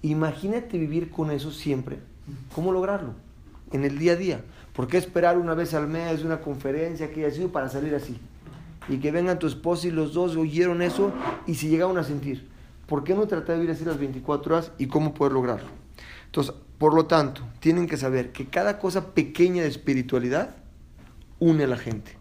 Imagínate 0.00 0.78
vivir 0.78 1.10
con 1.10 1.30
eso 1.30 1.50
siempre. 1.50 1.98
¿Cómo 2.54 2.72
lograrlo? 2.72 3.14
En 3.70 3.84
el 3.84 3.98
día 3.98 4.12
a 4.12 4.16
día. 4.16 4.44
¿Por 4.72 4.88
qué 4.88 4.96
esperar 4.96 5.36
una 5.38 5.54
vez 5.54 5.74
al 5.74 5.86
mes 5.86 6.24
una 6.24 6.40
conferencia 6.40 7.12
que 7.12 7.24
haya 7.24 7.34
sido 7.34 7.52
para 7.52 7.68
salir 7.68 7.94
así? 7.94 8.16
Y 8.88 8.98
que 8.98 9.12
vengan 9.12 9.38
tu 9.38 9.46
esposo 9.46 9.86
y 9.86 9.90
los 9.90 10.12
dos 10.12 10.36
oyeron 10.36 10.82
eso 10.82 11.12
y 11.46 11.54
se 11.54 11.68
llegaron 11.68 11.98
a 11.98 12.04
sentir. 12.04 12.48
¿Por 12.86 13.04
qué 13.04 13.14
no 13.14 13.26
tratar 13.26 13.54
de 13.54 13.60
vivir 13.62 13.70
así 13.74 13.84
las 13.84 13.98
24 13.98 14.54
horas 14.54 14.72
y 14.78 14.86
cómo 14.86 15.14
poder 15.14 15.32
lograrlo? 15.32 15.68
Entonces, 16.26 16.54
por 16.78 16.94
lo 16.94 17.06
tanto, 17.06 17.42
tienen 17.60 17.86
que 17.86 17.96
saber 17.96 18.32
que 18.32 18.46
cada 18.46 18.78
cosa 18.78 19.14
pequeña 19.14 19.62
de 19.62 19.68
espiritualidad 19.68 20.56
une 21.38 21.64
a 21.64 21.68
la 21.68 21.76
gente. 21.76 22.16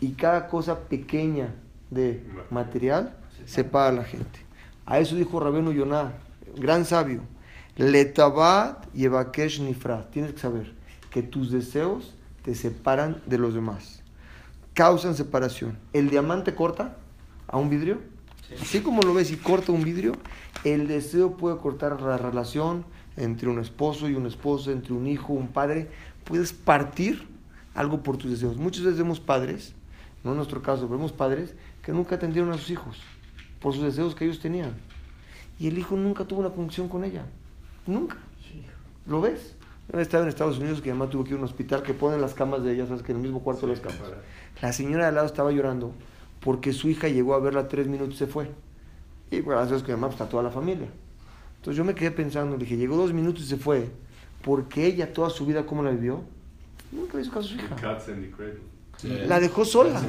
Y 0.00 0.10
cada 0.12 0.48
cosa 0.48 0.80
pequeña 0.80 1.54
de 1.90 2.22
material 2.50 3.16
separa 3.46 3.88
a 3.88 3.92
la 3.92 4.04
gente. 4.04 4.40
A 4.86 4.98
eso 4.98 5.16
dijo 5.16 5.40
Rabenu 5.40 5.72
Yonah, 5.72 6.12
gran 6.56 6.84
sabio. 6.84 7.22
Letabat 7.76 8.92
yevakesh 8.92 9.60
nifrat. 9.60 10.10
Tienes 10.10 10.32
que 10.32 10.38
saber 10.38 10.74
que 11.10 11.22
tus 11.22 11.50
deseos 11.50 12.14
te 12.42 12.54
separan 12.54 13.22
de 13.26 13.38
los 13.38 13.54
demás. 13.54 13.97
Causan 14.78 15.16
separación. 15.16 15.76
¿El 15.92 16.08
diamante 16.08 16.54
corta 16.54 16.94
a 17.48 17.56
un 17.56 17.68
vidrio? 17.68 17.98
Así 18.62 18.78
como 18.78 19.02
lo 19.02 19.12
ves 19.12 19.32
y 19.32 19.36
corta 19.36 19.72
un 19.72 19.82
vidrio, 19.82 20.12
el 20.62 20.86
deseo 20.86 21.36
puede 21.36 21.58
cortar 21.58 22.00
la 22.00 22.16
relación 22.16 22.84
entre 23.16 23.48
un 23.48 23.58
esposo 23.58 24.08
y 24.08 24.14
un 24.14 24.24
esposo, 24.24 24.70
entre 24.70 24.92
un 24.92 25.08
hijo, 25.08 25.32
un 25.32 25.48
padre. 25.48 25.90
Puedes 26.22 26.52
partir 26.52 27.26
algo 27.74 28.04
por 28.04 28.18
tus 28.18 28.30
deseos. 28.30 28.56
Muchas 28.56 28.84
veces 28.84 28.98
vemos 28.98 29.18
padres, 29.18 29.74
no 30.22 30.30
en 30.30 30.36
nuestro 30.36 30.62
caso, 30.62 30.88
vemos 30.88 31.10
padres 31.10 31.56
que 31.82 31.90
nunca 31.90 32.14
atendieron 32.14 32.52
a 32.52 32.56
sus 32.56 32.70
hijos 32.70 33.00
por 33.58 33.74
sus 33.74 33.82
deseos 33.82 34.14
que 34.14 34.26
ellos 34.26 34.38
tenían. 34.38 34.74
Y 35.58 35.66
el 35.66 35.76
hijo 35.76 35.96
nunca 35.96 36.24
tuvo 36.24 36.38
una 36.38 36.50
conexión 36.50 36.88
con 36.88 37.02
ella. 37.02 37.26
Nunca. 37.84 38.18
¿Lo 39.08 39.20
ves? 39.22 39.56
Yo 39.92 39.98
estaba 40.00 40.22
en 40.22 40.28
Estados 40.28 40.58
Unidos 40.58 40.82
que 40.82 40.90
además 40.90 41.10
tuvo 41.10 41.24
que 41.24 41.30
ir 41.30 41.36
a 41.36 41.38
un 41.38 41.44
hospital 41.44 41.82
que 41.82 41.94
ponen 41.94 42.20
las 42.20 42.34
camas 42.34 42.62
de 42.62 42.74
ella, 42.74 42.86
sabes 42.86 43.02
que 43.02 43.12
en 43.12 43.18
el 43.18 43.22
mismo 43.22 43.42
cuarto 43.42 43.66
de 43.66 43.72
las 43.72 43.80
camas. 43.80 44.12
La 44.60 44.72
señora 44.72 45.04
de 45.04 45.08
al 45.08 45.14
lado 45.14 45.26
estaba 45.26 45.50
llorando 45.50 45.92
porque 46.40 46.72
su 46.72 46.88
hija 46.88 47.08
llegó 47.08 47.34
a 47.34 47.40
verla 47.40 47.68
tres 47.68 47.86
minutos 47.86 48.14
y 48.14 48.18
se 48.18 48.26
fue. 48.26 48.50
Y 49.30 49.40
bueno, 49.40 49.64
sabes 49.64 49.82
que 49.82 49.92
además 49.92 50.12
está 50.12 50.28
toda 50.28 50.42
la 50.42 50.50
familia. 50.50 50.88
Entonces 51.56 51.76
yo 51.76 51.84
me 51.84 51.94
quedé 51.94 52.10
pensando, 52.10 52.56
le 52.56 52.64
dije, 52.64 52.76
llegó 52.76 52.96
dos 52.96 53.12
minutos 53.12 53.42
y 53.44 53.46
se 53.46 53.56
fue, 53.56 53.90
porque 54.42 54.86
ella 54.86 55.12
toda 55.12 55.30
su 55.30 55.44
vida, 55.46 55.66
¿cómo 55.66 55.82
la 55.82 55.90
vivió? 55.90 56.22
Nunca 56.92 57.16
le 57.16 57.22
hizo 57.22 57.32
caso 57.32 57.46
a 57.46 57.50
su 57.50 57.54
hija. 57.56 57.76
Sí. 58.96 59.08
La 59.26 59.40
dejó 59.40 59.64
sola. 59.64 60.00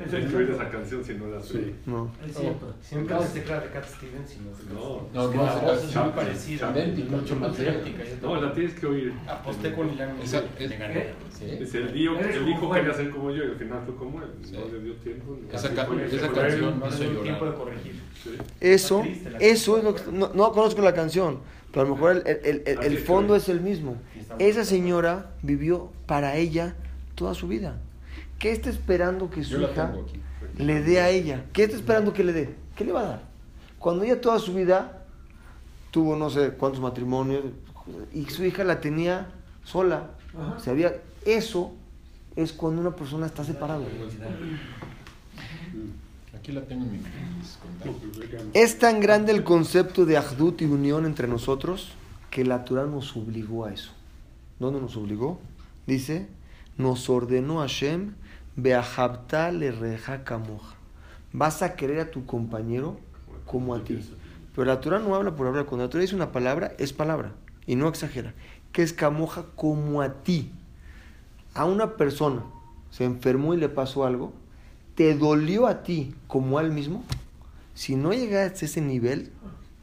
Hecho, 0.00 0.40
era 0.40 0.54
esa 0.54 0.70
canción 0.70 1.04
si 1.04 1.14
no 1.14 1.26
la 1.26 1.42
Sí. 1.42 1.74
No. 1.86 2.10
Es 2.26 2.34
cierto. 2.36 2.74
Siempre 2.80 3.14
No. 3.16 3.22
se 3.22 3.42
crea 3.42 3.60
de 3.60 3.68
Cat 3.68 3.84
Stevens 3.84 4.34
y 4.34 4.38
no 4.48 4.56
se 4.56 4.64
No. 4.74 5.06
No, 5.12 5.30
que 5.30 5.36
no, 5.36 5.44
la 5.44 5.54
voz 5.56 5.84
es 5.84 5.94
muy 5.96 6.08
parecida. 6.10 6.70
idéntica, 6.72 7.16
mucho 7.16 7.36
más 7.36 7.58
idéntica. 7.58 8.04
No, 8.22 8.40
la 8.40 8.52
tienes 8.52 8.74
que 8.74 8.86
oír. 8.86 9.12
Aposté 9.28 9.72
con 9.74 9.90
Ilan. 9.92 10.16
Le 10.58 10.76
gané. 10.76 11.06
Es 11.40 11.74
el 11.74 12.38
como 12.38 12.48
hijo 12.50 12.66
Juan. 12.66 12.80
quería 12.80 12.94
ser 12.96 13.10
como 13.10 13.30
yo 13.30 13.44
y 13.44 13.46
al 13.50 13.56
final 13.56 13.80
fue 13.86 13.94
como 13.96 14.22
él. 14.22 14.28
Sí. 14.42 14.52
No 14.52 14.64
le 14.72 14.80
dio 14.84 14.94
tiempo. 14.96 15.38
no. 15.40 15.56
Esa 15.56 15.68
canción- 15.74 16.00
él. 16.00 16.10
Le 16.10 16.18
dio 16.18 17.08
llorar. 17.10 17.22
tiempo 17.22 17.44
de 17.46 17.54
corregir. 17.54 18.00
Sí. 18.22 18.30
Eso, 18.60 19.04
eso 19.38 19.78
es 19.78 19.84
lo 19.84 19.94
que... 19.94 20.02
No, 20.12 20.30
no 20.34 20.52
conozco 20.52 20.82
la 20.82 20.94
canción, 20.94 21.38
pero 21.72 21.86
a 21.86 21.88
lo 21.88 21.94
mejor 21.94 22.22
el, 22.26 22.62
que 22.62 22.96
fondo 22.98 23.34
es 23.36 23.48
el 23.48 23.60
mismo. 23.60 23.96
Esa 24.38 24.64
señora 24.64 25.30
vivió 25.42 25.90
para 26.06 26.36
ella 26.36 26.74
toda 27.14 27.34
su 27.34 27.48
vida. 27.48 27.78
¿Qué 28.40 28.50
está 28.50 28.70
esperando 28.70 29.30
que 29.30 29.44
su 29.44 29.60
Yo 29.60 29.70
hija 29.70 29.94
aquí. 30.02 30.20
le 30.64 30.80
dé 30.82 31.00
a 31.00 31.10
ella? 31.10 31.44
¿Qué 31.52 31.62
está 31.64 31.76
esperando 31.76 32.12
que 32.12 32.24
le 32.24 32.32
dé? 32.32 32.54
¿Qué 32.74 32.84
le 32.84 32.90
va 32.92 33.00
a 33.00 33.04
dar? 33.04 33.22
Cuando 33.78 34.02
ella 34.02 34.20
toda 34.20 34.38
su 34.40 34.54
vida 34.54 35.04
tuvo 35.92 36.16
no 36.16 36.30
sé 36.30 36.50
cuántos 36.52 36.80
matrimonios 36.80 37.44
y 38.12 38.24
su 38.26 38.44
hija 38.44 38.64
la 38.64 38.80
tenía 38.80 39.28
sola, 39.62 40.10
se 40.58 40.70
había 40.70 40.94
eso 41.24 41.72
es 42.34 42.52
cuando 42.52 42.80
una 42.80 42.96
persona 42.96 43.26
está 43.26 43.44
separada. 43.44 43.84
Aquí 46.34 46.52
la 46.52 46.62
tengo 46.62 46.84
en 46.86 47.02
contactos. 47.82 48.50
Es 48.54 48.78
tan 48.78 49.00
grande 49.00 49.32
el 49.32 49.44
concepto 49.44 50.06
de 50.06 50.16
ahdut 50.16 50.62
y 50.62 50.64
unión 50.64 51.04
entre 51.04 51.28
nosotros 51.28 51.92
que 52.30 52.44
la 52.44 52.64
Torah 52.64 52.86
nos 52.86 53.14
obligó 53.16 53.66
a 53.66 53.72
eso. 53.72 53.92
¿Dónde 54.58 54.80
nos 54.80 54.96
obligó? 54.96 55.40
Dice, 55.86 56.28
nos 56.78 57.10
ordenó 57.10 57.58
Hashem, 57.58 58.14
Beahabta 58.56 59.52
le 59.52 59.72
reja 59.72 60.24
kamoja. 60.24 60.76
Vas 61.32 61.62
a 61.62 61.76
querer 61.76 62.00
a 62.00 62.10
tu 62.10 62.26
compañero 62.26 62.98
como 63.46 63.74
a 63.74 63.84
ti. 63.84 64.00
Pero 64.54 64.64
la 64.64 64.80
Torah 64.80 64.98
no 64.98 65.14
habla 65.14 65.36
por 65.36 65.46
hablar. 65.46 65.66
Cuando 65.66 65.84
la 65.84 65.90
Torah 65.90 66.02
dice 66.02 66.14
una 66.14 66.32
palabra, 66.32 66.72
es 66.78 66.92
palabra. 66.92 67.32
Y 67.66 67.76
no 67.76 67.88
exagera. 67.88 68.34
Que 68.72 68.82
es 68.82 68.92
camoja 68.92 69.46
como 69.54 70.02
a 70.02 70.22
ti. 70.22 70.52
A 71.54 71.64
una 71.64 71.96
persona 71.96 72.42
se 72.90 73.04
enfermó 73.04 73.54
y 73.54 73.56
le 73.56 73.68
pasó 73.68 74.04
algo, 74.04 74.32
te 74.94 75.14
dolió 75.14 75.66
a 75.66 75.82
ti 75.82 76.14
como 76.26 76.58
a 76.58 76.62
él 76.62 76.72
mismo. 76.72 77.04
Si 77.74 77.96
no 77.96 78.12
llegas 78.12 78.60
a 78.60 78.64
ese 78.64 78.80
nivel, 78.80 79.32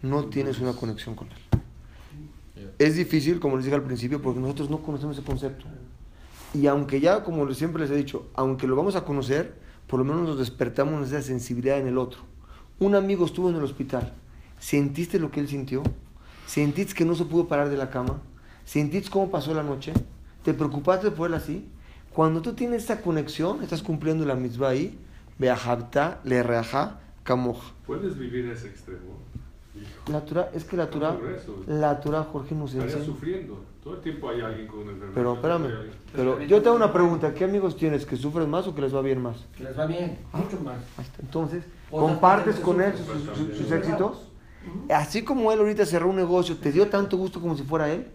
no 0.02 0.26
tienes 0.26 0.60
una 0.60 0.74
conexión 0.74 1.16
con 1.16 1.30
él. 1.30 1.38
Es 2.80 2.96
difícil, 2.96 3.40
como 3.40 3.56
les 3.56 3.66
dije 3.66 3.76
al 3.76 3.84
principio, 3.84 4.22
porque 4.22 4.40
nosotros 4.40 4.70
no 4.70 4.84
conocemos 4.84 5.18
ese 5.18 5.26
concepto. 5.26 5.66
Y 6.58 6.66
aunque 6.66 7.00
ya, 7.00 7.24
como 7.24 7.54
siempre 7.54 7.84
les 7.84 7.92
he 7.92 7.96
dicho, 7.96 8.32
aunque 8.34 8.66
lo 8.66 8.76
vamos 8.76 8.96
a 8.96 9.06
conocer, 9.06 9.54
por 9.86 10.00
lo 10.00 10.06
menos 10.06 10.28
nos 10.28 10.40
despertamos 10.40 11.08
esa 11.08 11.22
sensibilidad 11.22 11.78
en 11.78 11.86
el 11.86 12.00
otro. 12.00 12.22
Un 12.80 12.96
amigo 12.96 13.28
estuvo 13.28 13.52
en 13.52 13.58
el 13.58 13.64
hospital. 13.64 14.12
¿Sentiste 14.58 15.20
lo 15.20 15.30
que 15.30 15.40
él 15.40 15.48
sintió? 15.48 15.84
¿Sentiste 16.48 16.96
que 16.96 17.06
no 17.06 17.14
se 17.14 17.26
pudo 17.26 17.48
parar 17.48 17.70
de 17.70 17.78
la 17.78 17.92
cama? 17.92 18.22
¿Sentiste 18.66 19.12
cómo 19.12 19.30
pasó 19.30 19.54
la 19.54 19.62
noche? 19.62 19.94
¿Te 20.42 20.56
preocupaste 20.56 21.12
por 21.12 21.30
él 21.30 21.36
así? 21.36 21.68
Cuando 22.12 22.42
tú 22.42 22.54
tienes 22.54 22.86
esa 22.86 23.02
conexión, 23.02 23.62
estás 23.62 23.84
cumpliendo 23.84 24.26
la 24.26 24.34
misma 24.34 24.70
ahí, 24.70 24.98
Beahabta, 25.38 26.22
le 26.24 26.42
reaja, 26.42 27.02
kamoja. 27.22 27.76
¿Puedes 27.86 28.18
vivir 28.18 28.50
ese 28.50 28.70
extremo? 28.70 29.20
La 30.12 30.22
Torah, 30.26 30.50
es 30.54 30.64
que 30.64 30.78
la 30.78 30.90
Torah, 30.90 31.18
la 31.68 32.00
Torah, 32.00 32.24
Jorge, 32.24 32.56
nos 32.56 32.74
enseña. 32.74 33.04
sufriendo. 33.04 33.60
Todo 33.84 33.96
el 33.96 34.02
tiempo 34.02 34.30
hay 34.30 34.42
alguien 34.42 34.68
con 34.68 34.82
enfermedad. 34.82 35.12
Pero 35.14 35.34
espérame, 35.36 35.68
pero 36.14 36.42
yo 36.44 36.62
te 36.62 36.68
hago 36.68 36.76
una 36.78 36.92
pregunta. 36.92 37.34
¿Qué 37.34 37.46
amigos 37.46 37.76
tienes? 37.78 38.06
¿Que 38.06 38.16
sufren 38.18 38.50
más 38.50 38.68
o 38.68 38.76
que 38.76 38.82
les 38.82 38.94
va 38.94 39.02
bien 39.02 39.22
más? 39.22 39.46
Que 39.58 39.64
les 39.64 39.78
va 39.78 39.86
bien, 39.86 40.18
mucho 40.34 40.60
más. 40.62 40.78
Entonces, 41.20 41.64
¿compartes 41.90 42.58
con 42.58 42.82
él 42.82 42.94
sus, 42.98 43.38
sus- 43.38 43.58
sus 43.58 43.72
éxitos? 43.72 44.30
Así 44.90 45.24
como 45.24 45.52
él 45.54 45.60
ahorita 45.60 45.86
cerró 45.86 46.10
un 46.10 46.18
negocio, 46.18 46.58
¿te 46.58 46.72
dio 46.74 46.88
tanto 46.88 47.16
gusto 47.18 47.40
como 47.40 47.56
si 47.56 47.64
fuera 47.64 47.90
él? 47.92 48.08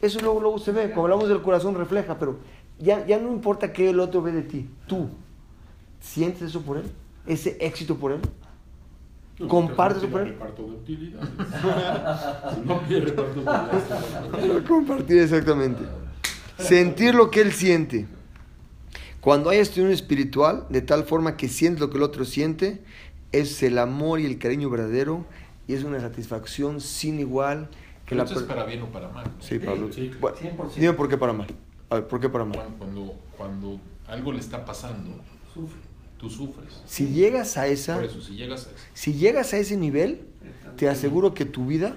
Eso 0.00 0.20
luego, 0.20 0.40
luego 0.40 0.58
se 0.58 0.70
ve, 0.72 0.90
como 0.90 1.02
hablamos 1.04 1.28
del 1.28 1.42
corazón 1.42 1.74
refleja, 1.74 2.18
pero 2.18 2.38
ya, 2.78 3.04
ya 3.06 3.18
no 3.18 3.32
importa 3.32 3.72
qué 3.72 3.90
el 3.90 3.98
otro 4.00 4.22
ve 4.22 4.32
de 4.32 4.42
ti, 4.42 4.68
tú, 4.86 5.08
¿sientes 6.00 6.42
eso 6.42 6.60
por 6.62 6.76
él? 6.76 6.84
¿Ese 7.26 7.56
éxito 7.60 7.96
por 7.96 8.12
él? 8.12 8.20
¿Compartes 9.48 10.02
por 10.02 10.10
por 10.10 10.20
él? 10.22 10.28
reparto 10.28 10.62
de 10.62 10.70
utilidades. 10.70 11.28
si 12.54 12.60
no 12.64 12.74
había 12.74 13.00
reparto 13.00 13.34
de 13.34 13.40
utilidades. 13.40 14.62
Compartir 14.68 15.18
exactamente. 15.18 15.82
Sentir 16.58 17.14
lo 17.14 17.30
que 17.30 17.40
él 17.40 17.52
siente. 17.52 18.06
Cuando 19.20 19.50
hay 19.50 19.58
estudio 19.58 19.90
espiritual, 19.90 20.66
de 20.68 20.82
tal 20.82 21.04
forma 21.04 21.36
que 21.36 21.48
sientes 21.48 21.80
lo 21.80 21.90
que 21.90 21.96
el 21.96 22.02
otro 22.02 22.24
siente, 22.24 22.82
es 23.30 23.62
el 23.62 23.78
amor 23.78 24.20
y 24.20 24.26
el 24.26 24.38
cariño 24.38 24.68
verdadero 24.68 25.24
y 25.68 25.74
es 25.74 25.84
una 25.84 26.00
satisfacción 26.00 26.80
sin 26.80 27.20
igual 27.20 27.68
que 28.04 28.10
Pero 28.10 28.18
la 28.18 28.24
esto 28.24 28.40
es 28.40 28.46
para 28.46 28.64
bien 28.64 28.82
o 28.82 28.86
para 28.86 29.08
mal. 29.08 29.24
¿no? 29.24 29.32
Sí, 29.42 29.58
Pablo. 29.58 29.92
Sí. 29.92 30.10
Bueno, 30.20 30.36
100%. 30.36 30.74
dime 30.76 30.92
por 30.94 31.08
qué 31.08 31.16
para 31.16 31.32
mal. 31.32 31.46
A 31.88 31.96
ver, 31.96 32.08
¿por 32.08 32.20
qué 32.20 32.28
para 32.28 32.44
mal? 32.44 32.58
Cuando, 32.78 33.14
cuando 33.36 33.80
algo 34.08 34.32
le 34.32 34.40
está 34.40 34.64
pasando, 34.64 35.10
Sufre. 35.54 35.80
Tú 36.22 36.30
sufres. 36.30 36.80
Si 36.86 37.08
llegas 37.08 37.58
a 37.58 37.66
esa, 37.66 37.96
Por 37.96 38.04
eso, 38.04 38.22
si 38.22 38.36
llegas 38.36 38.66
a 38.68 38.70
eso. 38.70 38.78
si 38.94 39.12
llegas 39.14 39.52
a 39.52 39.56
ese 39.58 39.76
nivel, 39.76 40.20
te 40.76 40.88
aseguro 40.88 41.34
que 41.34 41.44
tu 41.44 41.66
vida 41.66 41.96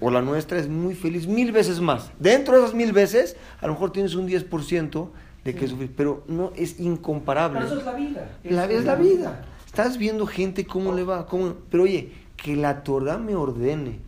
o 0.00 0.10
la 0.10 0.22
nuestra 0.22 0.58
es 0.58 0.68
muy 0.68 0.96
feliz 0.96 1.28
mil 1.28 1.52
veces 1.52 1.80
más. 1.80 2.10
Dentro 2.18 2.54
de 2.54 2.62
esas 2.64 2.74
mil 2.74 2.92
veces, 2.92 3.36
a 3.60 3.68
lo 3.68 3.74
mejor 3.74 3.92
tienes 3.92 4.16
un 4.16 4.28
10% 4.28 5.08
de 5.44 5.54
que 5.54 5.68
sufrir, 5.68 5.92
pero 5.96 6.24
no 6.26 6.52
es 6.56 6.80
incomparable. 6.80 7.60
Pero 7.60 7.70
eso 7.70 7.78
es 7.78 7.86
la 7.86 7.94
vida. 7.94 8.38
La, 8.42 8.64
es 8.64 8.84
la 8.84 8.96
vida. 8.96 9.46
Estás 9.66 9.98
viendo 9.98 10.26
gente 10.26 10.66
cómo 10.66 10.92
le 10.92 11.04
va, 11.04 11.26
cómo... 11.26 11.54
pero 11.70 11.84
oye, 11.84 12.12
que 12.36 12.56
la 12.56 12.82
Torah 12.82 13.18
me 13.18 13.36
ordene 13.36 14.00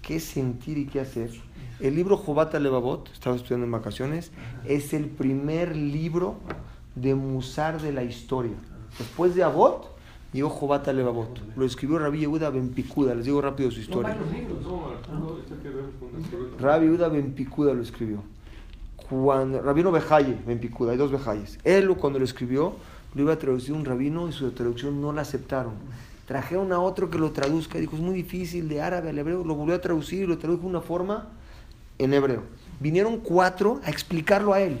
qué 0.00 0.18
sentir 0.18 0.78
y 0.78 0.86
qué 0.86 1.00
hacer. 1.00 1.30
El 1.78 1.94
libro 1.94 2.16
Jobata 2.16 2.58
Levavot, 2.58 3.10
estaba 3.12 3.36
estudiando 3.36 3.66
en 3.66 3.72
vacaciones, 3.72 4.32
es 4.64 4.94
el 4.94 5.06
primer 5.06 5.76
libro 5.76 6.38
de 6.94 7.14
Musar 7.14 7.82
de 7.82 7.92
la 7.92 8.02
historia. 8.02 8.54
Después 8.98 9.34
de 9.34 9.42
Abot, 9.42 9.90
llegó 10.32 10.50
Jobata 10.50 10.92
Levavot. 10.92 11.40
Lo 11.56 11.64
escribió 11.64 11.98
Rabbi 11.98 12.20
Yehuda 12.20 12.50
Ben 12.50 12.70
Pikuda, 12.70 13.14
les 13.14 13.24
digo 13.24 13.40
rápido 13.40 13.70
su 13.70 13.80
historia. 13.80 14.16
Rabbi 16.60 16.86
Yehuda 16.86 17.08
Ben 17.08 17.32
Pikuda 17.32 17.74
lo 17.74 17.82
escribió. 17.82 18.22
Cuando, 19.08 19.60
rabino 19.60 19.92
Bejaye, 19.92 20.36
Ben 20.46 20.58
Pikuda, 20.58 20.92
hay 20.92 20.98
dos 20.98 21.12
Bejayes. 21.12 21.58
Él 21.64 21.88
cuando 21.96 22.18
lo 22.18 22.24
escribió, 22.24 22.74
lo 23.14 23.22
iba 23.22 23.34
a 23.34 23.38
traducir 23.38 23.74
un 23.74 23.84
rabino 23.84 24.28
y 24.28 24.32
su 24.32 24.50
traducción 24.52 25.00
no 25.00 25.12
la 25.12 25.22
aceptaron. 25.22 25.74
Trajeron 26.26 26.72
a 26.72 26.80
otro 26.80 27.10
que 27.10 27.18
lo 27.18 27.32
traduzca 27.32 27.76
y 27.76 27.82
dijo, 27.82 27.96
es 27.96 28.02
muy 28.02 28.14
difícil 28.14 28.68
de 28.68 28.80
árabe 28.80 29.10
al 29.10 29.18
hebreo. 29.18 29.44
Lo 29.44 29.54
volvió 29.54 29.74
a 29.74 29.80
traducir 29.80 30.22
y 30.22 30.26
lo 30.26 30.38
tradujo 30.38 30.62
de 30.62 30.68
una 30.68 30.80
forma 30.80 31.28
en 31.98 32.14
hebreo. 32.14 32.42
Vinieron 32.80 33.18
cuatro 33.18 33.80
a 33.84 33.90
explicarlo 33.90 34.54
a 34.54 34.60
él. 34.60 34.80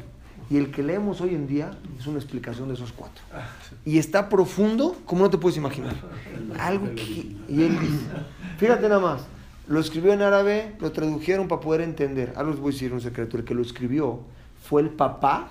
Y 0.50 0.58
el 0.58 0.70
que 0.70 0.82
leemos 0.82 1.20
hoy 1.20 1.34
en 1.34 1.46
día 1.46 1.70
es 1.98 2.06
una 2.06 2.18
explicación 2.18 2.68
de 2.68 2.74
esos 2.74 2.92
cuatro. 2.92 3.22
Y 3.84 3.98
está 3.98 4.28
profundo 4.28 4.96
como 5.06 5.22
no 5.24 5.30
te 5.30 5.38
puedes 5.38 5.56
imaginar. 5.56 5.94
Algo 6.58 6.94
que... 6.94 7.34
Y 7.48 7.62
él 7.62 7.78
dice, 7.80 8.04
fíjate 8.58 8.88
nada 8.88 9.00
más, 9.00 9.22
lo 9.66 9.80
escribió 9.80 10.12
en 10.12 10.20
árabe, 10.22 10.74
lo 10.80 10.92
tradujeron 10.92 11.48
para 11.48 11.60
poder 11.60 11.80
entender. 11.80 12.34
Ahora 12.36 12.50
les 12.50 12.60
voy 12.60 12.70
a 12.70 12.72
decir 12.72 12.92
un 12.92 13.00
secreto, 13.00 13.38
el 13.38 13.44
que 13.44 13.54
lo 13.54 13.62
escribió 13.62 14.20
fue 14.62 14.82
el 14.82 14.90
papá 14.90 15.48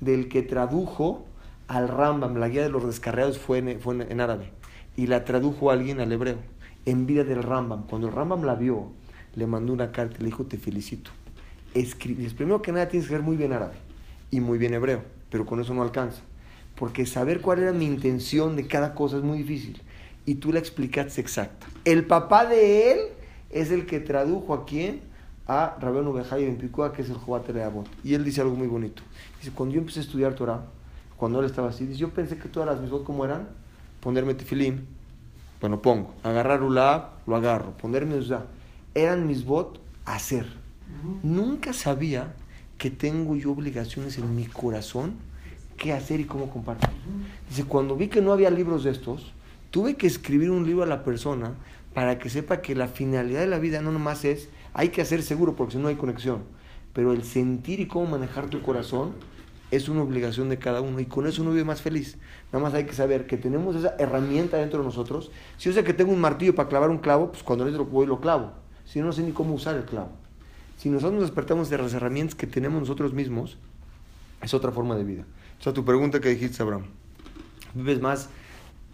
del 0.00 0.28
que 0.28 0.42
tradujo 0.42 1.24
al 1.68 1.88
Rambam, 1.88 2.36
la 2.36 2.48
guía 2.48 2.62
de 2.62 2.70
los 2.70 2.84
descarriados 2.86 3.38
fue 3.38 3.58
en, 3.58 3.80
fue 3.80 3.94
en- 4.08 4.20
árabe. 4.20 4.50
Y 4.96 5.06
la 5.06 5.24
tradujo 5.24 5.70
alguien 5.70 6.00
al 6.00 6.10
hebreo, 6.10 6.38
en 6.86 7.06
vida 7.06 7.22
del 7.22 7.42
Rambam. 7.42 7.86
Cuando 7.86 8.08
el 8.08 8.14
Rambam 8.14 8.42
la 8.42 8.54
vio, 8.56 8.90
le 9.36 9.46
mandó 9.46 9.72
una 9.72 9.92
carta 9.92 10.16
y 10.18 10.20
le 10.20 10.26
dijo, 10.26 10.44
te 10.44 10.56
felicito. 10.56 11.10
Escribes, 11.74 12.34
primero 12.34 12.62
que 12.62 12.72
nada 12.72 12.88
tienes 12.88 13.08
que 13.08 13.14
ver 13.14 13.22
muy 13.22 13.36
bien 13.36 13.52
árabe 13.52 13.74
y 14.30 14.40
muy 14.40 14.58
bien 14.58 14.74
hebreo, 14.74 15.02
pero 15.30 15.46
con 15.46 15.60
eso 15.60 15.74
no 15.74 15.82
alcanza. 15.82 16.22
Porque 16.76 17.06
saber 17.06 17.40
cuál 17.40 17.60
era 17.60 17.72
mi 17.72 17.86
intención 17.86 18.56
de 18.56 18.66
cada 18.66 18.94
cosa 18.94 19.16
es 19.16 19.22
muy 19.22 19.38
difícil. 19.38 19.80
Y 20.26 20.36
tú 20.36 20.52
la 20.52 20.58
explicaste 20.58 21.20
exacta. 21.20 21.66
El 21.84 22.06
papá 22.06 22.46
de 22.46 22.92
él 22.92 22.98
es 23.50 23.70
el 23.70 23.86
que 23.86 24.00
tradujo 24.00 24.54
a 24.54 24.64
quién? 24.64 25.00
A 25.46 25.76
Rabenu 25.80 26.12
Bejay 26.12 26.44
Ben 26.44 26.58
Picua, 26.58 26.92
que 26.92 27.02
es 27.02 27.08
el 27.08 27.16
Jobat 27.16 27.48
de 27.48 27.62
Abot. 27.62 27.88
Y 28.04 28.14
él 28.14 28.24
dice 28.24 28.42
algo 28.42 28.54
muy 28.54 28.66
bonito. 28.66 29.02
Dice, 29.40 29.50
cuando 29.52 29.74
yo 29.74 29.80
empecé 29.80 30.00
a 30.00 30.02
estudiar 30.02 30.34
Torah, 30.34 30.66
cuando 31.16 31.40
él 31.40 31.46
estaba 31.46 31.70
así, 31.70 31.86
dice, 31.86 31.98
yo 31.98 32.10
pensé 32.10 32.36
que 32.36 32.48
todas 32.48 32.68
las 32.68 32.80
misbot 32.80 33.04
como 33.04 33.24
eran, 33.24 33.48
ponerme 34.00 34.34
tefilín, 34.34 34.86
bueno, 35.60 35.82
pongo, 35.82 36.14
agarrar 36.22 36.62
ulab, 36.62 37.08
lo 37.26 37.34
agarro, 37.34 37.72
ponerme 37.72 38.16
uzá. 38.16 38.44
Eran 38.94 39.26
misbot 39.26 39.80
hacer. 40.04 40.46
Nunca 41.22 41.72
sabía 41.72 42.34
que 42.78 42.90
tengo 42.90 43.36
yo 43.36 43.52
obligaciones 43.52 44.16
en 44.18 44.34
mi 44.34 44.46
corazón 44.46 45.16
qué 45.76 45.92
hacer 45.92 46.20
y 46.20 46.24
cómo 46.24 46.50
compartir. 46.50 46.90
Dice, 47.48 47.64
cuando 47.64 47.96
vi 47.96 48.08
que 48.08 48.20
no 48.20 48.32
había 48.32 48.50
libros 48.50 48.84
de 48.84 48.90
estos, 48.90 49.32
tuve 49.70 49.96
que 49.96 50.06
escribir 50.06 50.50
un 50.50 50.66
libro 50.66 50.82
a 50.82 50.86
la 50.86 51.04
persona 51.04 51.54
para 51.94 52.18
que 52.18 52.28
sepa 52.28 52.60
que 52.60 52.74
la 52.74 52.88
finalidad 52.88 53.40
de 53.40 53.46
la 53.46 53.58
vida 53.58 53.80
no 53.80 53.92
nomás 53.92 54.24
es, 54.24 54.48
hay 54.74 54.90
que 54.90 55.00
hacer 55.00 55.22
seguro 55.22 55.56
porque 55.56 55.72
si 55.74 55.78
no 55.78 55.88
hay 55.88 55.96
conexión, 55.96 56.42
pero 56.92 57.12
el 57.12 57.24
sentir 57.24 57.80
y 57.80 57.86
cómo 57.86 58.06
manejar 58.06 58.50
tu 58.50 58.60
corazón 58.60 59.12
es 59.70 59.88
una 59.88 60.02
obligación 60.02 60.48
de 60.48 60.58
cada 60.58 60.80
uno 60.80 60.98
y 61.00 61.06
con 61.06 61.26
eso 61.26 61.42
uno 61.42 61.50
vive 61.50 61.64
más 61.64 61.82
feliz. 61.82 62.16
Nada 62.52 62.64
más 62.64 62.74
hay 62.74 62.84
que 62.84 62.92
saber 62.92 63.26
que 63.26 63.36
tenemos 63.36 63.76
esa 63.76 63.94
herramienta 63.98 64.56
dentro 64.56 64.80
de 64.80 64.84
nosotros. 64.84 65.30
Si 65.58 65.68
yo 65.68 65.74
sé 65.74 65.84
que 65.84 65.92
tengo 65.92 66.12
un 66.12 66.20
martillo 66.20 66.54
para 66.54 66.68
clavar 66.68 66.90
un 66.90 66.98
clavo, 66.98 67.30
pues 67.30 67.42
cuando 67.42 67.64
lo 67.64 67.84
voy 67.84 68.06
lo 68.06 68.20
clavo. 68.20 68.52
Si 68.84 68.98
no, 69.00 69.06
no 69.06 69.12
sé 69.12 69.22
ni 69.22 69.32
cómo 69.32 69.54
usar 69.54 69.76
el 69.76 69.84
clavo. 69.84 70.10
Si 70.78 70.88
nosotros 70.88 71.14
nos 71.14 71.22
despertamos 71.22 71.68
de 71.70 71.76
las 71.78 71.92
herramientas 71.92 72.34
que 72.34 72.46
tenemos 72.46 72.80
nosotros 72.80 73.12
mismos, 73.12 73.58
es 74.40 74.54
otra 74.54 74.70
forma 74.72 74.96
de 74.96 75.04
vida. 75.04 75.24
O 75.58 75.62
sea, 75.62 75.72
tu 75.72 75.84
pregunta 75.84 76.20
que 76.20 76.28
dijiste, 76.30 76.62
Abraham, 76.62 76.84
¿vives 77.74 78.00
más, 78.00 78.28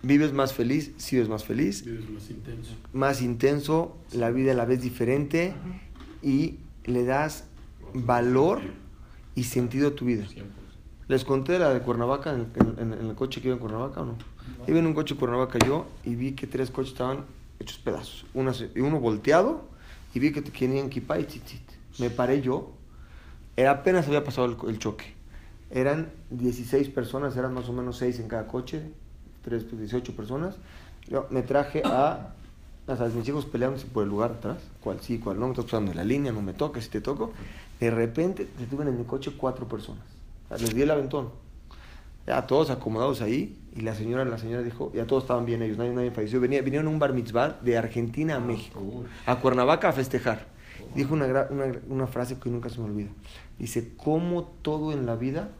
vives 0.03 0.33
más 0.33 0.53
feliz? 0.55 0.93
Sí, 0.97 1.17
vives 1.17 1.29
más 1.29 1.45
feliz. 1.45 1.85
Vives 1.85 2.09
más 2.11 2.31
intenso. 2.31 2.71
Más 2.95 3.23
intenso, 3.23 3.97
la 4.13 4.31
vida 4.31 4.55
la 4.55 4.65
ves 4.65 4.81
diferente 4.81 5.53
y 6.23 6.57
le 6.85 7.05
das 7.05 7.45
valor 7.93 8.63
y 9.35 9.45
sentido 9.45 9.89
a 9.89 9.95
tu 9.95 10.07
vida. 10.07 10.25
Les 11.07 11.23
conté 11.25 11.59
la 11.59 11.69
de 11.75 11.81
Cuernavaca, 11.81 12.33
en, 12.33 12.47
en- 12.81 12.93
en 12.95 13.07
el 13.11 13.15
coche 13.15 13.43
que 13.43 13.49
iba 13.49 13.55
en 13.57 13.61
Cuernavaca 13.61 14.01
o 14.01 14.07
no. 14.07 14.17
Iba 14.67 14.79
en 14.79 14.87
un 14.87 14.95
coche 14.95 15.15
Cuernavaca 15.17 15.59
yo 15.67 15.87
y 16.05 16.15
vi 16.15 16.33
que 16.33 16.47
tres 16.47 16.71
coches 16.71 16.93
estaban 16.93 17.27
hechos 17.61 17.77
pedazos. 17.77 18.25
Y 18.75 18.81
uno 18.81 19.01
volteado 19.01 19.69
y 20.15 20.19
vi 20.19 20.33
que 20.33 20.41
tenían 20.41 20.89
kipá 20.89 21.19
y 21.21 21.25
tzitzit. 21.25 21.61
Me 21.99 22.11
paré 22.11 22.43
yo. 22.43 22.73
Era 23.57 23.71
apenas 23.71 24.07
había 24.07 24.25
pasado 24.25 24.47
el, 24.47 24.57
el 24.69 24.79
choque. 24.79 25.15
Eran 25.71 26.13
16 26.31 26.89
personas, 26.91 27.37
eran 27.37 27.55
más 27.55 27.69
o 27.69 27.73
menos 27.73 27.97
6 27.99 28.21
en 28.21 28.29
cada 28.29 28.47
coche. 28.47 28.83
3, 29.45 29.79
18 29.79 30.17
personas. 30.17 30.57
Yo 31.09 31.27
me 31.31 31.43
traje 31.43 31.83
a 31.85 32.35
Ya 32.87 32.97
sabes, 32.97 33.15
mis 33.15 33.29
hijos 33.29 33.47
peleándose 33.47 33.87
por 33.87 34.03
el 34.03 34.11
lugar 34.11 34.33
atrás, 34.33 34.59
cuál 34.81 35.01
sí, 35.01 35.19
cuál 35.19 35.39
no, 35.41 35.47
me 35.47 35.53
estás 35.53 35.67
pasando 35.67 35.91
en 35.91 35.97
la 35.97 36.05
línea, 36.05 36.33
no 36.33 36.43
me 36.43 36.53
toques, 36.53 36.85
si 36.85 36.91
te 36.91 37.01
toco. 37.01 37.33
De 37.81 37.91
repente 37.91 38.49
se 38.59 38.67
tuve 38.67 38.85
en 38.85 38.99
mi 38.99 39.05
coche 39.05 39.33
cuatro 39.37 39.67
personas. 39.67 40.05
O 40.47 40.49
sea, 40.49 40.59
les 40.59 40.75
di 40.75 40.83
el 40.83 40.91
aventón. 40.91 41.31
Ya 42.27 42.47
todos 42.47 42.71
acomodados 42.71 43.21
ahí, 43.21 43.59
y 43.77 43.83
la 43.83 43.95
señora, 43.95 44.25
la 44.25 44.39
señora 44.39 44.63
dijo, 44.63 44.91
ya 44.95 45.07
todos 45.07 45.25
estaban 45.25 45.45
bien 45.45 45.63
ellos, 45.63 45.77
nadie, 45.77 45.93
nadie 45.93 46.11
falleció. 46.11 46.41
Venía, 46.41 46.63
vinieron 46.63 46.87
a 46.89 46.91
un 46.91 46.99
bar 46.99 47.13
mitzvah 47.13 47.59
de 47.61 47.77
Argentina 47.77 48.37
a 48.37 48.41
México, 48.41 48.81
a 49.27 49.37
Cuernavaca 49.37 49.89
a 49.89 49.93
festejar. 49.93 50.47
Dijo 50.95 51.15
una, 51.15 51.27
una, 51.51 51.73
una 51.89 52.07
frase 52.07 52.39
que 52.39 52.51
nunca 52.51 52.69
se 52.69 52.79
me 52.81 52.87
olvida. 52.87 53.09
Dice, 53.59 53.93
¿cómo 53.97 54.45
todo 54.63 54.93
en 54.93 55.07
la 55.07 55.17
vida 55.17 55.51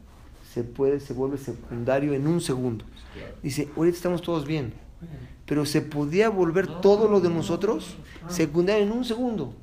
se 0.53 0.63
puede, 0.63 0.99
se 0.99 1.13
vuelve 1.13 1.37
secundario 1.37 2.13
en 2.13 2.27
un 2.27 2.41
segundo? 2.41 2.85
Dice, 3.43 3.69
ahorita 3.75 3.95
estamos 3.97 4.21
todos 4.21 4.45
bien, 4.45 4.73
pero 5.45 5.65
se 5.65 5.81
podía 5.81 6.29
volver 6.29 6.67
todo 6.81 7.07
lo 7.09 7.19
de 7.21 7.29
nosotros 7.29 7.95
secundario 8.27 8.83
en 8.83 8.91
un 8.91 9.05
segundo. 9.05 9.53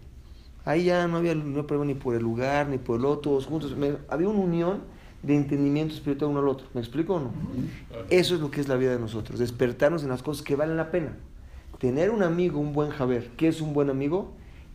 Ahí 0.65 0.85
ya 0.85 1.09
no 1.09 1.17
había, 1.17 1.35
no 1.35 1.67
problema 1.67 1.93
ni 1.93 1.99
por 1.99 2.15
el 2.15 2.23
lugar, 2.23 2.69
ni 2.69 2.79
por 2.79 2.99
el 3.01 3.05
otro, 3.07 3.33
todos 3.33 3.47
juntos. 3.47 3.77
Me- 3.77 3.97
había 4.09 4.29
una 4.29 4.39
unión 4.41 4.81
de 5.23 5.35
entendimiento 5.37 5.95
espiritual 5.95 6.31
uno 6.31 6.41
al 6.41 6.49
otro. 6.49 6.67
¿Me 6.75 6.81
explico 6.81 7.15
o 7.15 7.21
no? 7.21 7.33
Eso 8.11 8.35
es 8.37 8.41
lo 8.41 8.51
que 8.51 8.61
es 8.61 8.69
la 8.69 8.77
vida 8.77 8.93
de 8.93 8.99
nosotros, 9.01 9.39
despertarnos 9.41 10.03
en 10.05 10.09
las 10.11 10.23
cosas 10.23 10.45
que 10.45 10.55
valen 10.55 10.77
la 10.77 10.91
pena. 10.91 11.17
Tener 11.79 12.11
un 12.11 12.23
amigo, 12.23 12.61
un 12.61 12.73
buen 12.73 12.91
Javer. 12.91 13.31
¿Qué 13.37 13.49
es 13.49 13.61
un 13.61 13.73
buen 13.75 13.91
amigo? 13.91 14.35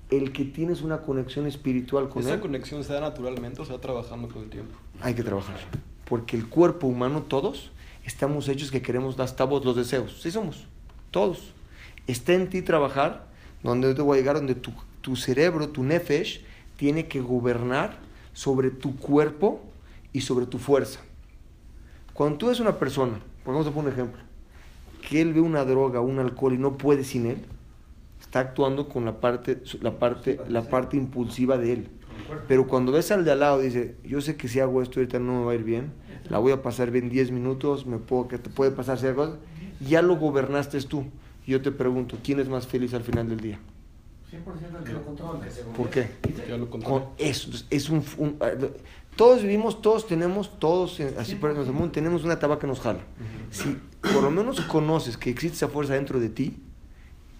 El 0.09 0.31
que 0.31 0.45
tienes 0.45 0.81
una 0.81 1.01
conexión 1.01 1.47
espiritual 1.47 2.09
con 2.09 2.21
Esa 2.23 2.35
él. 2.35 2.39
conexión 2.39 2.83
se 2.83 2.93
da 2.93 3.01
naturalmente 3.01 3.61
o 3.61 3.65
se 3.65 3.73
va 3.73 3.81
trabajando 3.81 4.27
todo 4.27 4.43
el 4.43 4.49
tiempo. 4.49 4.73
Hay 5.01 5.13
que 5.13 5.23
trabajar. 5.23 5.57
Porque 6.05 6.37
el 6.37 6.47
cuerpo 6.47 6.87
humano, 6.87 7.23
todos, 7.23 7.71
estamos 8.05 8.47
hechos 8.47 8.71
que 8.71 8.81
queremos 8.81 9.17
las 9.17 9.35
tabos, 9.35 9.65
los 9.65 9.75
deseos. 9.75 10.21
Sí 10.21 10.31
somos. 10.31 10.65
Todos. 11.11 11.51
Está 12.07 12.33
en 12.33 12.49
ti 12.49 12.61
trabajar, 12.61 13.27
donde 13.63 13.93
te 13.93 14.01
voy 14.01 14.17
a 14.17 14.21
llegar, 14.21 14.37
donde 14.37 14.55
tu, 14.55 14.71
tu 15.01 15.17
cerebro, 15.17 15.67
tu 15.69 15.83
nefesh, 15.83 16.41
tiene 16.77 17.07
que 17.07 17.19
gobernar 17.19 17.97
sobre 18.31 18.69
tu 18.69 18.95
cuerpo 18.95 19.61
y 20.13 20.21
sobre 20.21 20.45
tu 20.45 20.57
fuerza. 20.57 21.01
Cuando 22.13 22.37
tú 22.37 22.47
eres 22.47 22.59
una 22.59 22.79
persona, 22.79 23.19
por 23.43 23.55
un 23.55 23.87
ejemplo, 23.87 24.21
que 25.07 25.21
él 25.21 25.33
ve 25.33 25.41
una 25.41 25.65
droga, 25.65 26.01
un 26.01 26.19
alcohol 26.19 26.53
y 26.53 26.57
no 26.57 26.77
puede 26.77 27.03
sin 27.03 27.25
él, 27.25 27.45
está 28.27 28.41
actuando 28.41 28.89
con 28.89 29.05
la 29.05 29.19
parte, 29.19 29.61
la 29.81 29.97
parte, 29.99 30.39
la 30.49 30.63
parte 30.63 30.97
impulsiva 30.97 31.57
de 31.57 31.73
él. 31.73 31.87
Pero 32.47 32.67
cuando 32.67 32.91
ves 32.91 33.09
al 33.11 33.23
de 33.23 33.31
al 33.31 33.39
lado, 33.39 33.59
dice, 33.59 33.95
yo 34.03 34.19
sé 34.21 34.35
que 34.35 34.47
si 34.49 34.59
hago 34.59 34.81
esto 34.81 34.99
ahorita 34.99 35.17
no 35.19 35.39
me 35.39 35.45
va 35.45 35.51
a 35.53 35.55
ir 35.55 35.63
bien, 35.63 35.93
la 36.29 36.37
voy 36.39 36.51
a 36.51 36.61
pasar 36.61 36.91
bien 36.91 37.09
10 37.09 37.31
minutos, 37.31 37.85
me 37.85 37.97
puedo, 37.99 38.27
que 38.27 38.37
te 38.37 38.49
puede 38.49 38.71
pasar 38.71 38.97
ciertas 38.99 39.27
cosas, 39.29 39.39
ya 39.79 40.01
lo 40.01 40.17
gobernaste 40.17 40.81
tú. 40.81 41.05
Yo 41.45 41.61
te 41.61 41.71
pregunto, 41.71 42.17
¿quién 42.21 42.41
es 42.41 42.49
más 42.49 42.67
feliz 42.67 42.93
al 42.93 43.03
final 43.03 43.29
del 43.29 43.39
día? 43.39 43.59
100% 44.29 44.77
el 44.79 44.83
que 44.83 44.91
lo 44.91 45.03
controla. 45.05 45.39
¿Por 45.77 45.89
qué? 45.89 46.09
Ya 46.49 46.57
lo 46.57 46.69
Con 46.69 47.05
eso, 47.17 47.49
es 47.69 47.89
un, 47.89 48.03
un- 48.17 48.37
eh, 48.41 48.71
todos 49.15 49.41
vivimos, 49.41 49.81
todos 49.81 50.05
tenemos, 50.05 50.59
todos 50.59 50.99
eh, 50.99 51.15
así 51.17 51.35
por 51.35 51.51
el 51.51 51.55
mundo, 51.71 51.91
tenemos 51.91 52.25
una 52.25 52.37
tabaca 52.37 52.59
que 52.61 52.67
nos 52.67 52.81
jala. 52.81 52.99
Si 53.51 53.77
por 54.13 54.21
lo 54.21 54.29
menos 54.31 54.59
conoces 54.61 55.15
que 55.15 55.29
existe 55.29 55.55
esa 55.55 55.69
fuerza 55.69 55.93
dentro 55.93 56.19
de 56.19 56.27
ti, 56.27 56.57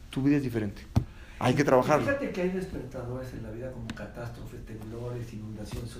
tu 0.09 0.21
vida 0.23 0.37
es 0.37 0.43
diferente. 0.43 0.81
Hay 1.39 1.53
que 1.53 1.63
trabajarlo. 1.63 2.05
Fíjate 2.05 2.31
que 2.31 2.41
hay 2.41 2.49
despertadores 2.49 3.31
en 3.33 3.43
la 3.43 3.51
vida 3.51 3.71
como 3.71 3.87
catástrofes, 3.89 4.65
temblores, 4.65 5.31
inundaciones, 5.33 5.91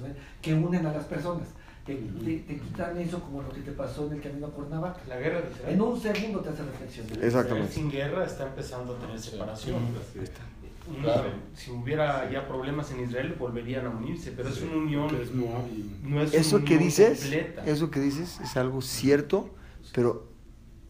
que 0.41 0.53
unen 0.53 0.85
a 0.85 0.93
las 0.93 1.05
personas. 1.05 1.47
Te, 1.85 1.95
te- 1.95 2.39
te 2.39 2.57
quitan 2.59 2.97
eso 2.97 3.21
como 3.21 3.43
lo 3.43 3.49
que 3.49 3.61
te 3.61 3.71
pasó 3.71 4.07
en 4.07 4.13
el 4.13 4.21
camino 4.21 4.47
a 4.47 4.51
Cuernavaca. 4.51 4.99
La 5.07 5.17
guerra 5.17 5.41
de 5.41 5.51
Israel. 5.51 5.73
En 5.75 5.81
un 5.81 5.99
segundo 6.01 6.39
te 6.41 6.49
hace 6.49 6.63
reflexionar. 6.63 7.23
Exactamente. 7.23 7.71
Sin 7.71 7.89
guerra 7.91 8.25
está 8.25 8.47
empezando 8.47 8.95
a 8.95 8.99
tener 8.99 9.19
separación. 9.19 9.75
Un- 9.75 11.01
Claro. 11.01 11.29
Si 11.53 11.69
hubiera 11.69 12.31
ya 12.31 12.47
problemas 12.47 12.89
en 12.91 13.01
Israel, 13.01 13.35
volverían 13.37 13.85
a 13.85 13.89
unirse, 13.89 14.31
pero 14.31 14.47
es 14.47 14.61
una 14.61 14.77
unión. 14.77 15.13
Es 15.21 15.33
Moab 15.33 15.67
y- 15.69 15.91
No 16.03 16.21
es 16.21 16.33
Eso 16.33 16.55
una 16.55 16.65
que 16.65 16.73
unión 16.75 16.87
dices, 16.87 17.19
completa. 17.19 17.65
eso 17.65 17.91
que 17.91 17.99
dices 17.99 18.39
es 18.39 18.55
algo 18.55 18.81
cierto, 18.81 19.49
pero 19.93 20.29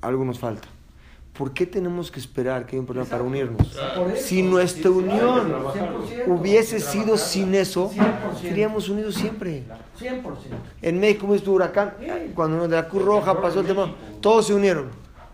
algo 0.02 0.24
nos 0.24 0.38
falta. 0.38 0.68
¿Por 1.38 1.54
qué 1.54 1.68
tenemos 1.68 2.10
que 2.10 2.20
esperar 2.20 2.66
que 2.66 2.72
haya 2.72 2.80
un 2.80 2.88
problema 2.88 3.08
para 3.08 3.22
unirnos? 3.22 3.78
Si 4.16 4.42
nuestra 4.42 4.90
unión 4.90 5.54
100%, 5.54 6.24
hubiese 6.26 6.80
sido 6.80 7.16
sin 7.16 7.54
eso, 7.54 7.92
100%. 7.92 8.42
seríamos 8.42 8.90
unidos 8.90 9.14
siempre. 9.14 9.64
100%. 10.00 10.24
En 10.82 11.00
México, 11.00 11.22
como 11.22 11.36
es 11.36 11.44
tu 11.44 11.54
huracán, 11.54 11.94
cuando 12.34 12.68
de 12.68 12.76
la 12.76 12.88
Cruz 12.88 13.06
Roja 13.06 13.40
pasó 13.40 13.60
el 13.60 13.68
tema, 13.68 13.94
todos 14.20 14.48
se 14.48 14.56
unieron. 14.56 14.90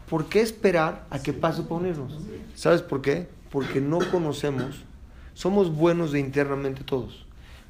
¿Por 0.09 0.25
qué 0.25 0.41
esperar 0.41 1.05
a 1.09 1.19
que 1.19 1.31
pase 1.31 1.63
para 1.63 1.75
unirnos? 1.75 2.19
¿Sabes 2.53 2.81
por 2.81 3.01
qué? 3.01 3.29
Porque 3.49 3.79
no 3.79 3.99
conocemos, 4.11 4.83
somos 5.33 5.73
buenos 5.73 6.11
de 6.11 6.19
internamente 6.19 6.83
todos, 6.83 7.25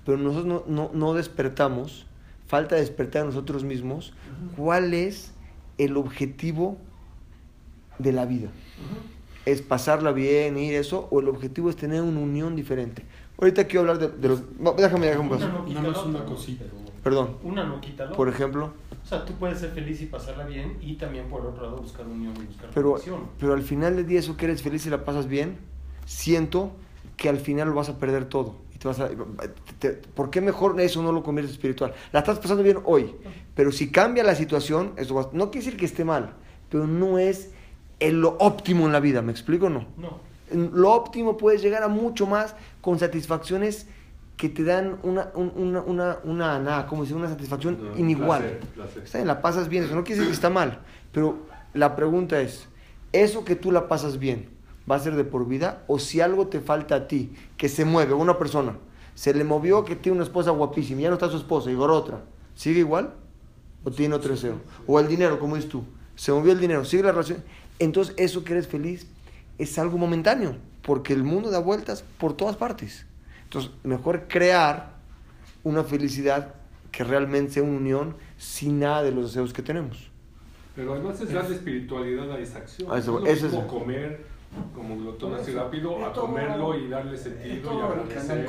pero 0.05 0.17
nosotros 0.17 0.47
no, 0.47 0.63
no, 0.67 0.89
no 0.91 1.13
despertamos, 1.13 2.07
falta 2.47 2.77
despertar 2.77 3.21
a 3.21 3.25
nosotros 3.25 3.63
mismos 3.63 4.13
cuál 4.55 4.95
es 4.95 5.33
el 5.77 5.97
objetivo 5.97 6.77
de 7.99 8.11
la 8.11 8.25
vida. 8.25 8.49
¿Es 9.45 9.61
pasarla 9.61 10.11
bien, 10.13 10.57
ir 10.57 10.75
eso? 10.75 11.07
¿O 11.11 11.19
el 11.19 11.27
objetivo 11.27 11.69
es 11.69 11.75
tener 11.75 12.01
una 12.01 12.19
unión 12.19 12.55
diferente? 12.55 13.03
Ahorita 13.37 13.65
quiero 13.65 13.81
hablar 13.81 13.99
de, 13.99 14.07
de 14.09 14.27
los... 14.29 14.43
no, 14.59 14.71
Déjame, 14.73 15.07
déjame 15.07 15.25
un 15.27 15.31
Una 15.33 15.37
paso. 15.39 15.51
no 15.51 15.73
la 15.73 15.81
más 15.89 16.05
una 16.05 16.25
cosita. 16.25 16.63
Perdón. 17.03 17.37
Una 17.43 17.65
no 17.65 17.81
quita 17.81 18.05
la 18.05 18.11
Por 18.13 18.29
ejemplo, 18.29 18.71
O 19.03 19.05
sea, 19.05 19.25
tú 19.25 19.33
puedes 19.33 19.59
ser 19.59 19.71
feliz 19.71 20.01
y 20.01 20.05
pasarla 20.05 20.45
bien 20.45 20.77
y 20.81 20.93
también 20.93 21.27
por 21.27 21.45
otro 21.45 21.63
lado 21.63 21.77
buscar 21.77 22.07
unión 22.07 22.33
y 22.37 22.45
buscar 22.45 22.69
pero, 22.73 22.91
conexión. 22.91 23.19
pero 23.37 23.53
al 23.53 23.61
final 23.63 23.97
del 23.97 24.07
día 24.07 24.19
eso 24.19 24.37
que 24.37 24.45
eres 24.45 24.61
feliz 24.61 24.85
y 24.85 24.89
la 24.89 25.03
pasas 25.03 25.27
bien, 25.27 25.57
siento 26.05 26.71
que 27.17 27.27
al 27.27 27.37
final 27.39 27.67
lo 27.69 27.75
vas 27.75 27.89
a 27.89 27.97
perder 27.99 28.25
todo. 28.25 28.55
Y 28.73 28.77
te 28.77 28.87
vas 28.87 29.01
a, 29.01 29.09
te- 29.09 29.17
te- 29.79 30.07
¿Por 30.07 30.29
qué 30.29 30.39
mejor 30.39 30.79
eso 30.79 31.03
no 31.03 31.11
lo 31.11 31.23
conviertes 31.23 31.51
en 31.51 31.55
espiritual? 31.57 31.93
La 32.13 32.19
estás 32.19 32.39
pasando 32.39 32.63
bien 32.63 32.77
hoy, 32.85 33.13
pero 33.55 33.73
si 33.73 33.91
cambia 33.91 34.23
la 34.23 34.35
situación, 34.35 34.93
eso 34.95 35.15
va- 35.15 35.29
no 35.33 35.51
quiere 35.51 35.65
decir 35.65 35.77
que 35.79 35.85
esté 35.85 36.05
mal, 36.05 36.33
pero 36.69 36.87
no 36.87 37.17
es 37.19 37.51
el, 38.07 38.21
lo 38.21 38.35
óptimo 38.39 38.85
en 38.85 38.91
la 38.93 38.99
vida, 38.99 39.21
¿me 39.21 39.31
explico 39.31 39.67
o 39.67 39.69
no? 39.69 39.85
No. 39.97 40.19
En 40.51 40.71
lo 40.73 40.91
óptimo 40.91 41.37
puedes 41.37 41.61
llegar 41.61 41.83
a 41.83 41.87
mucho 41.87 42.27
más 42.27 42.55
con 42.81 42.99
satisfacciones 42.99 43.87
que 44.37 44.49
te 44.49 44.63
dan 44.63 44.97
una, 45.03 45.29
un- 45.35 45.53
una, 45.55 45.81
una, 45.81 46.17
una, 46.23 46.59
nada, 46.59 46.85
¿cómo 46.87 47.03
decir? 47.03 47.15
una 47.15 47.29
satisfacción 47.29 47.77
No, 47.81 47.97
inigual. 47.97 48.41
placer, 48.41 48.59
placer. 48.75 49.03
Está 49.03 49.17
bien, 49.19 49.27
la 49.27 49.41
pasas 49.41 49.69
bien, 49.69 49.83
eso 49.85 49.95
no 49.95 50.03
quiere 50.03 50.19
decir 50.19 50.29
que 50.31 50.35
está 50.35 50.49
mal, 50.49 50.79
pero 51.11 51.37
la 51.73 51.95
pregunta 51.95 52.39
es, 52.41 52.67
¿eso 53.11 53.45
que 53.45 53.55
tú 53.55 53.71
la 53.71 53.87
pasas 53.87 54.17
bien 54.19 54.49
va 54.89 54.95
a 54.95 54.99
ser 54.99 55.15
de 55.15 55.23
por 55.23 55.47
vida? 55.47 55.83
O 55.87 55.97
si 55.99 56.19
algo 56.19 56.47
te 56.47 56.59
falta 56.59 56.95
a 56.95 57.07
ti, 57.07 57.31
que 57.57 57.69
se 57.69 57.85
mueve, 57.85 58.13
una 58.13 58.37
persona, 58.37 58.75
se 59.15 59.33
le 59.33 59.43
movió 59.43 59.85
que 59.85 59.95
tiene 59.95 60.17
una 60.17 60.25
esposa 60.25 60.51
guapísima, 60.51 61.01
ya 61.01 61.09
no 61.09 61.13
está 61.15 61.29
su 61.29 61.37
esposa, 61.37 61.71
y 61.71 61.75
otra, 61.75 62.21
¿sigue 62.55 62.79
igual? 62.79 63.13
¿O 63.85 63.91
tiene 63.91 64.15
otro 64.15 64.31
deseo? 64.31 64.55
O 64.87 64.99
el 64.99 65.07
dinero, 65.07 65.39
como 65.39 65.55
dices 65.55 65.69
tú, 65.69 65.83
se 66.15 66.31
movió 66.31 66.51
el 66.51 66.59
dinero, 66.59 66.83
sigue 66.85 67.03
la 67.03 67.11
relación. 67.11 67.43
Entonces, 67.79 68.13
eso 68.17 68.43
que 68.43 68.53
eres 68.53 68.67
feliz 68.67 69.07
es 69.57 69.77
algo 69.79 69.97
momentáneo, 69.97 70.55
porque 70.81 71.13
el 71.13 71.23
mundo 71.23 71.51
da 71.51 71.59
vueltas 71.59 72.03
por 72.17 72.33
todas 72.35 72.55
partes. 72.55 73.05
Entonces, 73.45 73.71
mejor 73.83 74.27
crear 74.27 74.93
una 75.63 75.83
felicidad 75.83 76.55
que 76.91 77.03
realmente 77.03 77.53
sea 77.53 77.63
una 77.63 77.77
unión 77.77 78.15
sin 78.37 78.79
nada 78.79 79.03
de 79.03 79.11
los 79.11 79.27
deseos 79.33 79.53
que 79.53 79.61
tenemos. 79.61 80.09
Pero 80.75 80.93
además 80.93 81.19
es 81.21 81.31
darle 81.31 81.55
espiritualidad 81.55 82.31
a 82.31 82.39
esa 82.39 82.59
acción. 82.59 82.95
Eso- 82.97 83.25
es 83.25 83.43
como 83.43 83.67
comer 83.67 84.33
como 84.75 84.95
glotón 84.97 85.33
así 85.33 85.51
rápido, 85.51 86.05
a 86.05 86.13
comerlo 86.13 86.77
y 86.77 86.87
darle 86.87 87.17
sentido 87.17 87.73
y 87.73 87.81
agradecer. 87.81 88.47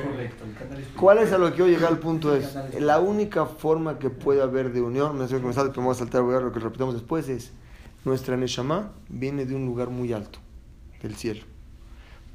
¿Cuál 0.98 1.18
es 1.18 1.32
a 1.32 1.38
lo 1.38 1.50
que 1.52 1.58
yo 1.58 1.66
llegar 1.66 1.90
al 1.92 1.98
punto? 1.98 2.34
Es 2.36 2.54
la 2.78 3.00
única 3.00 3.46
forma 3.46 3.98
que 3.98 4.10
puede 4.10 4.42
haber 4.42 4.72
de 4.72 4.82
unión, 4.82 5.18
me 5.18 5.26
sé 5.28 5.38
que 5.40 5.46
me 5.46 5.52
sale, 5.54 5.70
pero 5.70 5.80
me 5.82 5.86
voy 5.88 5.94
a 5.94 5.98
saltar, 5.98 6.22
voy 6.22 6.32
a 6.32 6.36
ver 6.36 6.44
lo 6.44 6.52
que 6.52 6.60
repitamos 6.60 6.94
después, 6.94 7.28
es 7.30 7.52
nuestra 8.04 8.36
Neshama 8.36 8.92
viene 9.08 9.46
de 9.46 9.54
un 9.54 9.66
lugar 9.66 9.90
muy 9.90 10.12
alto, 10.12 10.38
del 11.02 11.14
cielo. 11.14 11.42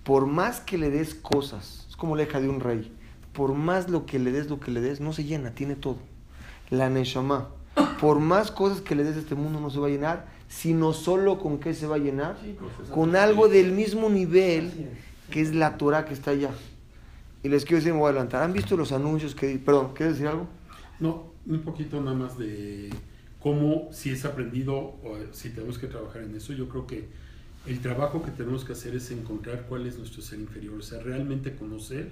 Por 0.03 0.25
más 0.25 0.59
que 0.59 0.77
le 0.77 0.89
des 0.89 1.13
cosas, 1.13 1.85
es 1.89 1.95
como 1.95 2.15
la 2.15 2.23
hija 2.23 2.39
de 2.39 2.49
un 2.49 2.59
rey, 2.59 2.91
por 3.33 3.53
más 3.53 3.89
lo 3.89 4.05
que 4.05 4.17
le 4.19 4.31
des, 4.31 4.49
lo 4.49 4.59
que 4.59 4.71
le 4.71 4.81
des, 4.81 4.99
no 4.99 5.13
se 5.13 5.23
llena, 5.23 5.51
tiene 5.51 5.75
todo. 5.75 5.97
La 6.69 6.89
Neshama, 6.89 7.49
por 7.99 8.19
más 8.19 8.51
cosas 8.51 8.81
que 8.81 8.95
le 8.95 9.03
des 9.03 9.15
a 9.15 9.19
este 9.19 9.35
mundo, 9.35 9.59
no 9.59 9.69
se 9.69 9.79
va 9.79 9.87
a 9.87 9.91
llenar, 9.91 10.27
sino 10.47 10.93
solo 10.93 11.39
con 11.39 11.59
qué 11.59 11.73
se 11.73 11.85
va 11.85 11.95
a 11.95 11.99
llenar, 11.99 12.37
Sí, 12.43 12.57
con 12.91 13.15
algo 13.15 13.47
del 13.47 13.71
mismo 13.71 14.09
nivel 14.09 14.89
que 15.29 15.41
es 15.41 15.53
la 15.53 15.77
Torah 15.77 16.05
que 16.05 16.13
está 16.13 16.31
allá. 16.31 16.51
Y 17.43 17.49
les 17.49 17.63
quiero 17.63 17.77
decir, 17.77 17.93
me 17.93 17.99
voy 17.99 18.07
a 18.07 18.09
adelantar. 18.09 18.43
¿Han 18.43 18.51
visto 18.51 18.75
los 18.75 18.91
anuncios 18.91 19.33
que... 19.35 19.57
Perdón, 19.59 19.93
¿quieres 19.93 20.15
decir 20.15 20.27
algo? 20.27 20.47
No, 20.99 21.31
un 21.45 21.61
poquito 21.61 22.01
nada 22.01 22.17
más 22.17 22.37
de 22.37 22.89
cómo 23.39 23.89
si 23.91 24.11
es 24.11 24.25
aprendido 24.25 24.75
o 24.77 25.17
si 25.31 25.49
tenemos 25.49 25.77
que 25.77 25.87
trabajar 25.87 26.23
en 26.23 26.35
eso. 26.35 26.53
Yo 26.53 26.67
creo 26.67 26.85
que 26.85 27.07
el 27.65 27.79
trabajo 27.79 28.23
que 28.23 28.31
tenemos 28.31 28.65
que 28.65 28.73
hacer 28.73 28.95
es 28.95 29.11
encontrar 29.11 29.65
cuál 29.67 29.85
es 29.85 29.97
nuestro 29.97 30.21
ser 30.21 30.39
inferior, 30.39 30.79
o 30.79 30.81
sea, 30.81 30.99
realmente 31.01 31.55
conocer 31.55 32.11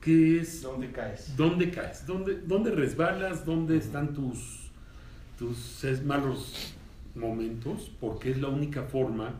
qué 0.00 0.40
es, 0.40 0.62
¿Dónde 0.62 0.90
caes? 0.90 1.36
dónde 1.36 1.70
caes, 1.70 2.06
dónde, 2.06 2.40
dónde 2.44 2.72
resbalas, 2.72 3.46
dónde 3.46 3.76
están 3.76 4.12
tus, 4.12 4.70
tus 5.38 5.84
malos 6.04 6.74
momentos 7.14 7.90
porque 8.00 8.30
es 8.30 8.40
la 8.40 8.48
única 8.48 8.82
forma 8.82 9.34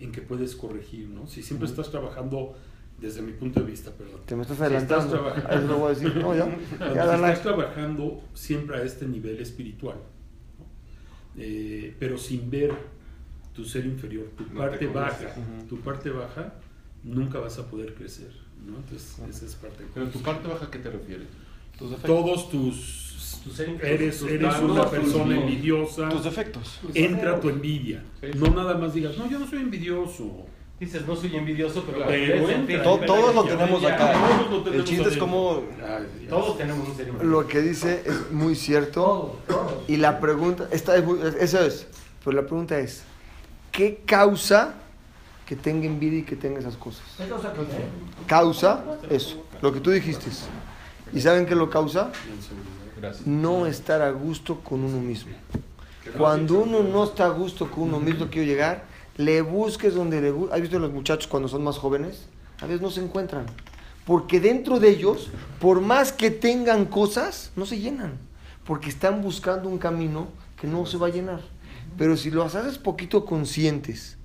en 0.00 0.12
que 0.12 0.20
puedes 0.20 0.56
corregir, 0.56 1.08
¿no? 1.08 1.26
Si 1.26 1.42
siempre 1.42 1.68
estás 1.68 1.90
trabajando 1.90 2.56
desde 3.00 3.22
mi 3.22 3.32
punto 3.32 3.60
de 3.60 3.66
vista, 3.66 3.90
perdón. 3.92 4.20
Te 4.26 4.34
me 4.34 4.42
estás 4.42 4.56
Si 4.58 4.62
adelantando. 4.64 5.12
trabajando- 5.12 5.48
Eso 5.50 5.66
lo 5.68 5.78
voy 5.78 5.86
a 5.86 5.94
decir. 5.94 6.16
No, 6.16 6.34
ya. 6.34 6.44
Ya, 6.94 7.04
si 7.08 7.14
estás 7.14 7.42
trabajando 7.42 8.22
siempre 8.34 8.76
a 8.76 8.82
este 8.82 9.06
nivel 9.06 9.38
espiritual, 9.40 9.96
¿no? 10.58 10.66
Eh, 11.36 11.94
pero 11.98 12.18
sin 12.18 12.50
ver 12.50 12.72
tu 13.54 13.64
ser 13.64 13.86
inferior, 13.86 14.26
tu 14.36 14.44
No 14.44 14.48
te 14.50 14.56
parte 14.56 14.86
baja, 14.88 15.16
conoces. 15.16 15.36
Ujú. 15.38 15.66
tu 15.68 15.80
parte 15.80 16.10
baja, 16.10 16.54
nunca 17.04 17.38
vas 17.38 17.58
a 17.58 17.66
poder 17.70 17.94
crecer, 17.94 18.30
¿no? 18.66 18.76
Entonces, 18.78 19.18
esa 19.28 19.46
es 19.46 19.54
parte. 19.54 19.84
Pero 19.94 20.08
tu 20.08 20.20
parte 20.20 20.48
baja, 20.48 20.66
¿a 20.66 20.70
qué 20.70 20.78
te 20.78 20.90
refieres? 20.90 21.26
Tus 21.78 21.90
defectos. 21.90 22.10
Todos 22.24 22.50
tus... 22.50 23.40
Tu 23.44 23.50
ser 23.50 23.68
inferior, 23.68 24.00
Eres, 24.00 24.18
tus 24.18 24.28
eres 24.30 24.58
una 24.60 24.82
tus 24.82 24.90
persona 24.90 25.36
envidiosa. 25.38 26.08
Tus 26.08 26.24
defectos. 26.24 26.80
Entra 26.94 27.38
tu 27.38 27.48
envidia. 27.50 28.02
Sí. 28.20 28.26
No 28.36 28.48
nada 28.48 28.76
más 28.76 28.94
digas, 28.94 29.16
no, 29.16 29.30
yo 29.30 29.38
no 29.38 29.46
soy 29.46 29.60
envidioso. 29.60 30.46
Dices, 30.80 31.04
no 31.06 31.16
soy 31.16 31.34
envidioso, 31.36 31.82
pero, 31.84 32.06
Pero 32.06 33.00
todos 33.00 33.34
lo 33.34 33.44
tenemos 33.44 33.82
ya, 33.82 33.94
acá. 33.94 34.12
Todos 34.12 34.64
lo 34.64 34.72
El 34.72 34.84
chiste 34.84 35.08
es 35.08 35.16
como-. 35.16 35.62
Todos 36.28 36.56
tenemos 36.56 36.88
un 36.88 36.96
ser 36.96 37.08
inferior. 37.08 37.24
Lo 37.32 37.48
que 37.48 37.60
dice 37.62 38.02
es 38.06 38.30
muy 38.30 38.54
cierto. 38.54 38.92
Todo, 39.02 39.38
todo. 39.48 39.82
Y 39.88 39.96
la 39.96 40.20
pregunta, 40.20 40.68
esta 40.70 40.94
es 40.96 41.04
muy- 41.04 41.18
eso 41.40 41.60
es, 41.60 41.86
pero 42.24 42.36
la 42.36 42.46
pregunta 42.46 42.78
es, 42.78 43.02
¿qué 43.72 44.02
causa 44.06 44.74
que 45.46 45.56
tenga 45.56 45.86
envidia 45.86 46.20
y 46.20 46.22
que 46.22 46.36
tenga 46.36 46.60
esas 46.60 46.76
cosas? 46.76 47.02
¿Qué 47.16 47.24
que- 47.24 48.26
Causa 48.28 48.84
eso, 49.10 49.44
lo 49.60 49.72
que 49.72 49.80
tú 49.80 49.90
dijiste. 49.90 50.30
¿Y 51.12 51.20
saben 51.20 51.44
qué 51.46 51.56
lo 51.56 51.68
causa? 51.70 52.12
No 53.24 53.66
estar 53.66 54.00
a 54.00 54.10
gusto 54.10 54.60
con 54.60 54.84
uno 54.84 55.00
mismo. 55.00 55.32
Cuando 56.16 56.60
uno 56.60 56.82
no 56.84 57.04
está 57.04 57.26
a 57.26 57.30
gusto 57.30 57.68
con 57.68 57.84
uno 57.84 57.98
mismo, 58.00 58.28
quiero 58.30 58.46
llegar, 58.46 58.84
le 59.18 59.42
busques 59.42 59.94
donde 59.94 60.22
le 60.22 60.30
guste. 60.30 60.54
¿Has 60.54 60.62
visto 60.62 60.78
los 60.78 60.92
muchachos 60.92 61.26
cuando 61.26 61.48
son 61.48 61.62
más 61.62 61.76
jóvenes? 61.76 62.26
A 62.62 62.66
veces 62.66 62.80
no 62.80 62.90
se 62.90 63.04
encuentran. 63.04 63.44
Porque 64.06 64.40
dentro 64.40 64.80
de 64.80 64.88
ellos, 64.88 65.30
por 65.60 65.82
más 65.82 66.12
que 66.12 66.30
tengan 66.30 66.86
cosas, 66.86 67.52
no 67.56 67.66
se 67.66 67.78
llenan. 67.78 68.18
Porque 68.64 68.88
están 68.88 69.20
buscando 69.20 69.68
un 69.68 69.78
camino 69.78 70.28
que 70.58 70.66
no 70.66 70.86
se 70.86 70.96
va 70.96 71.08
a 71.08 71.10
llenar. 71.10 71.40
Pero 71.98 72.16
si 72.16 72.30
los 72.30 72.54
haces 72.54 72.78
poquito 72.78 73.26
conscientes 73.26 74.16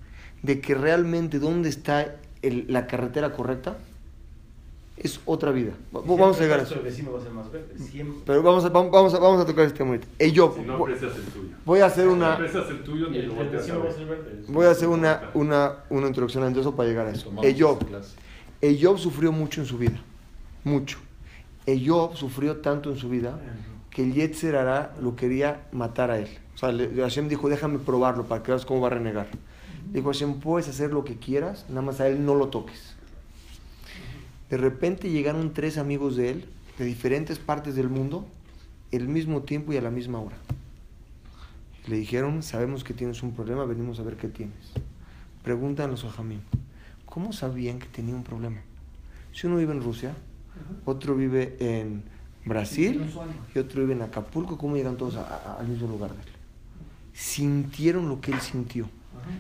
de 0.42 0.62
que 0.62 0.76
realmente 0.76 1.40
dónde 1.40 1.70
está 1.70 2.16
la 2.42 2.88
carretera 2.88 3.34
correcta, 3.34 3.78
es 4.98 5.20
otra 5.26 5.52
vida. 5.52 5.72
Va- 5.96 6.02
Vamos 6.02 6.38
a 6.40 6.42
llegar 6.44 6.60
a 6.60 6.64
eso. 6.64 6.76
Pero 8.26 8.44
vamos 8.44 8.64
a, 8.66 8.70
vamos 8.70 8.92
vamos 8.92 9.14
a, 9.14 9.20
vamos 9.20 9.42
a 9.42 9.46
tocar 9.46 9.66
este 9.66 9.78
tema 9.80 9.92
ahorita. 9.92 10.08
Eh, 10.20 10.32
yo, 10.32 10.54
Si 10.56 10.62
no 10.64 10.78
voy- 10.78 10.94
aprecias 10.94 11.18
el 11.18 11.24
tuyo. 11.32 11.50
voy 11.66 11.80
a 11.80 11.86
hacer 11.86 12.04
Si 12.04 12.10
no 12.10 12.14
una, 12.16 12.34
aprecias 12.34 12.70
el 12.70 12.84
tuyo, 12.84 13.10
ni 13.10 13.18
El, 13.18 13.26
lo 13.28 13.32
el 13.34 13.38
volteas 13.38 13.54
a 13.64 13.66
vecino 13.66 13.80
va 13.80 13.84
a 13.84 13.88
ver. 13.88 13.96
ser 13.96 14.06
verde. 14.08 14.44
voy 14.48 14.66
a 14.66 14.70
hacer 14.72 14.88
una, 14.88 15.22
una, 15.34 15.74
una 15.90 16.08
introducción 16.08 16.44
antes 16.44 16.56
de 16.56 16.62
eso 16.62 16.76
para 16.76 16.90
llegar 16.90 17.08
a 17.08 17.12
eso. 17.12 17.32
Eyob. 17.42 17.80
Eyob 18.62 18.98
sufrió 18.98 19.32
mucho 19.32 19.62
en 19.62 19.68
su 19.68 19.78
vida, 19.78 20.00
mucho. 20.64 21.00
Eyob 21.66 22.16
sufrió 22.16 22.58
tanto 22.58 22.92
en 22.92 22.98
su 22.98 23.10
vida 23.10 23.40
que 23.90 24.04
el 24.04 24.14
Yetzer 24.14 24.56
Hará 24.56 24.94
lo 25.02 25.16
quería 25.16 25.68
matar 25.72 26.12
a 26.12 26.20
él. 26.20 26.28
O 26.56 26.58
sea, 26.58 26.72
le- 26.72 26.90
Hashem 27.02 27.28
dijo, 27.30 27.50
déjame 27.50 27.80
probarlo 27.80 28.26
para 28.26 28.42
que 28.44 28.52
veas 28.52 28.66
cómo 28.66 28.82
va 28.82 28.88
a 28.88 28.92
renegar. 28.92 29.28
Dijo 29.92 30.08
Hashem, 30.12 30.40
puedes 30.40 30.68
hacer 30.70 30.92
lo 30.92 31.04
que 31.04 31.18
quieras, 31.18 31.66
nada 31.70 31.82
más 31.82 32.00
a 32.00 32.08
él 32.08 32.26
no 32.26 32.36
lo 32.36 32.48
toques. 32.50 32.93
De 34.54 34.58
repente 34.58 35.10
llegaron 35.10 35.52
tres 35.52 35.80
amigos 35.80 36.16
de 36.16 36.30
él, 36.30 36.46
de 36.78 36.86
diferentes 36.86 37.40
partes 37.40 37.74
del 37.74 37.90
mundo, 37.90 38.28
el 38.92 39.08
mismo 39.08 39.42
tiempo 39.42 39.74
y 39.74 39.78
a 39.78 39.82
la 39.82 39.90
misma 39.90 40.20
hora. 40.20 40.36
Le 41.88 41.96
dijeron, 41.98 42.44
sabemos 42.44 42.84
que 42.84 42.94
tienes 42.94 43.24
un 43.24 43.32
problema, 43.34 43.66
venimos 43.66 44.00
a 44.00 44.04
ver 44.04 44.16
qué 44.16 44.28
tienes. 44.28 44.54
Preguntan 45.44 45.90
los 45.90 46.04
Jamín, 46.04 46.42
¿cómo 47.08 47.34
sabían 47.34 47.80
que 47.80 47.88
tenía 47.88 48.14
un 48.14 48.24
problema? 48.24 48.62
Si 49.32 49.48
uno 49.48 49.58
vive 49.58 49.74
en 49.74 49.82
Rusia, 49.82 50.14
otro 50.86 51.16
vive 51.16 51.58
en 51.60 52.04
Brasil 52.46 53.10
y 53.56 53.58
otro 53.58 53.82
vive 53.82 53.94
en 53.94 54.04
Acapulco, 54.04 54.60
¿cómo 54.60 54.76
llegan 54.76 54.98
todos 54.98 55.16
a- 55.16 55.24
a- 55.24 55.58
al 55.62 55.68
mismo 55.68 55.88
lugar 55.88 56.12
de 56.12 56.22
él? 56.22 56.28
Sintieron 57.12 58.08
lo 58.08 58.22
que 58.22 58.32
él 58.32 58.40
sintió. 58.40 58.88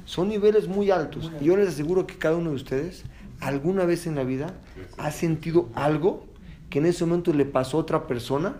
Son 0.06 0.28
niveles 0.28 0.67
muy 0.67 0.89
altos. 0.89 1.32
Y 1.39 1.45
yo 1.45 1.56
les 1.56 1.67
aseguro 1.67 2.08
que 2.08 2.15
cada 2.17 2.36
uno 2.36 2.49
de 2.49 2.56
ustedes, 2.56 3.04
alguna 3.39 3.86
vez 3.86 4.08
en 4.08 4.15
la 4.15 4.24
vida, 4.24 4.54
ha 4.98 5.12
sentido 5.12 5.69
algo 5.76 6.26
que 6.69 6.80
en 6.80 6.86
ese 6.86 7.06
momento 7.06 7.34
le 7.34 7.46
pasó 7.46 7.78
a 7.78 7.82
otra 7.82 8.08
persona 8.08 8.56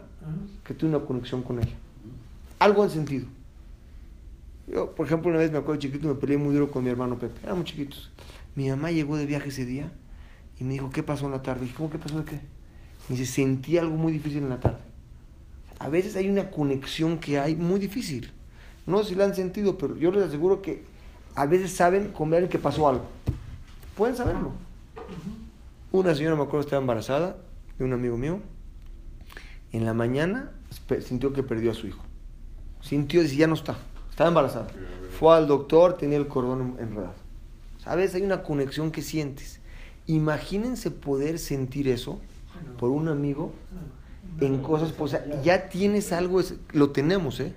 que 0.64 0.74
tuvo 0.74 0.90
una 0.90 1.06
conexión 1.06 1.42
con 1.42 1.60
ella. 1.60 1.74
Algo 2.60 2.84
han 2.84 2.90
sentido. 2.90 3.28
Yo, 4.68 4.96
por 4.96 5.06
ejemplo, 5.06 5.30
una 5.30 5.40
vez 5.40 5.52
me 5.52 5.58
acuerdo 5.58 5.82
chiquito, 5.82 6.08
me 6.08 6.16
peleé 6.16 6.38
muy 6.38 6.54
duro 6.54 6.72
con 6.72 6.84
mi 6.84 6.90
hermano 6.90 7.18
Pepe. 7.18 7.40
Éramos 7.44 7.66
chiquitos. 7.66 8.12
Mi 8.56 8.70
mamá 8.70 8.92
llegó 8.92 9.18
de 9.18 9.26
viaje 9.26 9.50
ese 9.50 9.66
día 9.66 9.92
y 10.60 10.64
me 10.64 10.74
dijo, 10.74 10.90
¿qué 10.90 11.04
pasó 11.04 11.26
en 11.26 11.32
la 11.32 11.42
tarde? 11.42 11.62
dije, 11.62 11.76
¿cómo 11.76 11.90
qué 11.90 11.98
pasó 11.98 12.20
de 12.20 12.26
qué? 12.26 12.40
Me 13.10 13.18
dice, 13.18 13.26
sentí 13.26 13.78
algo 13.78 13.98
muy 13.98 14.14
difícil 14.14 14.44
en 14.44 14.50
la 14.50 14.60
tarde. 14.60 14.80
A 15.80 15.90
veces 15.90 16.16
hay 16.16 16.30
una 16.30 16.50
conexión 16.50 17.18
que 17.18 17.40
hay 17.40 17.56
muy 17.56 17.80
difícil. 17.80 18.32
No 18.86 19.04
sé 19.04 19.10
si 19.10 19.16
la 19.16 19.26
han 19.26 19.36
sentido, 19.36 19.78
pero 19.78 19.98
yo 19.98 20.12
les 20.12 20.24
aseguro 20.24 20.62
que 20.62 20.84
a 21.36 21.46
veces 21.46 21.74
saben 21.74 22.10
con 22.10 22.32
alguien 22.34 22.50
que 22.50 22.60
pasó 22.60 22.88
algo. 22.88 23.06
Pueden 23.96 24.16
saberlo. 24.16 24.52
Una 25.92 26.16
señora, 26.16 26.36
me 26.36 26.44
acuerdo, 26.44 26.62
estaba 26.62 26.82
embarazada 26.82 27.38
de 27.78 27.86
un 27.86 27.94
amigo 27.94 28.18
mío. 28.18 28.40
En 29.72 29.86
la 29.86 29.94
mañana 29.94 30.52
sintió 31.06 31.34
que 31.34 31.44
perdió 31.44 31.72
a 31.72 31.74
su 31.74 31.88
hijo. 31.88 32.04
Sintió, 32.82 33.22
dice, 33.22 33.36
ya 33.36 33.48
no 33.48 33.54
está. 33.54 33.76
Estaba 34.10 34.28
embarazada. 34.30 34.68
Fue 35.20 35.36
al 35.36 35.48
doctor, 35.48 35.94
tenía 35.98 36.18
el 36.18 36.28
cordón 36.28 36.76
en- 36.80 36.88
enredado. 36.90 37.14
¿Sabes? 37.84 38.16
Hay 38.16 38.22
una 38.24 38.44
conexión 38.44 38.92
que 38.92 39.02
sientes. 39.02 39.60
Imagínense 40.08 40.92
poder 40.92 41.40
sentir 41.40 41.88
eso 41.88 42.20
por 42.80 42.90
un 42.90 43.08
amigo 43.08 43.52
en 44.40 44.62
cosas, 44.62 44.94
o 44.98 45.08
sea, 45.08 45.26
ya 45.44 45.70
tienes 45.70 46.12
algo, 46.12 46.42
lo 46.72 46.90
tenemos, 46.92 47.40
¿eh? 47.40 47.54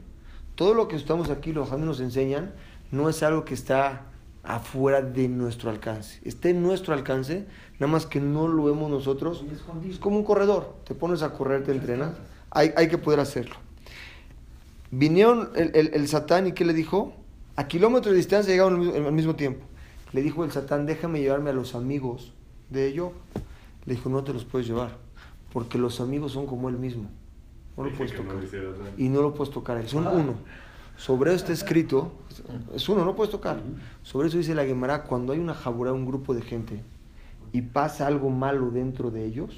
Todo 0.54 0.74
lo 0.74 0.88
que 0.88 0.96
estamos 0.96 1.30
aquí, 1.30 1.52
los 1.52 1.70
nos 1.78 2.00
enseñan, 2.00 2.52
no 2.90 3.08
es 3.08 3.22
algo 3.22 3.44
que 3.44 3.54
está 3.54 4.02
afuera 4.46 5.02
de 5.02 5.28
nuestro 5.28 5.70
alcance. 5.70 6.20
Está 6.24 6.48
en 6.48 6.62
nuestro 6.62 6.94
alcance, 6.94 7.46
nada 7.78 7.92
más 7.92 8.06
que 8.06 8.20
no 8.20 8.48
lo 8.48 8.64
vemos 8.64 8.90
nosotros. 8.90 9.44
Es 9.90 9.98
como 9.98 10.16
un 10.16 10.24
corredor, 10.24 10.76
te 10.84 10.94
pones 10.94 11.22
a 11.22 11.32
correr, 11.32 11.64
te 11.64 11.72
entrenas, 11.72 12.12
hay, 12.50 12.72
hay 12.76 12.88
que 12.88 12.98
poder 12.98 13.20
hacerlo. 13.20 13.56
Vinieron 14.90 15.50
el, 15.56 15.72
el- 15.74 15.90
el 15.94 16.08
Satán 16.08 16.46
y 16.46 16.52
¿qué 16.52 16.64
le 16.64 16.72
dijo? 16.72 17.12
A 17.56 17.66
kilómetros 17.68 18.12
de 18.12 18.18
distancia 18.18 18.52
llegaron 18.52 18.74
al 18.74 18.78
mismo, 18.80 19.06
al 19.06 19.12
mismo 19.12 19.34
tiempo. 19.36 19.64
Le 20.12 20.22
dijo 20.22 20.44
el 20.44 20.52
Satán, 20.52 20.86
déjame 20.86 21.20
llevarme 21.20 21.50
a 21.50 21.52
los 21.52 21.74
amigos 21.74 22.32
de 22.70 22.86
ello. 22.86 23.12
Le 23.84 23.94
dijo, 23.94 24.08
no 24.08 24.22
te 24.24 24.32
los 24.32 24.44
puedes 24.44 24.66
llevar, 24.66 24.96
porque 25.52 25.78
los 25.78 26.00
amigos 26.00 26.32
son 26.32 26.46
como 26.46 26.68
él 26.68 26.76
mismo. 26.78 27.08
No 27.76 27.84
lo 27.84 27.90
puedes 27.96 28.12
no 28.12 28.18
tocar. 28.22 28.36
Y 28.96 29.08
no 29.08 29.22
lo 29.22 29.34
puedes 29.34 29.52
tocar, 29.52 29.76
él 29.78 29.88
son 29.88 30.04
uno. 30.20 30.34
Sobre 30.96 31.30
eso 31.30 31.40
está 31.40 31.52
escrito, 31.52 32.12
es 32.74 32.88
uno, 32.88 33.04
no 33.04 33.14
puedes 33.14 33.30
tocar. 33.30 33.60
Sobre 34.02 34.28
eso 34.28 34.38
dice 34.38 34.54
la 34.54 34.64
Gemara, 34.64 35.04
cuando 35.04 35.32
hay 35.32 35.38
una 35.38 35.54
jabura, 35.54 35.92
un 35.92 36.06
grupo 36.06 36.34
de 36.34 36.42
gente, 36.42 36.82
y 37.52 37.62
pasa 37.62 38.06
algo 38.06 38.30
malo 38.30 38.70
dentro 38.70 39.10
de 39.10 39.24
ellos, 39.24 39.54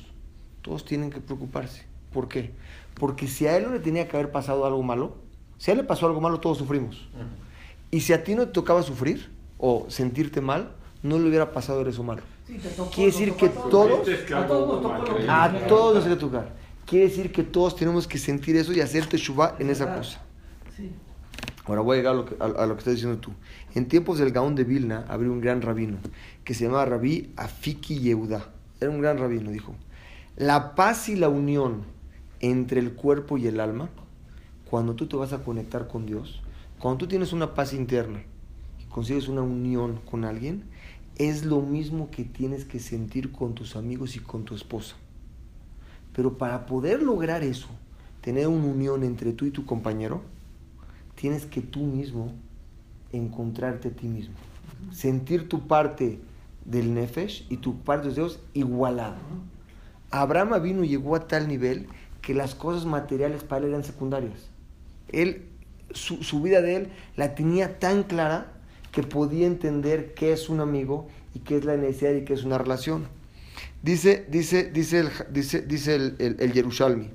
todos 0.62 0.84
tienen 0.84 1.10
que 1.10 1.20
preocuparse. 1.20 1.84
¿Por 2.12 2.28
qué? 2.28 2.52
Porque 2.94 3.28
si 3.28 3.46
a 3.46 3.56
él 3.56 3.64
no 3.64 3.72
le 3.72 3.80
tenía 3.80 4.08
que 4.08 4.16
haber 4.16 4.32
pasado 4.32 4.66
algo 4.66 4.82
malo, 4.82 5.14
si 5.58 5.70
a 5.70 5.74
él 5.74 5.78
le 5.78 5.84
pasó 5.84 6.06
algo 6.06 6.20
malo, 6.20 6.40
todos 6.40 6.58
sufrimos. 6.58 7.08
Y 7.90 8.00
si 8.00 8.12
a 8.12 8.22
ti 8.22 8.34
no 8.34 8.46
te 8.46 8.52
tocaba 8.52 8.82
sufrir 8.82 9.30
o 9.58 9.86
sentirte 9.88 10.40
mal, 10.40 10.72
no 11.02 11.18
le 11.18 11.28
hubiera 11.28 11.52
pasado 11.52 11.86
eso 11.88 12.02
malo. 12.02 12.22
Sí, 12.46 12.58
tocó, 12.76 12.90
Quiere 12.90 13.12
decir 13.12 13.34
que 13.34 13.48
todos. 13.48 14.08
A 14.34 14.46
todos 14.46 15.28
A 15.28 15.66
todos 15.68 15.94
nos 15.94 16.04
tiene 16.04 16.16
que 16.16 16.20
tocar. 16.20 16.52
Quiere 16.86 17.08
decir 17.08 17.30
que 17.30 17.42
todos 17.42 17.76
tenemos 17.76 18.06
que 18.06 18.18
sentir 18.18 18.56
eso 18.56 18.72
y 18.72 18.80
hacer 18.80 19.06
teshuva 19.06 19.56
en 19.58 19.70
esa 19.70 19.94
cosa. 19.94 20.20
Sí. 20.76 20.90
Ahora 21.68 21.82
voy 21.82 21.96
a 21.96 21.98
llegar 21.98 22.14
a 22.14 22.66
lo 22.66 22.74
que, 22.74 22.80
estás 22.80 22.94
diciendo 22.94 23.18
tú. 23.18 23.32
En 23.74 23.88
tiempos 23.88 24.18
del 24.18 24.32
Gaón 24.32 24.54
de 24.54 24.64
Vilna 24.64 25.04
había 25.06 25.30
un 25.30 25.42
gran 25.42 25.60
rabino 25.60 25.98
que 26.42 26.54
se 26.54 26.64
llamaba 26.64 26.86
Rabí 26.86 27.30
Afiki 27.36 28.00
Yehuda. 28.00 28.48
Era 28.80 28.90
un 28.90 29.02
gran 29.02 29.18
rabino, 29.18 29.50
dijo. 29.50 29.74
La 30.36 30.74
paz 30.74 31.10
y 31.10 31.16
la 31.16 31.28
unión 31.28 31.82
entre 32.40 32.80
el 32.80 32.94
cuerpo 32.94 33.36
y 33.36 33.48
el 33.48 33.60
alma, 33.60 33.90
cuando 34.70 34.94
tú 34.94 35.08
te 35.08 35.16
vas 35.16 35.34
a 35.34 35.44
conectar 35.44 35.88
con 35.88 36.06
Dios, 36.06 36.40
cuando 36.78 36.98
tú 36.98 37.06
tienes 37.06 37.34
una 37.34 37.54
paz 37.54 37.74
interna 37.74 38.22
y 38.80 38.84
consigues 38.84 39.28
una 39.28 39.42
unión 39.42 40.00
con 40.10 40.24
alguien, 40.24 40.64
es 41.16 41.44
lo 41.44 41.60
mismo 41.60 42.10
que 42.10 42.24
tienes 42.24 42.64
que 42.64 42.78
sentir 42.78 43.30
con 43.30 43.54
tus 43.54 43.76
amigos 43.76 44.16
y 44.16 44.20
con 44.20 44.44
tu 44.44 44.54
esposa. 44.54 44.96
Pero 46.14 46.38
para 46.38 46.64
poder 46.64 47.02
lograr 47.02 47.42
eso, 47.42 47.68
tener 48.22 48.46
una 48.46 48.68
unión 48.68 49.02
entre 49.02 49.32
tú 49.32 49.44
y 49.44 49.50
tu 49.50 49.66
compañero, 49.66 50.22
tienes 51.18 51.46
que 51.46 51.60
tú 51.60 51.80
mismo 51.80 52.32
encontrarte 53.12 53.88
a 53.88 53.90
ti 53.90 54.06
mismo. 54.06 54.34
Sentir 54.92 55.48
tu 55.48 55.66
parte 55.66 56.20
del 56.64 56.94
Nefesh 56.94 57.46
y 57.50 57.56
tu 57.56 57.80
parte 57.80 58.08
de 58.08 58.14
Dios 58.14 58.40
igualada. 58.54 59.18
Abraham 60.10 60.62
vino 60.62 60.84
y 60.84 60.88
llegó 60.88 61.16
a 61.16 61.26
tal 61.26 61.48
nivel 61.48 61.88
que 62.22 62.34
las 62.34 62.54
cosas 62.54 62.86
materiales 62.86 63.42
para 63.42 63.64
él 63.64 63.72
eran 63.72 63.84
secundarias. 63.84 64.48
Él 65.08 65.46
su, 65.92 66.42
vida 66.42 66.60
de 66.60 66.76
él 66.76 66.88
la 67.16 67.34
tenía 67.34 67.78
tan 67.78 68.02
clara 68.02 68.52
que 68.92 69.02
podía 69.02 69.46
entender 69.46 70.14
qué 70.14 70.32
es 70.32 70.48
un 70.48 70.60
amigo 70.60 71.08
y 71.34 71.40
qué 71.40 71.56
es 71.56 71.64
la 71.64 71.76
necesidad 71.76 72.12
y 72.12 72.24
qué 72.24 72.34
es 72.34 72.44
una 72.44 72.58
relación. 72.58 73.08
Dice, 73.82 74.26
dice, 74.28 74.70
dice 74.70 75.00
el, 75.00 75.08
dice, 75.30 75.62
dice 75.62 75.94
el, 75.94 76.36
el 76.38 76.52
Yerushalmi. 76.52 77.08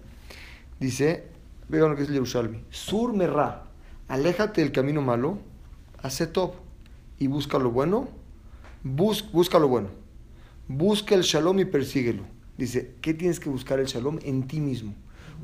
Dice, 0.80 1.24
vean 1.70 1.89
lo 1.89 1.95
que 1.95 2.04
es 2.04 2.10
el 2.10 2.16
Yerushalmi. 2.16 2.64
Sur 2.70 3.14
merra, 3.14 3.64
aléjate 4.14 4.61
del 4.61 4.72
camino 4.72 5.01
malo, 5.01 5.39
hace 6.03 6.28
top 6.28 6.53
y 7.18 7.26
busca 7.26 7.57
lo 7.57 7.72
bueno. 7.72 8.09
Bus, 8.84 9.28
busca 9.32 9.57
lo 9.57 9.68
bueno. 9.68 9.89
Busca 10.68 11.16
el 11.16 11.24
shalom 11.24 11.57
y 11.57 11.66
persíguelo. 11.66 12.22
Dice, 12.55 12.93
¿qué 13.01 13.16
tienes 13.16 13.39
que 13.39 13.49
buscar 13.49 13.80
el 13.80 13.88
shalom? 13.88 14.20
En 14.22 14.45
ti 14.45 14.59
mismo. 14.59 14.93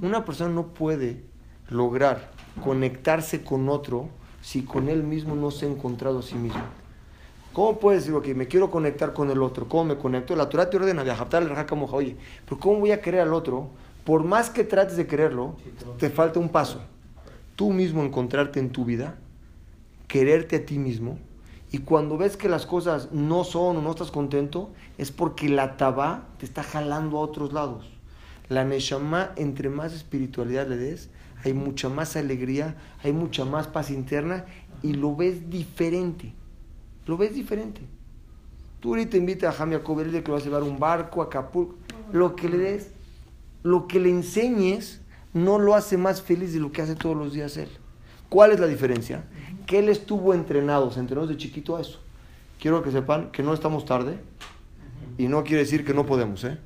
Una 0.03 0.23
persona 0.23 0.53
no 0.53 0.67
puede 0.67 1.23
lograr 1.67 2.29
conectarse 2.63 3.43
con 3.43 3.69
otro 3.69 4.09
si 4.43 4.61
con 4.61 4.87
él 4.87 5.01
mismo 5.01 5.35
no 5.35 5.49
se 5.49 5.65
ha 5.65 5.69
encontrado 5.69 6.19
a 6.19 6.21
sí 6.21 6.35
mismo. 6.35 6.61
¿Cómo 7.53 7.79
puedes 7.79 8.03
decir, 8.03 8.15
ok, 8.15 8.27
me 8.35 8.47
quiero 8.47 8.69
conectar 8.69 9.13
con 9.13 9.31
el 9.31 9.41
otro? 9.41 9.67
¿Cómo 9.67 9.85
me 9.85 9.97
conecto? 9.97 10.35
La 10.35 10.47
Torah 10.47 10.69
te 10.69 10.77
ordena 10.77 11.01
viajar, 11.01 11.41
el 11.41 11.51
oye, 11.91 12.17
pero 12.45 12.59
¿cómo 12.59 12.81
voy 12.81 12.91
a 12.91 13.01
querer 13.01 13.21
al 13.21 13.33
otro? 13.33 13.71
Por 14.03 14.23
más 14.23 14.51
que 14.51 14.63
trates 14.63 14.95
de 14.95 15.07
quererlo, 15.07 15.55
te 15.97 16.11
falta 16.11 16.39
un 16.39 16.49
paso. 16.49 16.79
Tú 17.59 17.73
mismo 17.73 18.05
encontrarte 18.05 18.61
en 18.61 18.69
tu 18.69 18.85
vida, 18.85 19.17
quererte 20.07 20.55
a 20.55 20.65
ti 20.65 20.79
mismo, 20.79 21.19
y 21.73 21.79
cuando 21.79 22.17
ves 22.17 22.37
que 22.37 22.47
las 22.47 22.65
cosas 22.65 23.11
no 23.11 23.43
son 23.43 23.75
o 23.75 23.81
no 23.81 23.91
estás 23.91 24.11
contento, 24.11 24.71
es 24.97 25.11
porque 25.11 25.49
la 25.49 25.75
tabá 25.75 26.29
te 26.37 26.45
está 26.45 26.63
jalando 26.63 27.17
a 27.17 27.19
otros 27.19 27.51
lados. 27.51 27.85
La 28.47 28.63
Neshama, 28.63 29.33
entre 29.35 29.67
más 29.67 29.91
espiritualidad 29.91 30.69
le 30.69 30.77
des, 30.77 31.09
hay 31.43 31.51
mucha 31.51 31.89
más 31.89 32.15
alegría, 32.15 32.77
hay 33.03 33.11
mucha 33.11 33.43
más 33.43 33.67
paz 33.67 33.91
interna 33.91 34.45
y 34.81 34.93
lo 34.93 35.17
ves 35.17 35.49
diferente. 35.49 36.31
Lo 37.07 37.17
ves 37.17 37.33
diferente. 37.33 37.81
Tú 38.79 38.91
ahorita 38.91 39.17
invitas 39.17 39.53
a 39.53 39.57
Jaime 39.57 39.75
a 39.75 39.83
que 39.83 40.31
vas 40.31 40.43
a 40.43 40.45
llevar 40.45 40.63
un 40.63 40.79
barco 40.79 41.21
a 41.21 41.25
Acapulco. 41.25 41.75
Lo 42.13 42.37
que 42.37 42.47
le 42.47 42.57
des, 42.57 42.93
lo 43.63 43.85
que 43.85 43.99
le 43.99 44.11
enseñes, 44.11 45.01
no 45.33 45.59
lo 45.59 45.75
hace 45.75 45.97
más 45.97 46.21
feliz 46.21 46.53
de 46.53 46.59
lo 46.59 46.71
que 46.71 46.81
hace 46.81 46.95
todos 46.95 47.15
los 47.15 47.33
días 47.33 47.57
él. 47.57 47.69
¿Cuál 48.29 48.51
es 48.51 48.59
la 48.59 48.67
diferencia? 48.67 49.23
Que 49.65 49.79
él 49.79 49.89
estuvo 49.89 50.33
entrenado, 50.33 50.91
se 50.91 50.99
entrenó 50.99 51.25
desde 51.25 51.37
chiquito 51.37 51.75
a 51.75 51.81
eso. 51.81 51.99
Quiero 52.59 52.83
que 52.83 52.91
sepan 52.91 53.31
que 53.31 53.43
no 53.43 53.53
estamos 53.53 53.85
tarde 53.85 54.17
y 55.17 55.27
no 55.27 55.43
quiere 55.43 55.63
decir 55.63 55.85
que 55.85 55.93
no 55.93 56.05
podemos, 56.05 56.43
¿eh? 56.43 56.57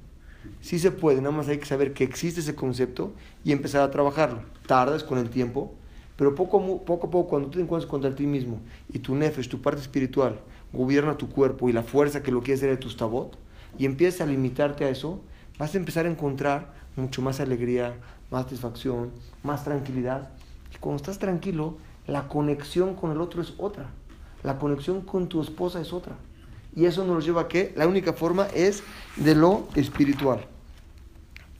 Sí 0.62 0.80
se 0.80 0.92
puede, 0.92 1.22
nada 1.22 1.36
más 1.36 1.48
hay 1.48 1.58
que 1.58 1.66
saber 1.66 1.94
que 1.94 2.04
existe 2.04 2.42
ese 2.42 2.56
concepto 2.56 3.14
y 3.44 3.52
empezar 3.52 3.82
a 3.82 3.92
trabajarlo. 3.92 4.44
Tardas 4.68 5.04
con 5.04 5.18
el 5.18 5.30
tiempo, 5.30 5.74
pero 6.18 6.36
poco, 6.36 6.58
a 6.58 6.86
poco, 6.86 7.28
cuando 7.28 7.50
tú 7.50 7.58
te 7.58 7.64
encuentras 7.64 7.90
contra 7.90 8.14
ti 8.14 8.26
mismo 8.26 8.60
y 8.92 9.00
tu 9.00 9.16
nefesh, 9.16 9.50
tu 9.50 9.62
parte 9.62 9.82
espiritual, 9.82 10.40
gobierna 10.72 11.18
tu 11.18 11.30
cuerpo 11.30 11.70
y 11.70 11.74
la 11.74 11.84
fuerza 11.84 12.24
que 12.24 12.32
lo 12.32 12.42
quieres 12.42 12.60
hacer 12.60 12.72
de 12.72 12.78
tus 12.78 12.98
tabot, 12.98 13.38
y 13.78 13.86
empiezas 13.86 14.22
a 14.22 14.26
limitarte 14.26 14.86
a 14.86 14.90
eso, 14.90 15.22
vas 15.58 15.74
a 15.74 15.78
empezar 15.78 16.06
a 16.06 16.10
encontrar 16.10 16.74
mucho 16.96 17.22
más 17.22 17.40
alegría, 17.40 17.96
más 18.34 18.46
satisfacción, 18.46 19.12
más 19.44 19.64
tranquilidad. 19.64 20.30
Y 20.74 20.78
cuando 20.80 20.98
estás 20.98 21.20
tranquilo, 21.20 21.78
la 22.08 22.28
conexión 22.28 22.96
con 22.96 23.12
el 23.12 23.22
otro 23.22 23.42
es 23.42 23.54
otra. 23.60 23.92
La 24.42 24.58
conexión 24.58 25.02
con 25.02 25.30
tu 25.30 25.40
esposa 25.40 25.80
es 25.80 25.94
otra. 25.94 26.16
Y 26.76 26.86
eso 26.86 27.06
nos 27.06 27.24
lleva 27.24 27.42
a 27.42 27.48
que 27.48 27.72
la 27.78 27.88
única 27.88 28.12
forma 28.12 28.48
es 28.48 28.84
de 29.16 29.36
lo 29.36 29.68
espiritual. 29.76 30.48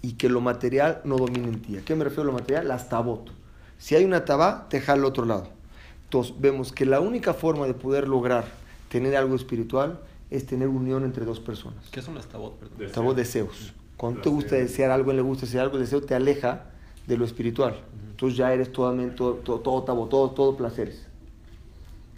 Y 0.02 0.14
que 0.14 0.28
lo 0.28 0.42
material 0.42 1.00
no 1.06 1.18
domine 1.18 1.48
en 1.48 1.62
ti. 1.62 1.78
¿A 1.78 1.86
qué 1.86 1.96
me 1.96 2.04
refiero 2.04 2.24
a 2.24 2.26
lo 2.26 2.34
material? 2.34 2.68
Las 2.68 2.90
tabot. 2.90 3.30
Si 3.78 3.96
hay 3.96 4.04
una 4.04 4.26
tabá, 4.26 4.68
te 4.68 4.82
jala 4.82 5.02
al 5.02 5.06
otro 5.06 5.26
lado. 5.26 5.48
Entonces 6.06 6.34
vemos 6.40 6.72
que 6.72 6.86
la 6.88 7.00
única 7.00 7.36
forma 7.36 7.68
de 7.68 7.76
poder 7.76 8.08
lograr 8.08 8.46
tener 8.90 9.16
algo 9.16 9.36
espiritual 9.36 10.00
es 10.32 10.48
tener 10.48 10.68
unión 10.68 11.04
entre 11.06 11.24
dos 11.24 11.40
personas. 11.40 11.88
¿Qué 11.92 12.02
son 12.02 12.16
las 12.16 12.26
tabot? 12.26 12.60
Deseo. 12.78 12.94
Tabot 12.94 13.16
deseos. 13.16 13.74
Cuando 13.98 14.22
te 14.22 14.30
gusta 14.30 14.56
desear 14.56 14.92
algo, 14.92 15.14
le 15.14 15.22
gusta 15.22 15.46
desear 15.46 15.64
algo, 15.66 15.78
el 15.78 15.84
deseo 15.84 16.02
te 16.02 16.16
aleja 16.16 16.66
de 17.08 17.18
lo 17.18 17.26
espiritual. 17.26 17.76
Entonces 18.12 18.38
ya 18.38 18.54
eres 18.54 18.72
totalmente, 18.72 19.16
todo, 19.16 19.34
todo, 19.36 19.60
todo 19.60 19.84
tabot, 19.84 20.10
todo, 20.10 20.32
todo 20.32 20.58
placeres. 20.58 21.06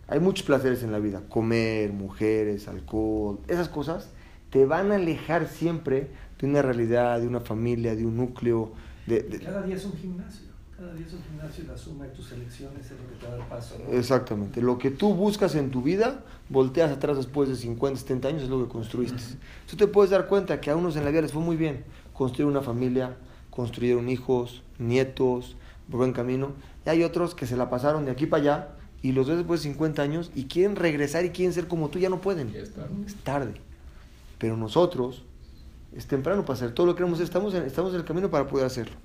Hay 0.07 0.19
muchos 0.19 0.45
placeres 0.45 0.83
en 0.83 0.91
la 0.91 0.99
vida. 0.99 1.21
Comer, 1.29 1.91
mujeres, 1.91 2.67
alcohol, 2.67 3.39
esas 3.47 3.69
cosas 3.69 4.09
te 4.51 4.65
van 4.65 4.91
a 4.91 4.95
alejar 4.95 5.47
siempre 5.47 6.07
de 6.39 6.47
una 6.47 6.61
realidad, 6.61 7.19
de 7.19 7.27
una 7.27 7.39
familia, 7.39 7.95
de 7.95 8.05
un 8.05 8.17
núcleo. 8.17 8.71
De, 9.07 9.21
de- 9.21 9.39
Cada 9.39 9.61
día 9.63 9.75
es 9.75 9.85
un 9.85 9.93
gimnasio. 9.93 10.47
Cada 10.77 10.93
día 10.93 11.05
es 11.05 11.13
un 11.13 11.23
gimnasio 11.23 11.63
y 11.63 11.67
la 11.67 11.77
suma 11.77 12.03
de 12.03 12.09
tus 12.11 12.31
elecciones 12.33 12.85
es 12.85 12.91
lo 12.91 13.07
que 13.07 13.15
te 13.15 13.27
da 13.27 13.37
el 13.37 13.47
paso. 13.47 13.77
¿no? 13.79 13.97
Exactamente. 13.97 14.61
Lo 14.61 14.77
que 14.77 14.91
tú 14.91 15.13
buscas 15.13 15.55
en 15.55 15.71
tu 15.71 15.81
vida, 15.81 16.25
volteas 16.49 16.91
atrás 16.91 17.15
después 17.15 17.47
de 17.47 17.55
50, 17.55 17.99
70 18.01 18.27
años, 18.27 18.43
es 18.43 18.49
lo 18.49 18.61
que 18.61 18.69
construiste. 18.69 19.21
Tú 19.69 19.77
te 19.77 19.87
puedes 19.87 20.11
dar 20.11 20.27
cuenta 20.27 20.59
que 20.59 20.69
a 20.69 20.75
unos 20.75 20.97
en 20.97 21.05
la 21.05 21.11
vida 21.11 21.21
les 21.21 21.31
fue 21.31 21.41
muy 21.41 21.55
bien 21.55 21.85
construir 22.13 22.47
una 22.47 22.61
familia, 22.61 23.15
construyeron 23.51 24.09
hijos, 24.09 24.63
nietos, 24.77 25.55
buen 25.87 26.11
camino. 26.11 26.51
Y 26.85 26.89
hay 26.89 27.03
otros 27.03 27.35
que 27.35 27.47
se 27.47 27.55
la 27.55 27.69
pasaron 27.69 28.03
de 28.03 28.11
aquí 28.11 28.25
para 28.25 28.41
allá 28.41 28.67
y 29.01 29.13
los 29.13 29.27
ves 29.27 29.37
después 29.37 29.61
de 29.61 29.69
50 29.69 30.01
años 30.01 30.31
y 30.35 30.45
quieren 30.45 30.75
regresar 30.75 31.23
y 31.23 31.29
quieren 31.29 31.53
ser 31.53 31.67
como 31.67 31.89
tú, 31.89 31.99
ya 31.99 32.09
no 32.09 32.19
pueden. 32.19 32.51
Ya. 32.51 32.59
Es 32.59 33.15
tarde. 33.23 33.53
Pero 34.39 34.57
nosotros, 34.57 35.23
es 35.95 36.05
temprano 36.07 36.41
para 36.41 36.55
hacer 36.55 36.73
todo 36.73 36.87
lo 36.87 36.93
que 36.93 36.97
queremos 36.97 37.17
hacer. 37.17 37.25
Estamos 37.25 37.53
en, 37.53 37.63
estamos 37.63 37.93
en 37.93 37.99
el 38.01 38.05
camino 38.05 38.29
para 38.29 38.47
poder 38.47 38.65
hacerlo. 38.65 38.95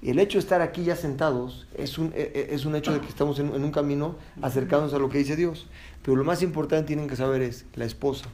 El 0.00 0.20
hecho 0.20 0.38
de 0.38 0.40
estar 0.40 0.60
aquí 0.60 0.84
ya 0.84 0.94
sentados 0.94 1.66
es 1.76 1.98
un, 1.98 2.12
e- 2.14 2.30
e- 2.34 2.54
es 2.54 2.64
un 2.64 2.76
hecho 2.76 2.92
de 2.92 3.00
que 3.00 3.08
estamos 3.08 3.38
en, 3.40 3.50
un 3.50 3.70
camino 3.72 4.14
acercándonos 4.42 4.94
a 4.94 4.98
lo 4.98 5.08
que 5.08 5.18
dice 5.18 5.34
Dios. 5.34 5.66
Pero 6.02 6.16
lo 6.16 6.24
más 6.24 6.42
importante 6.42 6.86
tienen 6.86 7.08
que 7.08 7.16
saber 7.16 7.42
es 7.42 7.66
la 7.74 7.84
esposa, 7.84 8.26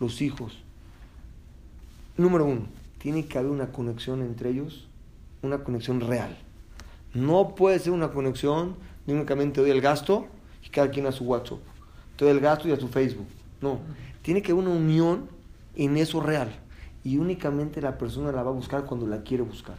los 0.00 0.22
hijos. 0.22 0.62
Número 2.16 2.46
uno, 2.46 2.66
tiene 2.98 3.26
que 3.26 3.38
haber 3.38 3.50
una 3.50 3.66
conexión 3.66 4.22
entre 4.22 4.50
ellos, 4.50 4.88
una 5.42 5.58
conexión 5.58 6.00
real. 6.00 6.38
No 7.12 7.54
puede 7.54 7.78
ser 7.78 7.92
una 7.92 8.10
conexión 8.10 8.76
de 9.06 9.12
únicamente 9.14 9.60
doy 9.60 9.70
el 9.70 9.80
gasto 9.82 10.26
y 10.64 10.70
cada 10.70 10.90
quien 10.90 11.06
a 11.06 11.12
su 11.12 11.24
WhatsApp. 11.24 11.58
Doy 12.16 12.30
el 12.30 12.40
gasto 12.40 12.66
y 12.68 12.72
a 12.72 12.76
su 12.80 12.88
Facebook. 12.88 13.26
No, 13.60 13.80
tiene 14.22 14.40
que 14.40 14.52
haber 14.52 14.64
una 14.64 14.74
unión 14.74 15.28
en 15.76 15.96
eso 15.98 16.20
real. 16.20 16.50
Y 17.02 17.18
únicamente 17.18 17.82
la 17.82 17.98
persona 17.98 18.32
la 18.32 18.42
va 18.42 18.50
a 18.50 18.54
buscar 18.54 18.86
cuando 18.86 19.06
la 19.06 19.22
quiere 19.22 19.42
buscar. 19.42 19.76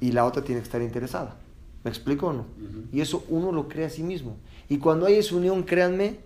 Y 0.00 0.12
la 0.12 0.24
otra 0.24 0.42
tiene 0.42 0.60
que 0.60 0.64
estar 0.66 0.80
interesada. 0.82 1.36
¿Me 1.84 1.90
explico 1.90 2.28
o 2.28 2.32
no? 2.32 2.44
Y 2.92 3.00
eso 3.00 3.24
uno 3.28 3.52
lo 3.52 3.68
crea 3.68 3.86
a 3.86 3.90
sí 3.90 4.02
mismo. 4.02 4.36
Y 4.68 4.78
cuando 4.78 5.06
hay 5.06 5.14
esa 5.16 5.34
unión, 5.34 5.62
créanme 5.62 6.16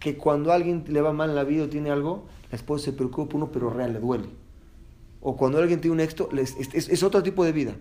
que 0.00 0.16
cuando 0.16 0.52
a 0.52 0.54
alguien 0.56 0.84
le 0.88 1.00
va 1.00 1.12
mal 1.12 1.30
en 1.30 1.36
la 1.36 1.44
vida 1.44 1.64
o 1.64 1.68
tiene 1.68 1.90
algo, 1.90 2.26
la 2.50 2.56
esposa 2.56 2.86
se 2.86 2.92
preocupa 2.92 3.28
por 3.30 3.36
uno, 3.36 3.50
pero 3.52 3.70
real, 3.70 3.92
le 3.92 4.00
duele. 4.00 4.28
O 5.20 5.36
cuando 5.36 5.58
alguien 5.58 5.80
tiene 5.80 5.94
un 5.94 6.00
éxito, 6.00 6.28
les- 6.32 6.56
es, 6.56 6.74
es- 6.74 6.88
es 6.88 7.02
otro 7.02 7.22
tipo 7.22 7.44
de 7.44 7.52
vida. 7.52 7.74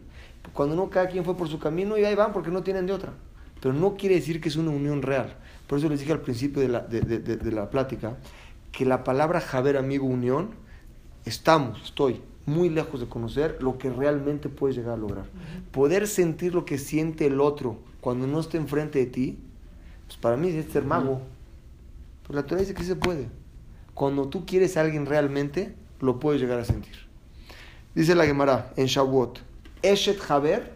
Cuando 0.53 0.75
no, 0.75 0.89
cada 0.89 1.07
quien 1.07 1.25
fue 1.25 1.35
por 1.35 1.47
su 1.49 1.59
camino 1.59 1.97
y 1.97 2.05
ahí 2.05 2.15
van 2.15 2.31
porque 2.31 2.51
no 2.51 2.63
tienen 2.63 2.85
de 2.85 2.93
otra. 2.93 3.13
Pero 3.61 3.73
no 3.73 3.95
quiere 3.95 4.15
decir 4.15 4.39
que 4.39 4.49
es 4.49 4.55
una 4.55 4.69
unión 4.71 5.01
real. 5.01 5.35
Por 5.67 5.79
eso 5.79 5.89
les 5.89 5.99
dije 5.99 6.11
al 6.11 6.21
principio 6.21 6.61
de 6.61 6.67
la, 6.69 6.79
de, 6.81 7.01
de- 7.01 7.19
de- 7.19 7.37
de 7.37 7.51
la 7.51 7.69
plática 7.69 8.17
que 8.71 8.85
la 8.85 9.03
palabra 9.03 9.41
Javer, 9.41 9.77
amigo, 9.77 10.05
unión, 10.05 10.49
estamos, 11.25 11.81
estoy 11.83 12.21
muy 12.45 12.69
lejos 12.69 12.99
de 12.99 13.07
conocer 13.07 13.57
lo 13.61 13.77
que 13.77 13.89
realmente 13.89 14.49
puedes 14.49 14.75
llegar 14.75 14.93
a 14.93 14.97
lograr. 14.97 15.25
Poder 15.71 16.07
sentir 16.07 16.53
lo 16.53 16.65
que 16.65 16.77
siente 16.77 17.25
el 17.25 17.41
otro 17.41 17.77
cuando 18.01 18.27
no 18.27 18.39
está 18.39 18.57
enfrente 18.57 18.99
de 18.99 19.05
ti, 19.07 19.37
pues 20.05 20.17
para 20.17 20.37
mí 20.37 20.49
es 20.49 20.71
ser 20.71 20.85
mago. 20.85 21.21
Pero 22.27 22.39
la 22.39 22.45
Torah 22.45 22.61
dice 22.61 22.73
que 22.73 22.83
sí 22.83 22.89
se 22.89 22.95
puede. 22.95 23.27
Cuando 23.93 24.27
tú 24.27 24.45
quieres 24.45 24.77
a 24.77 24.81
alguien 24.81 25.05
realmente, 25.05 25.73
lo 25.99 26.19
puedes 26.19 26.41
llegar 26.41 26.59
a 26.59 26.65
sentir. 26.65 26.95
Dice 27.95 28.13
la 28.13 28.25
Gemara 28.25 28.73
en 28.75 28.87
Shavuot, 28.87 29.39
Eshet 29.81 30.19
Haber, 30.29 30.75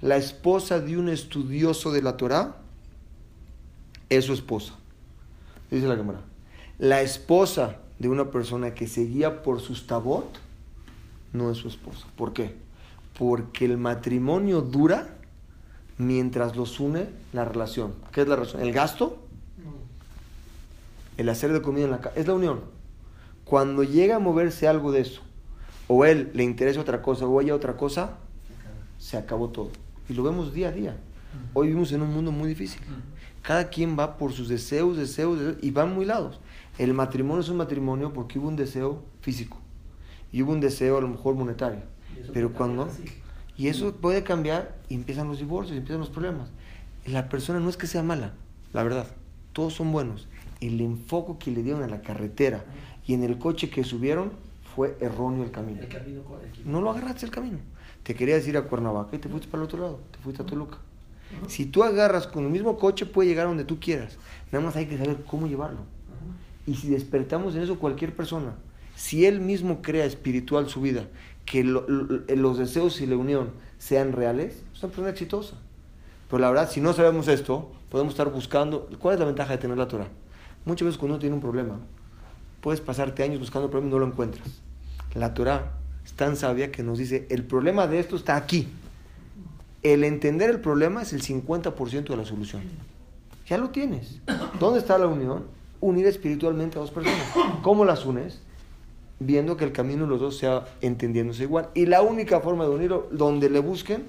la 0.00 0.16
esposa 0.16 0.80
de 0.80 0.96
un 0.96 1.08
estudioso 1.08 1.92
de 1.92 2.02
la 2.02 2.16
Torah, 2.16 2.56
es 4.08 4.24
su 4.24 4.32
esposa. 4.32 4.74
Dice 5.70 5.88
la 5.88 5.96
Gemara. 5.96 6.20
La 6.78 7.02
esposa 7.02 7.78
de 7.98 8.08
una 8.08 8.30
persona 8.30 8.74
que 8.74 8.86
se 8.86 9.04
guía 9.04 9.42
por 9.42 9.60
sus 9.60 9.86
tabot 9.86 10.38
no 11.36 11.50
es 11.50 11.58
su 11.58 11.68
esposa. 11.68 12.06
¿Por 12.16 12.32
qué? 12.32 12.56
Porque 13.18 13.64
el 13.64 13.78
matrimonio 13.78 14.60
dura 14.60 15.16
mientras 15.98 16.56
los 16.56 16.80
une 16.80 17.08
la 17.32 17.44
relación. 17.44 17.94
¿Qué 18.12 18.22
es 18.22 18.28
la 18.28 18.36
relación? 18.36 18.62
¿El 18.62 18.72
gasto? 18.72 19.22
El 21.16 21.28
hacer 21.28 21.52
de 21.52 21.62
comida 21.62 21.84
en 21.84 21.90
la 21.90 22.00
casa. 22.00 22.18
Es 22.18 22.26
la 22.26 22.34
unión. 22.34 22.60
Cuando 23.44 23.82
llega 23.84 24.16
a 24.16 24.18
moverse 24.18 24.68
algo 24.68 24.92
de 24.92 25.00
eso, 25.00 25.22
o 25.88 26.04
él 26.04 26.30
le 26.34 26.42
interesa 26.42 26.80
otra 26.80 27.00
cosa, 27.00 27.26
o 27.26 27.40
ella 27.40 27.54
otra 27.54 27.76
cosa, 27.76 28.18
se 28.98 29.16
acabó 29.16 29.48
todo. 29.48 29.70
Y 30.08 30.14
lo 30.14 30.22
vemos 30.22 30.52
día 30.52 30.68
a 30.68 30.72
día. 30.72 30.96
Hoy 31.54 31.68
vivimos 31.68 31.92
en 31.92 32.02
un 32.02 32.12
mundo 32.12 32.32
muy 32.32 32.48
difícil. 32.48 32.80
Cada 33.42 33.68
quien 33.68 33.96
va 33.98 34.18
por 34.18 34.32
sus 34.32 34.48
deseos, 34.48 34.96
deseos, 34.96 35.38
deseos, 35.38 35.58
y 35.62 35.70
van 35.70 35.94
muy 35.94 36.04
lados. 36.04 36.40
El 36.76 36.92
matrimonio 36.92 37.40
es 37.40 37.48
un 37.48 37.56
matrimonio 37.56 38.12
porque 38.12 38.38
hubo 38.38 38.48
un 38.48 38.56
deseo 38.56 39.02
físico 39.20 39.58
y 40.36 40.42
hubo 40.42 40.52
un 40.52 40.60
deseo 40.60 40.98
a 40.98 41.00
lo 41.00 41.08
mejor 41.08 41.34
monetario. 41.34 41.80
Pero 42.34 42.52
cuando... 42.52 42.82
así. 42.82 43.04
Y 43.56 43.68
eso 43.68 43.94
puede 43.94 44.22
cambiar 44.22 44.76
y 44.90 44.94
empiezan 44.94 45.28
los 45.28 45.38
divorcios, 45.38 45.78
empiezan 45.78 46.00
los 46.00 46.10
problemas. 46.10 46.50
La 47.06 47.30
persona 47.30 47.58
no 47.58 47.70
es 47.70 47.78
que 47.78 47.86
sea 47.86 48.02
mala, 48.02 48.34
la 48.74 48.82
verdad. 48.82 49.06
Todos 49.54 49.72
son 49.72 49.92
buenos. 49.92 50.28
El 50.60 50.78
enfoque 50.82 51.42
que 51.42 51.50
le 51.52 51.62
dieron 51.62 51.82
a 51.82 51.88
la 51.88 52.02
carretera 52.02 52.66
y 53.06 53.14
en 53.14 53.22
el 53.22 53.38
coche 53.38 53.70
que 53.70 53.82
subieron 53.82 54.32
fue 54.74 54.98
erróneo 55.00 55.42
el 55.42 55.52
camino. 55.52 55.80
El 55.80 55.88
camino 55.88 56.20
el 56.42 56.70
No 56.70 56.82
lo 56.82 56.90
agarraste 56.90 57.24
el 57.24 57.32
camino. 57.32 57.60
Te 58.02 58.14
querías 58.14 58.46
ir 58.46 58.58
a 58.58 58.64
Cuernavaca 58.64 59.16
y 59.16 59.18
te 59.18 59.30
fuiste 59.30 59.48
para 59.48 59.62
el 59.62 59.68
otro 59.68 59.80
lado. 59.80 60.00
Te 60.10 60.18
fuiste 60.18 60.42
a 60.42 60.44
Toluca. 60.44 60.76
Si 61.48 61.64
tú 61.64 61.82
agarras 61.82 62.26
con 62.26 62.44
el 62.44 62.50
mismo 62.50 62.76
coche, 62.76 63.06
puede 63.06 63.30
llegar 63.30 63.46
donde 63.46 63.64
tú 63.64 63.80
quieras. 63.80 64.18
Nada 64.52 64.62
más 64.62 64.76
hay 64.76 64.84
que 64.84 64.98
saber 64.98 65.24
cómo 65.26 65.46
llevarlo. 65.46 65.80
Y 66.66 66.74
si 66.74 66.90
despertamos 66.90 67.54
en 67.54 67.62
eso 67.62 67.78
cualquier 67.78 68.14
persona, 68.14 68.56
si 68.96 69.26
él 69.26 69.40
mismo 69.40 69.80
crea 69.82 70.04
espiritual 70.04 70.68
su 70.68 70.80
vida, 70.80 71.06
que 71.44 71.62
lo- 71.62 71.86
lo- 71.88 72.22
los 72.34 72.58
deseos 72.58 73.00
y 73.00 73.06
la 73.06 73.16
unión 73.16 73.50
sean 73.78 74.12
reales, 74.12 74.64
es 74.74 74.82
una 74.82 74.88
persona 74.90 75.10
exitosa. 75.10 75.54
Pero 76.28 76.40
la 76.40 76.48
verdad, 76.50 76.68
si 76.68 76.80
no 76.80 76.92
sabemos 76.92 77.28
esto, 77.28 77.70
podemos 77.90 78.14
estar 78.14 78.28
buscando. 78.32 78.88
¿Cuál 78.98 79.14
es 79.14 79.20
la 79.20 79.26
ventaja 79.26 79.52
de 79.52 79.58
tener 79.58 79.78
la 79.78 79.86
Torah? 79.86 80.08
Muchas 80.64 80.86
veces 80.86 80.98
cuando 80.98 81.14
uno 81.14 81.20
tiene 81.20 81.36
un 81.36 81.40
problema, 81.40 81.78
puedes 82.60 82.80
pasarte 82.80 83.22
años 83.22 83.38
buscando 83.38 83.66
el 83.66 83.70
problema 83.70 83.90
y 83.90 83.92
no 83.94 84.00
lo 84.00 84.06
encuentras. 84.06 84.48
La 85.14 85.34
Torah 85.34 85.74
es 86.04 86.14
tan 86.14 86.34
sabia 86.36 86.72
que 86.72 86.82
nos 86.82 86.98
dice, 86.98 87.26
el 87.30 87.44
problema 87.44 87.86
de 87.86 88.00
esto 88.00 88.16
está 88.16 88.34
aquí. 88.34 88.66
El 89.82 90.02
entender 90.02 90.50
el 90.50 90.60
problema 90.60 91.02
es 91.02 91.12
el 91.12 91.22
50% 91.22 92.08
de 92.08 92.16
la 92.16 92.24
solución. 92.24 92.62
Ya 93.46 93.56
lo 93.58 93.70
tienes. 93.70 94.20
¿Dónde 94.58 94.80
está 94.80 94.98
la 94.98 95.06
unión? 95.06 95.44
Unir 95.80 96.06
espiritualmente 96.06 96.76
a 96.78 96.80
dos 96.80 96.90
personas. 96.90 97.22
¿Cómo 97.62 97.84
las 97.84 98.04
unes? 98.04 98.40
Viendo 99.18 99.56
que 99.56 99.64
el 99.64 99.72
camino 99.72 100.04
de 100.04 100.10
los 100.10 100.20
dos 100.20 100.36
sea 100.36 100.66
entendiéndose 100.80 101.44
igual. 101.44 101.70
Y 101.74 101.86
la 101.86 102.02
única 102.02 102.40
forma 102.40 102.64
de 102.64 102.70
unirlo, 102.70 103.08
donde 103.10 103.48
le 103.48 103.60
busquen, 103.60 104.04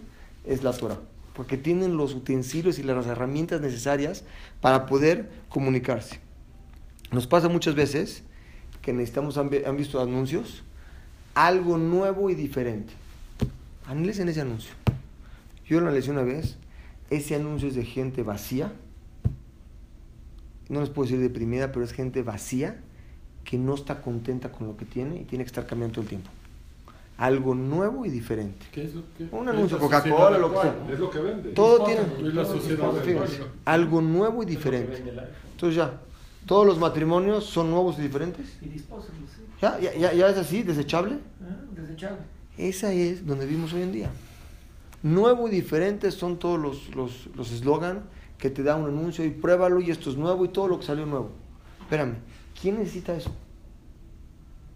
es 0.45 0.63
la 0.63 0.73
Torah. 0.73 0.99
Porque 1.33 1.57
tienen 1.57 1.97
los 1.97 2.13
utensilios 2.13 2.79
y 2.79 2.83
las 2.83 3.05
herramientas 3.05 3.61
necesarias 3.61 4.23
para 4.59 4.85
poder 4.85 5.29
comunicarse. 5.49 6.19
Nos 7.11 7.25
pasa 7.27 7.47
muchas 7.47 7.75
veces 7.75 8.23
que 8.81 8.91
necesitamos, 8.91 9.37
han, 9.37 9.49
vi- 9.49 9.63
han 9.65 9.77
visto 9.77 10.01
anuncios, 10.01 10.63
algo 11.35 11.77
nuevo 11.77 12.29
y 12.29 12.35
diferente. 12.35 12.93
Analicen 13.85 14.27
ese 14.27 14.41
anuncio. 14.41 14.73
Yo 15.65 15.79
lo 15.79 15.87
analicé 15.87 16.11
una 16.11 16.23
vez. 16.23 16.57
Ese 17.09 17.35
anuncio 17.35 17.69
es 17.69 17.75
de 17.75 17.85
gente 17.85 18.23
vacía. 18.23 18.73
No 20.67 20.81
les 20.81 20.89
puedo 20.89 21.07
decir 21.07 21.21
deprimida, 21.21 21.71
pero 21.71 21.85
es 21.85 21.93
gente 21.93 22.23
vacía 22.23 22.81
que 23.47 23.57
no 23.57 23.75
está 23.75 24.01
contenta 24.01 24.51
con 24.51 24.67
lo 24.67 24.75
que 24.75 24.83
tiene 24.83 25.21
y 25.21 25.23
tiene 25.23 25.45
que 25.45 25.47
estar 25.47 25.65
cambiando 25.65 25.93
todo 25.95 26.01
el 26.03 26.09
tiempo. 26.09 26.29
Algo 27.17 27.55
nuevo 27.55 28.05
y 28.05 28.09
diferente. 28.09 28.65
¿Qué 28.73 28.83
es 28.83 28.93
lo 28.93 29.03
que? 29.17 29.23
Un 29.33 29.47
anuncio, 29.47 29.77
la 29.77 29.83
Coca-Cola, 29.83 30.37
lo 30.37 30.51
que 30.53 30.59
sea. 30.61 30.75
Es 30.91 30.99
lo 30.99 31.09
que 31.09 31.19
vende. 31.19 31.49
Todo 31.51 31.85
tiene 31.85 32.01
Es 32.27 32.33
la 32.33 32.43
sociedad 32.45 32.91
fíjense, 33.03 33.21
actual. 33.35 33.49
algo 33.65 34.01
nuevo 34.01 34.43
y 34.43 34.45
diferente. 34.45 35.01
Entonces 35.53 35.77
ya, 35.77 35.93
todos 36.45 36.67
los 36.67 36.77
matrimonios 36.77 37.45
son 37.45 37.71
nuevos 37.71 37.97
y 37.97 38.01
diferentes. 38.01 38.57
Y 38.61 38.67
disposables, 38.67 39.31
sí. 39.33 39.41
Ya, 39.61 39.79
ya, 39.79 39.95
ya, 39.95 40.13
ya 40.13 40.29
es 40.29 40.37
así, 40.37 40.61
desechable. 40.63 41.17
Ah, 41.41 41.55
Desechable. 41.71 42.19
Esa 42.57 42.91
es 42.91 43.25
donde 43.25 43.45
vivimos 43.45 43.71
hoy 43.73 43.83
en 43.83 43.93
día. 43.93 44.09
Nuevo 45.03 45.47
y 45.47 45.51
diferente 45.51 46.11
son 46.11 46.37
todos 46.37 46.59
los 46.59 46.93
los 46.95 47.27
los 47.35 47.51
eslogan 47.51 48.01
que 48.37 48.49
te 48.49 48.61
da 48.61 48.75
un 48.75 48.87
anuncio 48.87 49.23
y 49.23 49.29
pruébalo 49.29 49.79
y 49.79 49.89
esto 49.89 50.09
es 50.09 50.17
nuevo 50.17 50.43
y 50.43 50.49
todo 50.49 50.67
lo 50.67 50.79
que 50.79 50.85
salió 50.85 51.05
nuevo. 51.05 51.29
Espérame, 51.81 52.15
¿quién 52.59 52.77
necesita 52.79 53.15
eso? 53.15 53.31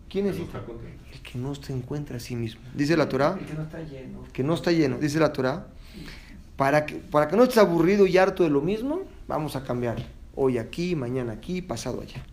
¿Quién 0.10 0.26
No 0.26 0.32
necesita? 0.32 0.58
está 0.60 0.72
contento. 0.72 1.04
El 1.14 1.22
que 1.22 1.38
no 1.38 1.56
se 1.56 1.74
encuentra 1.74 2.18
a 2.18 2.20
sí 2.20 2.36
mismo. 2.36 2.62
Dice 2.76 2.98
la 2.98 3.08
Torah, 3.08 3.38
El 3.40 3.46
que 3.46 3.54
no 3.54 3.64
está 3.64 3.82
lleno. 3.82 4.24
que 4.34 4.44
no 4.44 4.54
está 4.54 4.72
lleno, 4.72 4.98
dice 4.98 5.20
la 5.20 5.32
Torah, 5.34 5.68
para 6.58 6.86
que, 6.86 6.96
para 6.96 7.28
que 7.28 7.36
no 7.38 7.44
estés 7.44 7.58
aburrido 7.60 8.06
y 8.06 8.18
harto 8.18 8.44
de 8.44 8.50
lo 8.50 8.62
mismo, 8.62 9.04
vamos 9.28 9.56
a 9.56 9.64
cambiar. 9.64 9.98
Hoy 10.36 10.58
aquí, 10.58 10.96
mañana 10.96 11.34
aquí, 11.34 11.62
pasado 11.62 12.02
allá. 12.02 12.24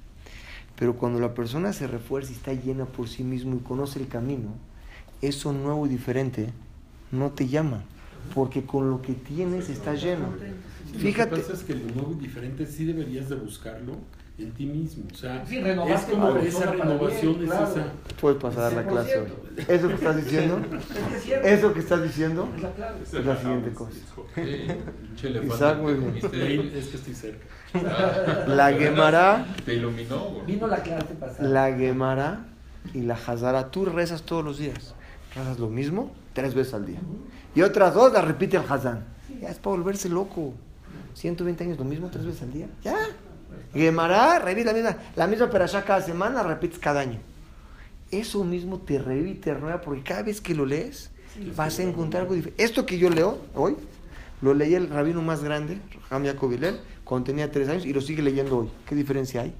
Pero 0.77 0.97
cuando 0.97 1.19
la 1.19 1.35
persona 1.35 1.73
se 1.73 1.87
refuerza 1.87 2.31
y 2.33 2.35
está 2.37 2.53
llena 2.53 2.85
por 2.87 3.09
sí 3.09 3.25
mismo 3.25 3.57
y 3.57 3.59
conoce 3.61 3.99
el 4.01 4.07
camino, 4.09 4.55
eso 5.23 5.53
nuevo 5.53 5.87
y 5.87 5.89
diferente 5.89 6.51
no 7.11 7.31
te 7.31 7.49
llama, 7.49 7.83
porque 8.35 8.65
con 8.65 8.91
lo 8.91 9.03
que 9.03 9.15
tienes 9.15 9.69
estás 9.69 10.03
lleno. 10.03 10.29
Lo 10.93 10.99
Fíjate, 11.01 11.37
que 11.37 11.41
pasa 11.43 11.53
es 11.55 11.65
que 11.65 11.75
lo 11.75 11.93
nuevo 11.95 12.13
y 12.13 12.23
diferente 12.23 12.67
sí 12.67 12.85
deberías 12.85 13.29
de 13.29 13.35
buscarlo 13.37 13.97
en 14.39 14.53
ti 14.53 14.67
mismo. 14.67 15.05
O 15.13 15.17
sea, 15.17 15.45
Sí, 15.47 15.59
es 15.59 16.01
como 16.05 16.37
esa 16.37 16.71
renovación 16.73 17.39
bien, 17.39 17.45
es 17.45 17.51
claro. 17.57 17.73
esa. 17.73 17.87
puedes 18.21 18.39
pasar 18.41 18.73
a 18.73 18.77
la 18.77 18.87
clase 18.87 19.19
hoy. 19.19 19.29
Eso 19.67 19.89
que 19.89 19.95
estás 19.95 20.17
diciendo, 20.25 20.61
Es 20.79 20.85
que 20.85 21.17
es 21.17 21.23
cierto. 21.25 21.49
eso 21.49 21.73
que 21.75 21.81
estás 21.81 22.03
diciendo, 22.03 22.49
Es 22.57 22.63
la 22.63 22.71
clave. 22.71 22.97
es 23.03 23.13
la 23.27 23.37
siguiente 23.37 23.71
cosa. 23.73 23.91
Elefante 24.37 25.47
Isaac, 25.47 25.79
muy 25.79 25.95
bien. 25.95 26.17
Es 26.75 26.87
que 26.89 26.97
estoy 26.97 27.15
cerca. 27.15 27.45
La 28.47 28.73
Gemara 28.73 29.47
Te 29.67 29.75
iluminó, 29.75 30.19
güey. 30.21 30.47
Vino 30.47 30.67
la 30.67 30.79
clase 30.83 31.15
pasada. 31.15 31.47
La 31.49 31.77
Gemara 31.77 32.47
y 32.95 33.03
la 33.03 33.15
Hazara, 33.15 33.71
tú 33.71 33.85
rezas 33.85 34.23
todos 34.23 34.43
los 34.45 34.57
días. 34.59 34.95
Rezas 35.35 35.59
lo 35.59 35.69
mismo 35.69 36.13
tres 36.33 36.55
veces 36.55 36.73
al 36.75 36.87
día. 36.87 37.01
Y 37.55 37.63
otras 37.63 37.93
dos 37.93 38.13
las 38.13 38.25
repite 38.25 38.57
el 38.57 38.63
Hazán. 38.67 39.05
Ya 39.43 39.51
es 39.51 39.59
para 39.59 39.77
volverse 39.77 40.09
loco. 40.09 40.55
120 41.15 41.65
años 41.65 41.79
lo 41.79 41.85
mismo 41.85 42.09
tres 42.11 42.25
veces 42.25 42.43
al 42.43 42.53
día. 42.53 42.69
Ya. 42.83 42.97
Gemara, 43.79 44.39
repites 44.39 44.67
la 44.67 44.73
misma, 44.73 44.97
la 45.17 45.27
misma 45.27 45.51
perashá 45.51 45.85
cada 45.85 46.03
semana, 46.03 46.43
repites 46.43 46.79
cada 46.79 47.01
año. 47.01 47.19
Eso 48.11 48.45
mismo 48.45 48.79
te 48.79 48.99
revive 48.99 49.31
y 49.31 49.35
te 49.35 49.55
renueva 49.55 49.81
porque 49.81 50.03
cada 50.03 50.23
vez 50.23 50.41
que 50.41 50.55
lo 50.55 50.67
lees 50.67 51.11
vas 51.57 51.79
a 51.79 51.83
encontrar 51.83 52.23
algo 52.23 52.35
diferente. 52.35 52.63
Esto 52.63 52.87
que 52.87 52.99
yo 52.99 53.11
leo 53.11 53.39
hoy, 53.55 53.77
lo 54.43 54.55
leí 54.55 54.75
el 54.75 54.89
rabino 54.89 55.23
más 55.23 55.43
grande, 55.43 55.79
Ram 56.11 56.25
Yaakov 56.25 56.53
Hillel, 56.53 56.81
cuando 57.05 57.27
tenía 57.27 57.51
tres 57.51 57.69
años 57.69 57.85
y 57.87 57.93
lo 57.93 58.01
sigue 58.01 58.23
leyendo 58.23 58.59
hoy. 58.59 58.69
¿Qué 58.87 58.95
diferencia 58.95 59.43
hay? 59.43 59.55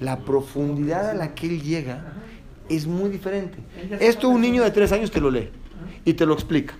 La 0.00 0.20
profundidad 0.20 1.10
a 1.10 1.14
la 1.14 1.34
que 1.34 1.46
él 1.46 1.62
llega 1.62 2.14
es 2.68 2.86
muy 2.86 3.10
diferente. 3.10 3.58
Esto 4.00 4.28
un 4.28 4.40
niño 4.40 4.62
de 4.64 4.70
tres 4.70 4.92
años 4.92 5.10
te 5.10 5.20
lo 5.20 5.30
lee 5.30 5.50
y 6.04 6.14
te 6.14 6.26
lo 6.26 6.34
explica. 6.34 6.74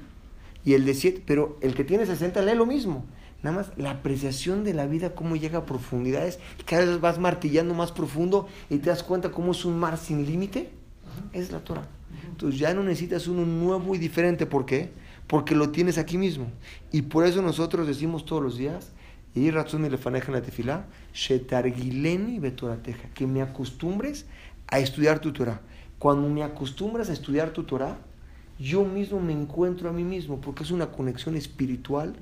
Y 0.64 0.74
el 0.74 0.84
de 0.84 0.94
siete, 0.94 1.22
pero 1.24 1.58
el 1.60 1.74
que 1.74 1.84
tiene 1.84 2.06
60 2.06 2.40
lee 2.42 2.54
lo 2.54 2.66
mismo. 2.66 3.04
Nada 3.44 3.56
más 3.56 3.72
la 3.76 3.90
apreciación 3.90 4.64
de 4.64 4.72
la 4.72 4.86
vida, 4.86 5.14
cómo 5.14 5.36
llega 5.36 5.58
a 5.58 5.66
profundidades, 5.66 6.38
cada 6.64 6.86
vez 6.86 6.98
vas 6.98 7.18
martillando 7.18 7.74
más 7.74 7.92
profundo 7.92 8.48
y 8.70 8.78
te 8.78 8.88
das 8.88 9.02
cuenta 9.02 9.30
cómo 9.30 9.52
es 9.52 9.66
un 9.66 9.78
mar 9.78 9.98
sin 9.98 10.24
límite. 10.24 10.70
Es 11.34 11.52
la 11.52 11.60
Torah. 11.60 11.86
Entonces 12.30 12.58
ya 12.58 12.72
no 12.72 12.82
necesitas 12.82 13.28
uno 13.28 13.44
nuevo 13.44 13.94
y 13.94 13.98
diferente. 13.98 14.46
¿Por 14.46 14.64
qué? 14.64 14.92
Porque 15.26 15.54
lo 15.54 15.68
tienes 15.68 15.98
aquí 15.98 16.16
mismo. 16.16 16.46
Y 16.90 17.02
por 17.02 17.26
eso 17.26 17.42
nosotros 17.42 17.86
decimos 17.86 18.24
todos 18.24 18.42
los 18.42 18.56
días, 18.56 18.92
y 19.34 19.50
razón 19.50 19.84
y 19.84 19.90
lefaneja 19.90 20.28
en 20.28 20.34
la 20.34 20.42
tefilá, 20.42 20.86
shetargileni 21.12 22.38
betorateja, 22.38 23.10
que 23.10 23.26
me 23.26 23.42
acostumbres 23.42 24.24
a 24.68 24.78
estudiar 24.78 25.18
tu 25.18 25.34
Torah. 25.34 25.60
Cuando 25.98 26.30
me 26.30 26.42
acostumbras 26.42 27.10
a 27.10 27.12
estudiar 27.12 27.50
tu 27.50 27.64
Torah, 27.64 27.98
yo 28.58 28.84
mismo 28.84 29.20
me 29.20 29.32
encuentro 29.32 29.88
a 29.88 29.92
mí 29.92 30.04
mismo, 30.04 30.40
porque 30.40 30.62
es 30.62 30.70
una 30.70 30.86
conexión 30.86 31.36
espiritual 31.36 32.14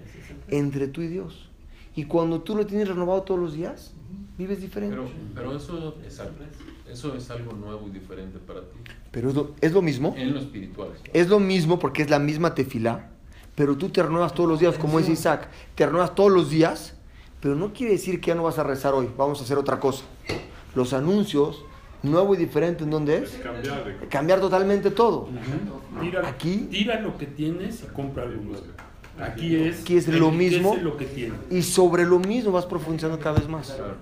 entre 0.49 0.89
tú 0.89 1.03
y 1.03 1.09
Dios. 1.09 1.49
Y 1.95 2.05
cuando 2.05 2.41
tú 2.41 2.57
lo 2.57 2.66
tienes 2.66 2.89
renovado 2.89 3.22
todos 3.22 3.39
los 3.39 3.55
días, 3.55 3.93
vives 4.39 4.61
diferente. 4.61 4.97
Pero, 4.97 5.11
pero 5.35 5.57
eso, 5.57 5.97
es 6.07 6.18
algo, 6.20 6.35
eso 6.91 7.14
es 7.14 7.30
algo 7.30 7.53
nuevo 7.53 7.87
y 7.87 7.91
diferente 7.91 8.39
para 8.39 8.61
ti. 8.61 8.78
Pero 9.11 9.28
es 9.28 9.35
lo, 9.35 9.55
es 9.61 9.72
lo 9.72 9.83
mismo. 9.83 10.14
En 10.16 10.33
lo 10.33 10.41
espiritual. 10.41 10.89
Es 11.12 11.28
lo 11.28 11.39
mismo 11.39 11.78
porque 11.78 12.03
es 12.03 12.11
la 12.11 12.18
misma 12.18 12.55
tefilá, 12.55 13.11
pero 13.55 13.76
tú 13.76 13.91
te 13.91 14.03
renuevas 14.03 14.35
todos 14.35 14.49
los 14.49 14.61
días, 14.61 14.78
como 14.78 14.99
dice 14.99 15.12
Isaac, 15.12 15.49
te 15.74 15.85
renuevas 15.85 16.14
todos 16.14 16.33
los 16.33 16.49
días, 16.49 16.95
pero 17.41 17.55
no 17.55 17.72
quiere 17.72 17.93
decir 17.93 18.20
que 18.20 18.28
ya 18.28 18.35
no 18.35 18.45
vas 18.45 18.59
a 18.59 18.62
rezar 18.62 18.95
hoy, 18.95 19.11
vamos 19.16 19.41
a 19.41 19.45
hacer 19.45 19.59
otra 19.59 19.78
cosa. 19.78 20.05
Los 20.74 20.95
anuncios, 20.95 21.64
nuevo 22.03 22.34
y 22.34 22.38
diferente, 22.38 22.84
¿en 22.84 22.90
dónde 22.90 23.18
es? 23.18 23.30
Cambiar 23.42 24.09
Cambiar 24.09 24.40
totalmente 24.40 24.90
todo. 24.90 25.28
Tira, 26.00 26.28
Aquí- 26.28 26.68
tira 26.70 27.00
lo 27.00 27.16
que 27.16 27.26
tienes 27.26 27.82
y 27.82 27.86
compra 27.92 28.24
algo 28.24 28.42
nuevo. 28.42 28.64
Aquí 29.20 29.57
es, 29.57 29.82
Aquí 29.82 29.96
es 29.96 30.09
lo 30.09 30.30
mismo. 30.30 30.76
lo 30.82 30.96
que 30.96 31.05
tienes. 31.05 31.38
Y 31.50 31.62
sobre 31.62 32.05
lo 32.05 32.18
mismo 32.18 32.50
vas 32.53 32.66
profundizando 32.66 33.18
cada 33.18 33.38
vez 33.38 33.48
más. 33.48 33.70
Claro. 33.70 33.96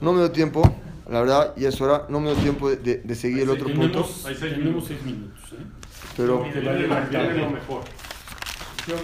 No 0.00 0.12
me 0.12 0.18
dio 0.20 0.30
tiempo, 0.30 0.62
la 1.10 1.20
verdad, 1.20 1.54
y 1.56 1.64
es 1.64 1.80
hora, 1.80 2.04
no 2.08 2.20
me 2.20 2.32
dio 2.32 2.40
tiempo 2.42 2.68
de, 2.70 2.76
de- 2.76 2.96
de 2.98 3.14
seguir 3.14 3.42
el 3.42 3.50
otro 3.50 3.66
punto, 3.66 3.88
tenemos, 3.88 4.20
seis 4.24 4.38
tenemos 4.38 4.64
minutos. 4.64 4.84
seis 4.88 5.02
minutos. 5.04 5.52
¿eh? 5.52 5.56
pero 6.16 6.44
mejor. 7.50 7.82
Yo, 8.86 8.94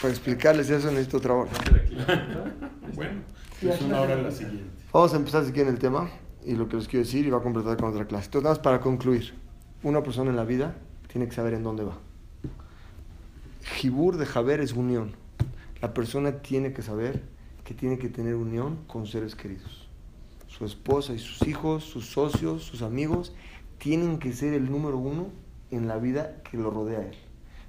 para 0.00 0.12
explicarles 0.12 0.70
eso 0.70 0.90
necesito 0.90 1.16
otra 1.18 1.34
hora. 1.34 1.50
Bueno, 2.94 3.20
es 3.62 3.80
una 3.82 4.00
hora 4.00 4.16
la 4.16 4.30
siguiente. 4.30 4.64
Vamos 4.92 5.12
a 5.12 5.16
empezar 5.16 5.44
si 5.44 5.52
quieren 5.52 5.72
el 5.74 5.78
tema 5.78 6.08
y 6.46 6.54
lo 6.54 6.68
que 6.68 6.76
les 6.76 6.86
quiero 6.86 7.04
decir 7.04 7.26
y 7.26 7.30
va 7.30 7.38
a 7.38 7.42
completar 7.42 7.76
con 7.76 7.90
otra 7.90 8.06
clase. 8.06 8.26
Entonces, 8.26 8.44
nada 8.44 8.54
más 8.54 8.62
para 8.62 8.80
concluir. 8.80 9.34
Una 9.82 10.02
persona 10.02 10.30
en 10.30 10.36
la 10.36 10.44
vida 10.44 10.76
tiene 11.10 11.28
que 11.28 11.34
saber 11.34 11.54
en 11.54 11.62
dónde 11.62 11.84
va. 11.84 11.98
Jibur 13.74 14.16
de 14.16 14.26
Jaber 14.26 14.60
es 14.60 14.72
unión. 14.72 15.12
La 15.82 15.92
persona 15.92 16.38
tiene 16.38 16.72
que 16.72 16.82
saber 16.82 17.22
que 17.64 17.74
tiene 17.74 17.98
que 17.98 18.08
tener 18.08 18.36
unión 18.36 18.78
con 18.86 19.06
seres 19.06 19.34
queridos. 19.34 19.88
Su 20.46 20.64
esposa 20.64 21.12
y 21.12 21.18
sus 21.18 21.46
hijos, 21.46 21.84
sus 21.84 22.06
socios, 22.06 22.62
sus 22.62 22.82
amigos, 22.82 23.34
tienen 23.78 24.18
que 24.18 24.32
ser 24.32 24.54
el 24.54 24.70
número 24.70 24.98
uno 24.98 25.28
en 25.70 25.88
la 25.88 25.98
vida 25.98 26.42
que 26.48 26.56
lo 26.56 26.70
rodea 26.70 27.00
a 27.00 27.02
él. 27.02 27.16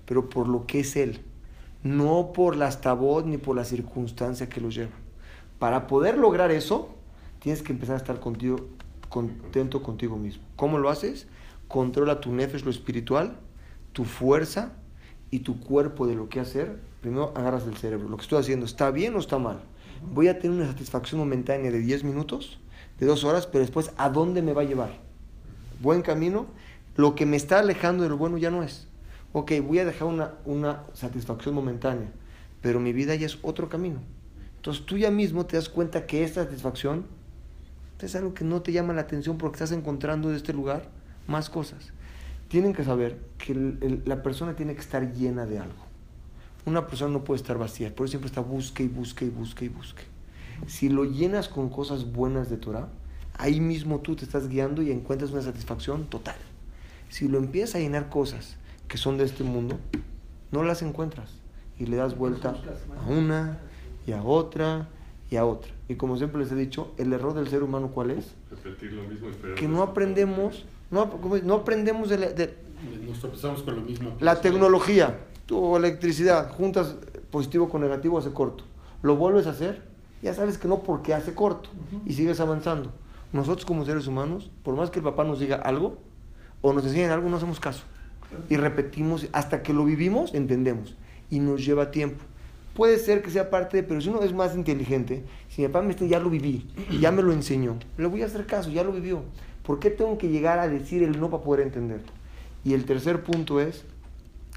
Pero 0.05 0.29
por 0.29 0.47
lo 0.47 0.65
que 0.67 0.81
es 0.81 0.95
él, 0.95 1.21
no 1.83 2.31
por 2.31 2.55
las 2.55 2.79
tabot 2.79 3.25
ni 3.25 3.37
por 3.37 3.55
la 3.55 3.65
circunstancia 3.65 4.47
que 4.47 4.61
lo 4.61 4.69
lleva. 4.69 4.91
Para 5.59 5.87
poder 5.87 6.17
lograr 6.17 6.51
eso, 6.51 6.96
tienes 7.39 7.61
que 7.61 7.71
empezar 7.71 7.95
a 7.95 7.97
estar 7.97 8.19
contigo, 8.19 8.67
contento 9.09 9.83
contigo 9.83 10.17
mismo. 10.17 10.43
¿Cómo 10.55 10.77
lo 10.77 10.89
haces? 10.89 11.27
Controla 11.67 12.21
tu 12.21 12.31
nefesh, 12.31 12.63
lo 12.63 12.71
espiritual, 12.71 13.37
tu 13.93 14.05
fuerza 14.05 14.73
y 15.31 15.39
tu 15.39 15.59
cuerpo 15.59 16.07
de 16.07 16.15
lo 16.15 16.29
que 16.29 16.39
hacer. 16.39 16.79
Primero 17.01 17.33
agarras 17.35 17.67
el 17.67 17.77
cerebro. 17.77 18.09
Lo 18.09 18.17
que 18.17 18.23
estoy 18.23 18.39
haciendo, 18.39 18.65
¿está 18.65 18.91
bien 18.91 19.15
o 19.15 19.19
está 19.19 19.37
mal? 19.37 19.59
Voy 20.13 20.27
a 20.27 20.39
tener 20.39 20.57
una 20.57 20.67
satisfacción 20.67 21.19
momentánea 21.19 21.71
de 21.71 21.79
10 21.79 22.03
minutos, 22.03 22.59
de 22.99 23.05
2 23.05 23.23
horas, 23.23 23.47
pero 23.47 23.61
después, 23.61 23.91
¿a 23.97 24.09
dónde 24.09 24.41
me 24.41 24.53
va 24.53 24.61
a 24.61 24.65
llevar? 24.65 24.91
Buen 25.81 26.01
camino. 26.01 26.47
Lo 26.95 27.15
que 27.15 27.25
me 27.25 27.37
está 27.37 27.59
alejando 27.59 28.03
de 28.03 28.09
lo 28.09 28.17
bueno 28.17 28.37
ya 28.37 28.49
no 28.49 28.63
es. 28.63 28.87
Ok, 29.33 29.51
voy 29.65 29.79
a 29.79 29.85
dejar 29.85 30.07
una, 30.07 30.33
una 30.45 30.83
satisfacción 30.93 31.53
momentánea, 31.53 32.11
pero 32.61 32.79
mi 32.79 32.93
vida 32.93 33.13
ya 33.15 33.25
es 33.25 33.37
otro 33.43 33.69
camino. 33.69 33.99
Entonces 34.55 34.85
tú 34.85 34.97
ya 34.97 35.11
mismo 35.11 35.45
te 35.45 35.57
das 35.57 35.69
cuenta 35.69 36.07
que 36.07 36.23
esta 36.23 36.43
satisfacción 36.43 37.05
es 38.05 38.15
algo 38.15 38.33
que 38.33 38.43
no 38.43 38.61
te 38.61 38.71
llama 38.71 38.93
la 38.93 39.01
atención 39.01 39.37
porque 39.37 39.55
estás 39.55 39.71
encontrando 39.71 40.29
en 40.29 40.35
este 40.35 40.53
lugar 40.53 40.89
más 41.27 41.49
cosas. 41.49 41.91
Tienen 42.47 42.73
que 42.73 42.83
saber 42.83 43.19
que 43.37 44.01
la 44.05 44.23
persona 44.23 44.55
tiene 44.55 44.75
que 44.75 44.81
estar 44.81 45.13
llena 45.13 45.45
de 45.45 45.59
algo. 45.59 45.87
Una 46.65 46.87
persona 46.87 47.11
no 47.11 47.23
puede 47.23 47.41
estar 47.41 47.57
vacía, 47.57 47.95
por 47.95 48.05
eso 48.05 48.11
siempre 48.11 48.27
está 48.27 48.41
busque 48.41 48.83
y 48.83 48.87
busque 48.87 49.25
y 49.25 49.29
busque 49.29 49.65
y 49.65 49.69
busque. 49.69 50.03
Si 50.67 50.89
lo 50.89 51.05
llenas 51.05 51.49
con 51.49 51.69
cosas 51.69 52.11
buenas 52.11 52.49
de 52.49 52.57
Torah, 52.57 52.89
ahí 53.37 53.59
mismo 53.59 53.99
tú 53.99 54.15
te 54.15 54.25
estás 54.25 54.47
guiando 54.49 54.81
y 54.81 54.91
encuentras 54.91 55.31
una 55.31 55.41
satisfacción 55.41 56.05
total. 56.07 56.35
Si 57.09 57.27
lo 57.27 57.37
empiezas 57.37 57.75
a 57.75 57.79
llenar 57.79 58.09
cosas 58.09 58.57
que 58.87 58.97
son 58.97 59.17
de 59.17 59.25
este 59.25 59.43
mundo, 59.43 59.79
no 60.51 60.63
las 60.63 60.81
encuentras 60.81 61.31
y 61.79 61.85
le 61.85 61.97
das 61.97 62.17
vuelta 62.17 62.55
a 63.05 63.09
una 63.09 63.59
y 64.05 64.11
a 64.11 64.23
otra 64.23 64.89
y 65.29 65.35
a 65.35 65.45
otra. 65.45 65.76
Y 65.89 65.95
como 65.95 66.17
siempre 66.17 66.39
les 66.39 66.51
he 66.51 66.55
dicho, 66.55 66.93
el 66.97 67.13
error 67.13 67.33
del 67.33 67.47
ser 67.47 67.63
humano 67.63 67.91
cuál 67.93 68.11
es? 68.11 68.33
Repetir 68.51 68.93
lo 68.93 69.03
mismo 69.03 69.27
y 69.27 69.31
esperar 69.31 69.55
Que 69.55 69.67
no 69.67 69.81
aprendemos, 69.81 70.65
no, 70.91 71.09
¿cómo 71.09 71.37
es? 71.37 71.43
no 71.43 71.55
aprendemos 71.55 72.09
de 72.09 72.17
la, 72.17 72.27
de 72.27 72.55
Nos 73.07 73.19
tropezamos 73.19 73.63
con 73.63 73.75
lo 73.75 73.81
mismo. 73.81 74.15
la 74.19 74.41
tecnología, 74.41 75.17
tu 75.45 75.77
electricidad, 75.77 76.51
juntas 76.51 76.95
positivo 77.31 77.69
con 77.69 77.81
negativo, 77.81 78.17
hace 78.17 78.31
corto. 78.31 78.63
Lo 79.01 79.15
vuelves 79.15 79.47
a 79.47 79.51
hacer, 79.51 79.81
ya 80.21 80.33
sabes 80.33 80.57
que 80.57 80.67
no 80.67 80.79
porque 80.83 81.13
hace 81.13 81.33
corto 81.33 81.69
y 82.05 82.13
sigues 82.13 82.39
avanzando. 82.39 82.91
Nosotros 83.33 83.65
como 83.65 83.85
seres 83.85 84.07
humanos, 84.07 84.49
por 84.63 84.75
más 84.75 84.89
que 84.89 84.99
el 84.99 85.05
papá 85.05 85.23
nos 85.23 85.39
diga 85.39 85.57
algo 85.57 85.97
o 86.61 86.73
nos 86.73 86.83
enseñen 86.85 87.11
algo, 87.11 87.29
no 87.29 87.37
hacemos 87.37 87.59
caso. 87.59 87.83
Y 88.49 88.57
repetimos, 88.57 89.27
hasta 89.31 89.63
que 89.63 89.73
lo 89.73 89.85
vivimos, 89.85 90.33
entendemos. 90.33 90.95
Y 91.29 91.39
nos 91.39 91.65
lleva 91.65 91.91
tiempo. 91.91 92.23
Puede 92.77 92.99
ser 92.99 93.23
que 93.23 93.31
sea 93.31 93.49
parte 93.49 93.77
de, 93.77 93.81
pero 93.81 93.99
si 94.01 94.09
uno 94.09 94.21
es 94.21 94.35
más 94.35 94.55
inteligente, 94.55 95.23
si 95.49 95.63
mi 95.63 95.67
papá 95.67 95.81
me 95.81 95.95
dice, 95.95 96.07
ya 96.07 96.19
lo 96.19 96.29
viví, 96.29 96.67
ya 97.01 97.11
me 97.11 97.23
lo 97.23 97.33
enseñó, 97.33 97.75
le 97.97 98.05
voy 98.05 98.21
a 98.21 98.27
hacer 98.27 98.45
caso, 98.45 98.69
ya 98.69 98.83
lo 98.83 98.91
vivió. 98.91 99.23
¿Por 99.63 99.79
qué 99.79 99.89
tengo 99.89 100.19
que 100.19 100.29
llegar 100.29 100.59
a 100.59 100.67
decir 100.67 101.01
el 101.01 101.19
no 101.19 101.31
para 101.31 101.41
poder 101.41 101.65
entenderlo? 101.65 102.11
Y 102.63 102.75
el 102.75 102.85
tercer 102.85 103.23
punto 103.23 103.59
es, 103.59 103.83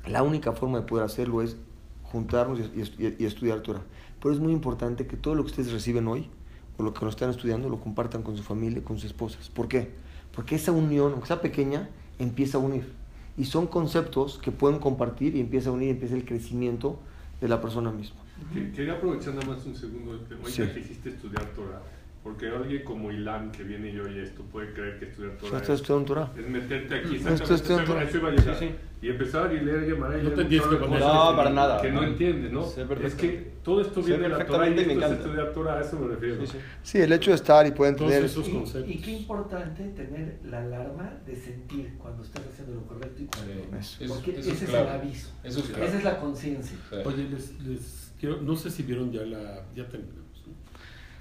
la 0.07 0.23
única 0.23 0.53
forma 0.53 0.81
de 0.81 0.87
poder 0.87 1.07
hacerlo 1.07 1.41
es 1.41 1.57
juntarnos 2.03 2.61
y, 2.61 3.25
estudiar 3.25 3.63
Torah. 3.63 3.85
Pero 4.21 4.35
es 4.35 4.39
muy 4.39 4.53
importante 4.53 5.07
que 5.07 5.17
todo 5.17 5.35
lo 5.35 5.43
que 5.45 5.53
ustedes 5.53 5.73
reciben 5.73 6.07
hoy, 6.07 6.29
o 6.77 6.83
lo 6.83 6.93
que 6.93 7.03
nos 7.07 7.15
están 7.15 7.31
estudiando, 7.31 7.71
lo 7.71 7.81
compartan 7.81 8.23
con 8.23 8.37
su 8.37 8.43
familia, 8.43 8.85
con 8.85 8.99
sus 8.99 9.07
esposas. 9.07 9.49
¿Por 9.49 9.67
qué? 9.67 9.93
Porque 10.35 10.57
esa 10.57 10.73
unión, 10.73 11.13
aunque 11.13 11.29
sea 11.29 11.41
pequeña, 11.41 11.89
empieza 12.19 12.59
a 12.59 12.61
unir. 12.61 12.93
Y 13.39 13.47
son 13.47 13.67
conceptos 13.67 14.39
que 14.39 14.53
pueden 14.53 14.79
compartir 14.79 15.37
y 15.37 15.41
empieza 15.41 15.71
a 15.71 15.73
unir 15.73 15.89
empieza 15.89 16.17
el 16.17 16.27
crecimiento 16.27 16.99
de 17.41 17.49
la 17.49 17.61
persona 17.61 17.91
misma. 17.91 18.21
Que- 18.53 18.71
Quería 18.73 18.95
aprovechar 18.95 19.35
nada 19.35 19.47
más 19.47 19.65
un 19.67 19.75
segundo, 19.75 20.13
de- 20.19 20.35
ahorita 20.35 20.49
Sí. 20.51 20.63
que 20.75 20.81
hiciste 20.81 21.11
estudiar 21.11 21.45
Torah, 21.55 21.83
porque 22.23 22.49
alguien 22.49 22.85
como 22.85 23.11
Ilan 23.11 23.51
que 23.51 23.63
viene 23.65 23.91
y 23.91 23.99
oye 23.99 24.23
esto 24.23 24.43
puede 24.43 24.73
creer 24.75 24.99
que 24.99 25.07
estudiar 25.07 25.37
Torah 25.39 25.57
estoy 25.59 25.75
es, 25.75 25.81
estudiando 25.81 26.07
Torah. 26.07 26.31
es 26.39 26.49
meterte 26.49 26.95
aquí, 26.97 27.19
No 27.19 27.31
exactamente, 27.31 27.73
eso- 27.75 27.85
Torah. 27.85 28.03
eso 28.05 28.17
iba 28.19 28.29
a 28.29 28.33
llegar. 28.33 28.59
Sí, 28.59 28.69
sí. 28.69 28.75
y 29.03 29.09
empezar 29.09 29.55
y 29.55 29.61
leer 29.61 29.87
Gemara 29.87 30.15
y 30.19 30.23
No 30.23 30.25
leer 30.25 30.35
te 30.37 30.45
tienes 30.45 30.67
que 30.69 30.75
No, 30.77 31.37
para 31.37 31.49
nada. 31.51 31.81
que 31.81 31.91
no 31.91 32.03
entiendes, 32.03 32.53
¿no? 32.53 32.67
Es 33.03 33.15
que 33.15 33.51
todo 33.65 33.81
esto 33.81 34.03
viene 34.03 34.25
de 34.25 34.29
la 34.29 34.45
Torah 34.45 34.69
y 34.69 34.79
esto 34.79 34.91
es 35.07 35.13
estudiar 35.13 35.53
Torah, 35.55 35.79
a 35.79 35.81
eso 35.81 35.99
me 35.99 36.09
refiero. 36.09 36.45
Sí, 36.45 36.53
sí. 36.53 36.59
Sí, 36.83 36.99
el 36.99 37.11
hecho 37.13 37.31
de 37.31 37.37
estar 37.37 37.67
y 37.67 37.71
poder 37.71 37.97
Todos 37.97 38.13
entender... 38.13 38.31
esos 38.31 38.49
Y, 38.49 38.53
conceptos. 38.53 38.91
y 38.91 38.99
qué 39.01 39.11
importante 39.13 39.83
tener 39.89 40.41
la 40.45 40.59
alarma 40.61 41.15
de 41.25 41.35
sentir 41.37 41.95
cuando 41.97 42.23
estás 42.23 42.43
haciendo 42.53 42.75
lo 42.75 42.83
correcto 42.87 43.23
y 43.23 43.27
cuando 43.27 43.55
no. 43.73 43.79
Eso. 43.79 44.05
Porque 44.09 44.33
eso 44.39 44.51
ese 44.53 44.65
es 44.67 44.71
el 44.75 44.77
aviso. 44.89 45.31
Eso 45.43 45.61
es 45.61 45.67
clave. 45.69 45.87
Esa 45.87 45.97
es 45.99 46.05
la 46.05 46.21
conciencia. 46.21 46.77
Sí. 46.91 46.97
Oye, 47.03 47.29
les, 47.31 47.59
les 47.63 48.13
quiero, 48.21 48.43
no 48.43 48.55
sé 48.57 48.71
si 48.71 48.83
vieron 48.83 49.11
ya 49.11 49.23
la, 49.23 49.65
ya. 49.75 49.87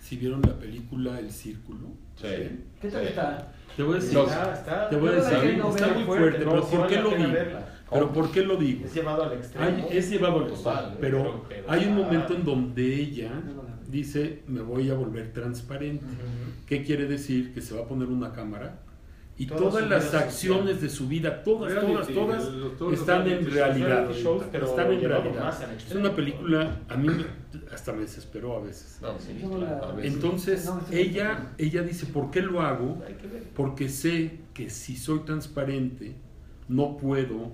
Si 0.09 0.17
vieron 0.17 0.41
la 0.41 0.57
película 0.57 1.19
El 1.19 1.29
Círculo. 1.29 1.89
Sí. 2.15 2.25
¿Qué 2.81 2.87
tal 2.89 3.01
Sí. 3.03 3.07
está? 3.09 3.53
Te 3.77 3.83
voy 3.83 3.93
a 3.97 3.99
decir. 3.99 4.17
Está, 4.17 4.53
está, 4.55 4.89
te 4.89 4.95
voy 4.95 5.09
a 5.09 5.11
decir, 5.11 5.57
no 5.59 5.69
está 5.69 5.87
muy 5.93 6.03
fuerte, 6.03 6.05
fuerte, 6.05 6.45
no, 6.45 6.49
pero 6.51 6.63
sí 6.65 6.75
¿por 6.77 6.87
qué 6.87 6.95
lo 6.99 7.09
digo? 7.11 7.29
Pero 7.91 8.13
¿por 8.13 8.31
qué 8.31 8.41
lo 8.41 8.55
digo? 8.57 8.85
Es 8.87 8.93
llevado 8.95 9.23
al 9.23 9.33
extremo. 9.33 9.65
Hay- 9.67 9.85
es 9.95 10.09
llevado 10.09 10.37
al 10.39 10.49
extremo, 10.49 10.63
Total, 10.79 10.97
pero, 10.99 11.45
hay 11.67 11.85
un 11.85 11.95
momento 11.95 12.33
en 12.33 12.43
donde 12.43 12.91
ella 12.95 13.31
dice, 13.87 14.41
me 14.47 14.61
voy 14.61 14.89
a 14.89 14.95
volver 14.95 15.31
transparente. 15.31 16.03
Ujú. 16.05 16.65
¿Qué 16.65 16.83
quiere 16.83 17.05
decir? 17.05 17.53
Que 17.53 17.61
se 17.61 17.75
va 17.75 17.81
a 17.81 17.87
poner 17.87 18.07
una 18.07 18.33
cámara 18.33 18.79
y 19.39 19.47
Toda 19.47 19.59
todas 19.61 19.89
las 19.89 20.13
acciones 20.13 20.59
social. 20.75 20.81
de 20.81 20.89
su 20.89 21.07
vida, 21.07 21.41
todas, 21.43 21.71
Reality, 21.71 21.93
todas, 21.93 22.07
todas, 22.09 22.53
los- 22.53 22.77
todos 22.77 22.91
los 22.91 22.99
están 22.99 23.25
en 23.27 23.49
realidad. 23.51 23.87
reality 23.87 24.21
shows, 24.21 24.43
pero 24.51 24.65
están 24.67 24.91
en 24.91 25.01
realidad. 25.01 25.73
Es 25.87 25.95
una 25.95 26.13
película, 26.15 26.81
a 26.89 26.97
mí 26.97 27.07
me- 27.07 27.69
hasta 27.73 27.93
me 27.93 28.01
desesperó 28.01 28.57
a 28.57 28.59
veces. 28.61 28.99
No, 29.01 29.17
sí, 29.17 29.33
claro, 29.41 29.85
a 29.85 29.91
veces. 29.93 30.13
Entonces, 30.13 30.65
No, 30.65 30.81
ella, 30.91 31.53
ella 31.57 31.81
dice, 31.83 32.05
¿por 32.07 32.29
qué 32.31 32.41
lo 32.41 32.61
hago? 32.61 33.01
Porque 33.55 33.87
sé 33.89 34.39
que 34.53 34.69
si 34.69 34.97
soy 34.97 35.19
transparente, 35.19 36.15
no 36.67 36.97
puedo 36.97 37.53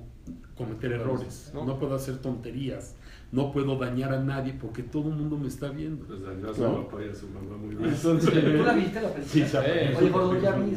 cometer 0.57 0.91
errores, 0.93 1.51
No. 1.53 1.65
no 1.65 1.77
puedo 1.79 1.95
hacer 1.95 2.17
tonterías, 2.17 2.95
no 3.31 3.51
puedo 3.51 3.77
dañar 3.77 4.13
a 4.13 4.23
nadie 4.23 4.53
porque 4.53 4.83
todo 4.83 5.09
el 5.09 5.15
mundo 5.15 5.37
me 5.37 5.47
está 5.49 5.69
viendo. 5.69 6.05
Pues 6.05 6.21
dañó 6.21 6.49
a 6.49 6.53
su 6.53 6.61
No. 6.61 6.87
papá 6.87 7.03
y 7.05 7.09
a 7.09 7.13
su 7.15 7.27
mamá 7.27 7.57
muy 7.57 7.75
bien. 7.75 7.89
Entonces, 7.89 8.29
¿Tú 8.29 8.63
la 8.63 8.73
viste 8.73 9.01
la 9.01 9.09
película? 9.13 9.25
Sí. 9.25 10.15
Oye, 10.15 10.41
ya 10.41 10.51
vi. 10.53 10.73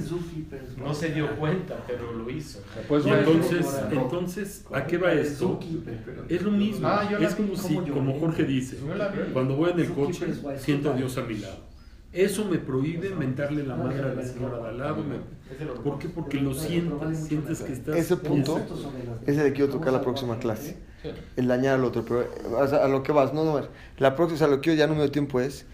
No 0.79 0.95
se 0.95 1.13
dio 1.13 1.37
cuenta, 1.37 1.77
pero 1.87 2.13
lo 2.13 2.29
hizo. 2.31 2.61
Pues 2.89 3.07
No, 3.07 3.15
entonces, 3.15 3.67
no, 3.93 4.03
entonces, 4.03 4.65
¿a 4.73 4.85
qué 4.87 4.99
va 4.99 5.13
esto? 5.13 5.61
Es 6.29 6.43
lo 6.43 6.51
mismo, 6.51 6.89
Ah, 6.89 7.09
es 7.21 7.35
como 7.37 7.53
¿cómo 7.55 7.85
si, 7.85 7.91
como 7.91 8.19
Jorge 8.19 8.45
dice, 8.45 8.79
cuando 9.33 9.55
voy 9.57 9.71
en 9.71 9.81
el 9.81 9.91
coche, 9.93 10.27
siento 10.57 10.91
a. 10.91 10.95
Dios 10.97 11.17
a 11.19 11.23
mi 11.23 11.37
lado. 11.39 11.68
Eso 12.13 12.45
me 12.47 12.59
prohíbe 12.59 13.15
mentarle 13.15 13.65
la 13.65 13.77
madre 13.77 14.01
a 14.01 14.15
la 14.15 14.25
señora 14.25 14.59
de 14.59 14.69
al 14.69 14.79
lado. 14.79 15.05
Es 15.53 15.61
el. 15.61 15.69
¿Por 15.69 15.99
qué? 15.99 16.09
Porque 16.09 16.41
lo 16.41 16.55
sientes, 16.55 17.19
sientes 17.19 17.61
que 17.61 17.73
estás... 17.73 17.97
Ese 17.97 18.17
punto, 18.17 18.61
ese 19.27 19.43
de 19.43 19.53
quiero 19.53 19.71
tocar 19.71 19.93
la 19.93 20.01
próxima 20.01 20.39
clase. 20.39 20.79
el 21.37 21.47
dañar 21.47 21.75
al 21.75 21.85
otro, 21.85 22.05
pero 22.05 22.27
o 22.59 22.67
sea, 22.67 22.85
a 22.85 22.89
lo 22.89 23.03
que 23.03 23.13
vas, 23.13 23.33
no, 23.33 23.45
no, 23.45 23.61
la 23.99 24.17
próxima, 24.17 24.37
o 24.37 24.39
sea, 24.39 24.49
lo 24.49 24.61
que 24.61 24.71
yo 24.71 24.77
ya 24.77 24.87
no 24.87 24.95
me 24.95 25.01
doy 25.01 25.11
tiempo 25.11 25.41
es, 25.41 25.67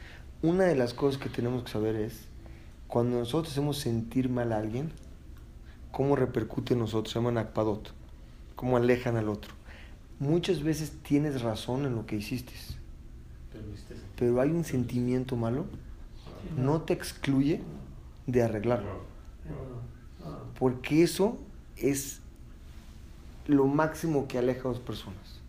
una 0.42 0.64
de 0.64 0.76
las 0.76 0.92
cosas 0.92 1.20
que 1.20 1.28
tenemos 1.28 1.64
que 1.64 1.70
saber 1.70 1.96
es, 1.96 2.26
cuando 2.86 3.18
nosotros 3.18 3.52
hacemos 3.52 3.78
sentir 3.78 4.28
mal 4.28 4.52
a 4.52 4.58
alguien, 4.58 4.92
cómo 5.90 6.16
repercute 6.16 6.74
en 6.74 6.80
nosotros, 6.80 7.12
se 7.12 7.18
llaman 7.18 7.38
akpadot, 7.38 7.92
cómo 8.56 8.76
alejan 8.76 9.16
al 9.16 9.28
otro. 9.28 9.54
Muchas 10.18 10.62
veces 10.62 10.92
tienes 11.02 11.42
razón 11.42 11.86
en 11.86 11.94
lo 11.94 12.06
que 12.06 12.16
hiciste, 12.16 12.52
pero 14.16 14.40
hay 14.40 14.50
un 14.50 14.64
sentimiento 14.64 15.36
malo, 15.36 15.66
no 16.56 16.82
te 16.82 16.92
excluye 16.92 17.62
de 18.26 18.42
arreglarlo, 18.42 19.02
porque 20.58 21.02
eso 21.02 21.38
es 21.76 22.20
lo 23.46 23.66
máximo 23.66 24.26
que 24.26 24.38
aleja 24.38 24.60
a 24.60 24.72
dos 24.72 24.80
personas. 24.80 25.40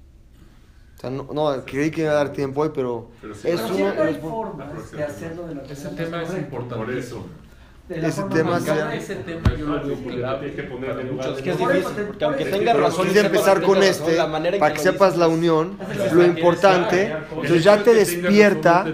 O 0.97 0.99
sea, 0.99 1.09
no, 1.09 1.27
no 1.33 1.65
creí 1.65 1.91
que 1.91 2.01
iba 2.01 2.11
a 2.11 2.15
dar 2.15 2.33
tiempo 2.33 2.61
hoy, 2.61 2.71
pero, 2.73 3.09
Pero 3.21 3.35
sí. 3.35 3.49
es 3.49 3.61
Pero 3.61 3.75
uno 3.75 3.91
de 3.91 4.01
hay 4.01 4.13
los 4.13 4.21
formas 4.21 4.91
de 4.91 5.03
hacerlo 5.03 5.47
de 5.47 5.55
la 5.55 5.63
Ese 5.63 5.89
tema 5.89 6.23
es 6.23 6.33
importante. 6.37 6.85
Por 6.85 6.93
eso. 6.93 7.25
De 7.87 7.99
la 8.01 8.07
Ese 8.07 8.23
tema 8.23 8.49
más 8.51 8.63
se- 8.63 8.69
correcta. 8.71 8.95
Ese 8.95 9.15
tema 9.17 9.55
yo 9.55 9.65
lo 9.67 9.85
veo 9.85 9.95
clave. 10.07 10.39
Tienes 10.49 10.55
que 10.55 10.63
ponerle 10.63 11.01
en 11.03 11.07
lugar 11.09 11.29
Es 11.29 11.35
de- 11.37 11.43
que 11.43 11.49
es 11.51 11.57
difícil, 11.59 12.03
porque 12.07 12.25
aunque 12.25 12.45
tenga 12.45 12.71
Pero 12.73 12.83
razón, 12.85 13.07
empezar 13.15 13.61
con 13.61 13.83
este 13.83 14.17
para 14.59 14.73
que 14.73 14.79
sepas 14.79 15.17
la 15.17 15.27
unión, 15.27 15.77
lo 16.11 16.25
importante. 16.25 17.13
Entonces 17.31 17.63
ya 17.63 17.83
te 17.83 17.93
despierta 17.93 18.85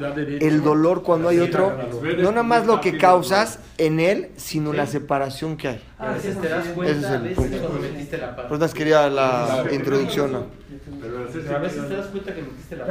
el 0.41 0.61
dolor 0.61 1.03
cuando 1.03 1.29
hay 1.29 1.39
a 1.39 1.43
otro, 1.45 1.71
no 2.17 2.31
nada 2.31 2.43
más 2.43 2.65
lo 2.67 2.81
que 2.81 2.97
causas 2.97 3.59
en 3.77 4.01
él, 4.01 4.31
sino 4.35 4.73
la 4.73 4.85
separación 4.85 5.55
que 5.55 5.69
hay. 5.69 5.81
A 5.97 6.11
veces 6.11 6.41
te 6.41 6.49
das 6.49 6.65
cuenta, 6.75 6.91
Ese 6.91 6.99
es 6.99 7.07
el 7.07 7.15
a 7.15 7.19
veces 7.19 7.37
punto. 7.37 7.57
cuando 7.59 7.79
metiste 7.79 8.17
la 8.17 8.35
pata. 8.35 8.47
Por 8.49 8.61
eso 8.63 8.73
quiería 8.75 9.09
la 9.09 9.63
introducción. 9.71 10.31
¿no? 10.33 10.45
Pero 11.01 11.17
a 11.55 11.59
veces 11.59 11.87
te 11.87 11.95
das 11.95 12.07
cuenta 12.07 12.35
que 12.35 12.41
metiste 12.41 12.75
la 12.75 12.85